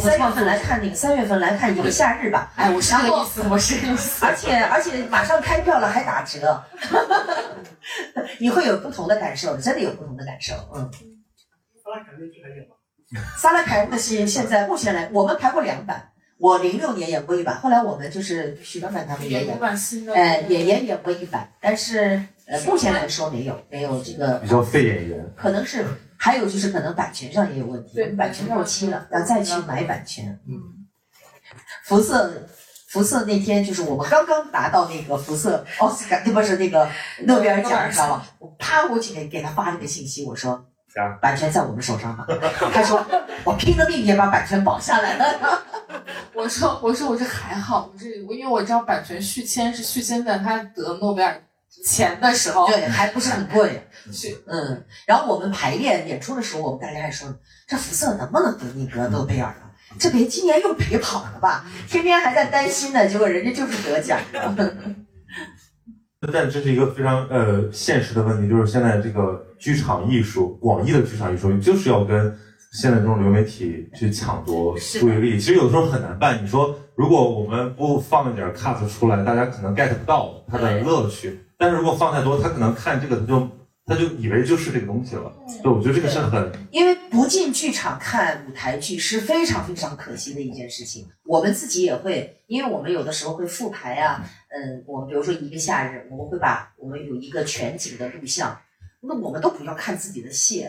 [0.00, 2.52] 三月份来看那个，三月份来看一个夏日吧。
[2.56, 4.24] 哎，我是这个意思，我是这个意思。
[4.26, 6.62] 而且而且马上开票了，还打折，
[8.38, 10.54] 你会有不同的感受，真的有不同的感受。
[10.74, 10.90] 嗯。
[11.82, 12.74] 萨拉凯瑞剧还有吗？
[13.36, 16.10] 萨拉凯瑞的戏现在目前来，我们排过两版。
[16.38, 19.58] 我零六年演过一版，后来我们就是许老板他们也演，
[20.14, 25.84] 呃，也也演过一版，但是呃，目前来说没有没有这个比较费演员，可能是。
[26.18, 30.38] 还有就是可能版权上也有问题，对，版权过期了，要再去买版权。
[30.46, 30.54] 嗯，
[31.84, 32.32] 福色。
[32.90, 36.88] 福色那天就是我们刚刚拿到那个福色奥斯卡，不是那个
[37.26, 38.24] 诺贝尔奖，你知道吗？
[38.38, 40.64] 我啪过去给给他发了个信息，我说，
[41.20, 42.26] 版权在我们手上吧。
[42.72, 43.04] 他说，
[43.44, 45.62] 我拼了命也把版权保下来了。
[46.32, 51.38] 我说，我说，我这还好，我这我因为我知道版权续签是续签在他得诺贝尔。
[51.84, 53.86] 钱的时候，对，还不是很贵。
[54.12, 54.84] 是，嗯。
[55.06, 57.28] 然后我们排练演出的时候，我们大家还说，
[57.66, 59.70] 这肤色能不能得那个诺贝尔啊？
[59.98, 61.64] 这别今年又陪跑了吧？
[61.88, 64.54] 天天还在担心呢，结果人家就是得奖了。
[66.32, 72.36] 但这是一个非常呃现实的问题，就是现在这个剧场艺术，广义的剧场艺术，就是要跟
[72.72, 75.38] 现在这种流媒体去抢夺注意力。
[75.38, 76.42] 其实有的时候很难办。
[76.42, 81.40] 你说，如果我们不放一点 cut 出来，大家可能 get 不到它的乐趣。
[81.58, 83.48] 但是如果放太多，他可能看这个，他就
[83.84, 85.32] 他就以为就是这个东西了。
[85.62, 91.08] 对，我觉得这个是很，因为不进剧场看舞台剧是非常非常可惜的一件事情。
[91.24, 98.56] 我们自己也会，因为我们有的时候会复排啊，嗯，我们比如说一个夏日，我们会把我们有一个全景的录像，
[99.00, 100.64] 那我们都不要看自己的戏，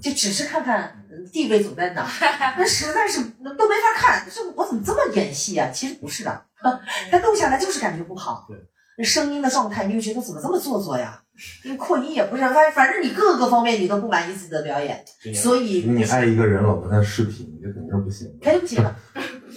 [0.00, 2.08] 就只是看看地位走在哪，
[2.56, 4.26] 那实在是都没法看。
[4.32, 5.68] 这我怎么这么演戏啊？
[5.70, 6.46] 其实不是的，
[7.10, 8.46] 他录下来就是感觉不好。
[8.48, 8.56] 对。
[8.98, 11.20] 那声音的状态，你就觉得怎么这么做作呀？
[11.64, 15.02] 你扩音也不是，反反正你各个方面你都不满意自己的表演，
[15.34, 18.84] 所以你爱一个人老跟他视频，你就肯定是不行，肯定不行。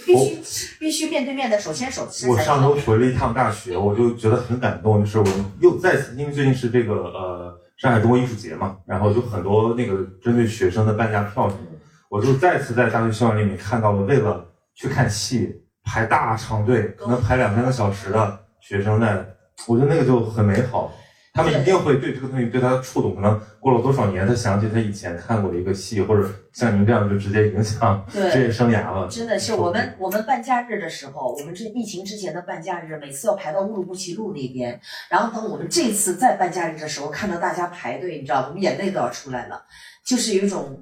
[0.06, 5.26] 必须必须面对面的手牵手吃我上周回了一趟大学，我就觉得很感动，就是我
[5.60, 19.24] 又再次，因为最近是这个呃上海中国艺术节嘛，然后就很多那个针对学生的半价票什么的，我就再次在大学校园里面看到了为了去看戏排大长队，可能排两三个小时的学生在，
[19.68, 20.92] 我觉得那个就很美好。
[21.32, 29.06] 他们一定会对这个东西对他的触动，可能过了多少年，他想起他以前看过的一个戏，或者像您这样就直接影响对职业生涯了。
[29.08, 34.80] 真的是我们我们办假日的时候，我们这疫情之前的办假日，每次要排到乌鲁木齐路那边，
[35.10, 39.62] 然后等我们这次再办假日的时候，看到大家排队，你知道，我们眼泪都要出来了，
[40.04, 40.74] 就是有一种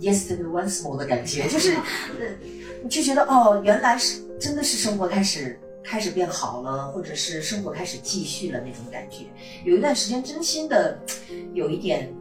[0.00, 2.26] yesterday once more 的感觉，就是呃，
[2.82, 5.58] 你就觉得哦，原来是真的是生活开始
[5.88, 9.24] 开始变好了，或者是生活开始继续了那种感觉。
[9.64, 11.00] 有一段时间真心的
[11.54, 12.14] 有一点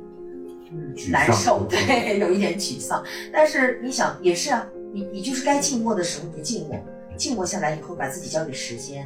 [0.72, 3.04] 嗯难受， 对，有一点沮丧。
[3.32, 6.80] 但是你想，也是啊，你你就是该静默的时候不静默，
[7.18, 9.06] 静默下来以后，把自己交给时间，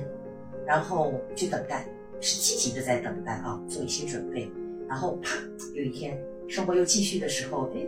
[0.63, 1.87] 然后去等待，
[2.19, 4.47] 是积极的在等待啊，做一些准备，
[4.87, 5.39] 然后啪，
[5.73, 6.15] 有一天
[6.47, 7.81] 生活又继续的时候，哎，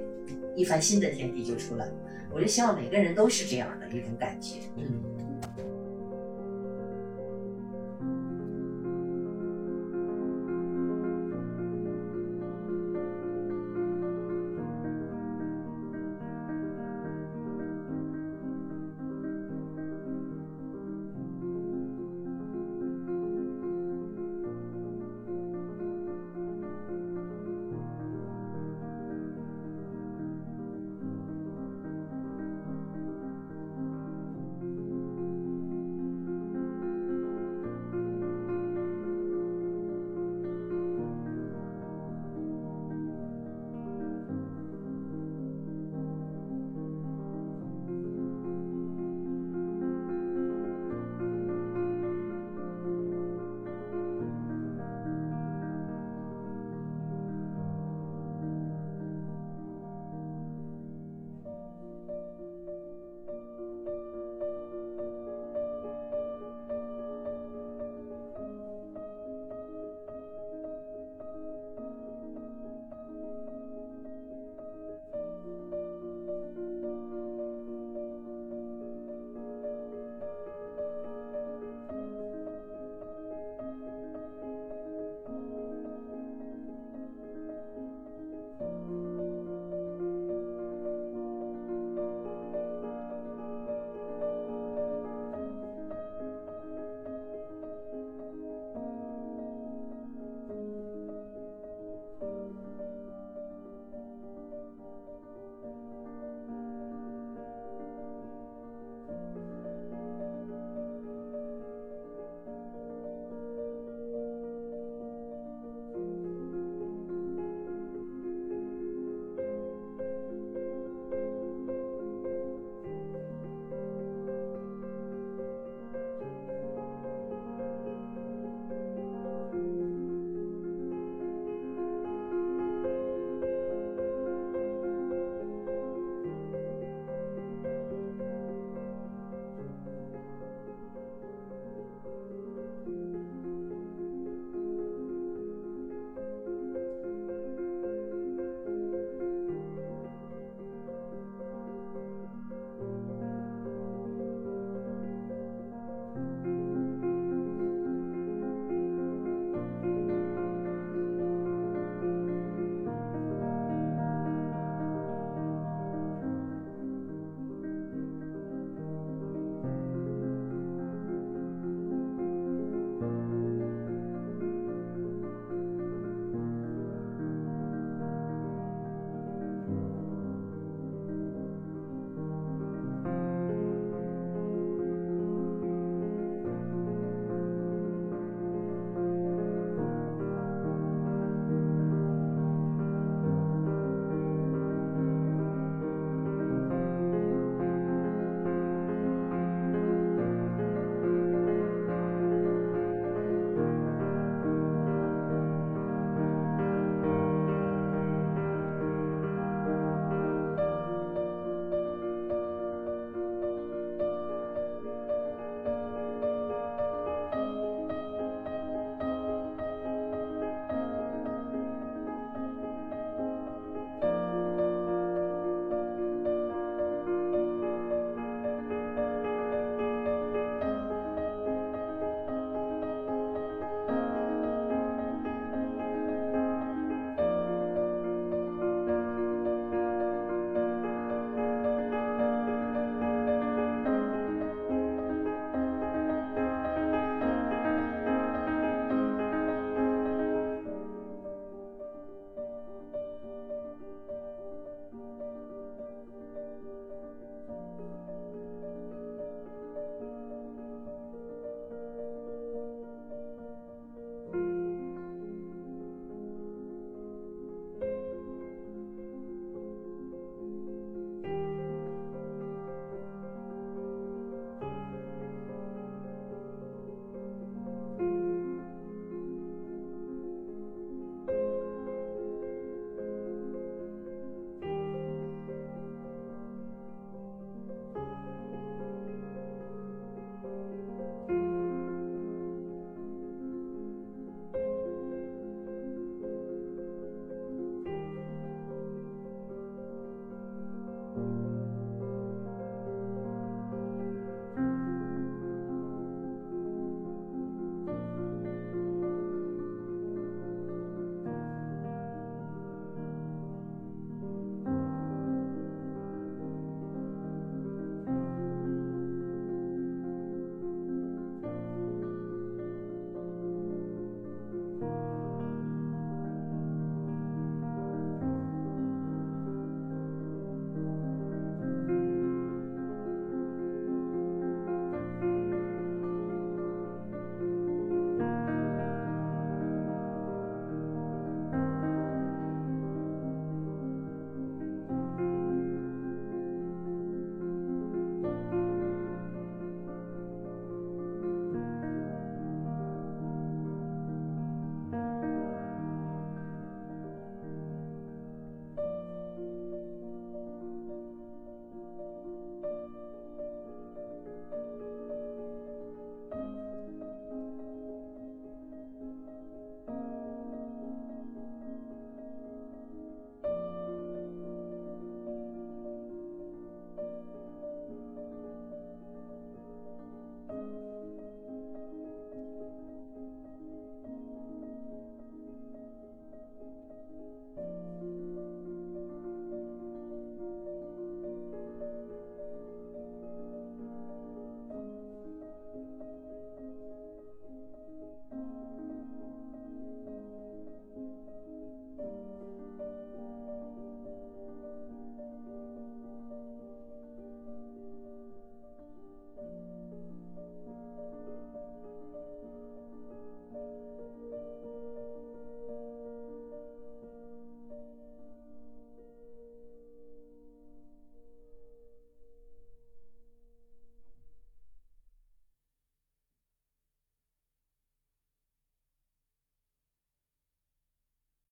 [0.55, 1.93] 一番新的天地就出来了。
[2.33, 4.55] 我就希望每个人都是这样的一种感觉。
[4.75, 5.12] 嗯。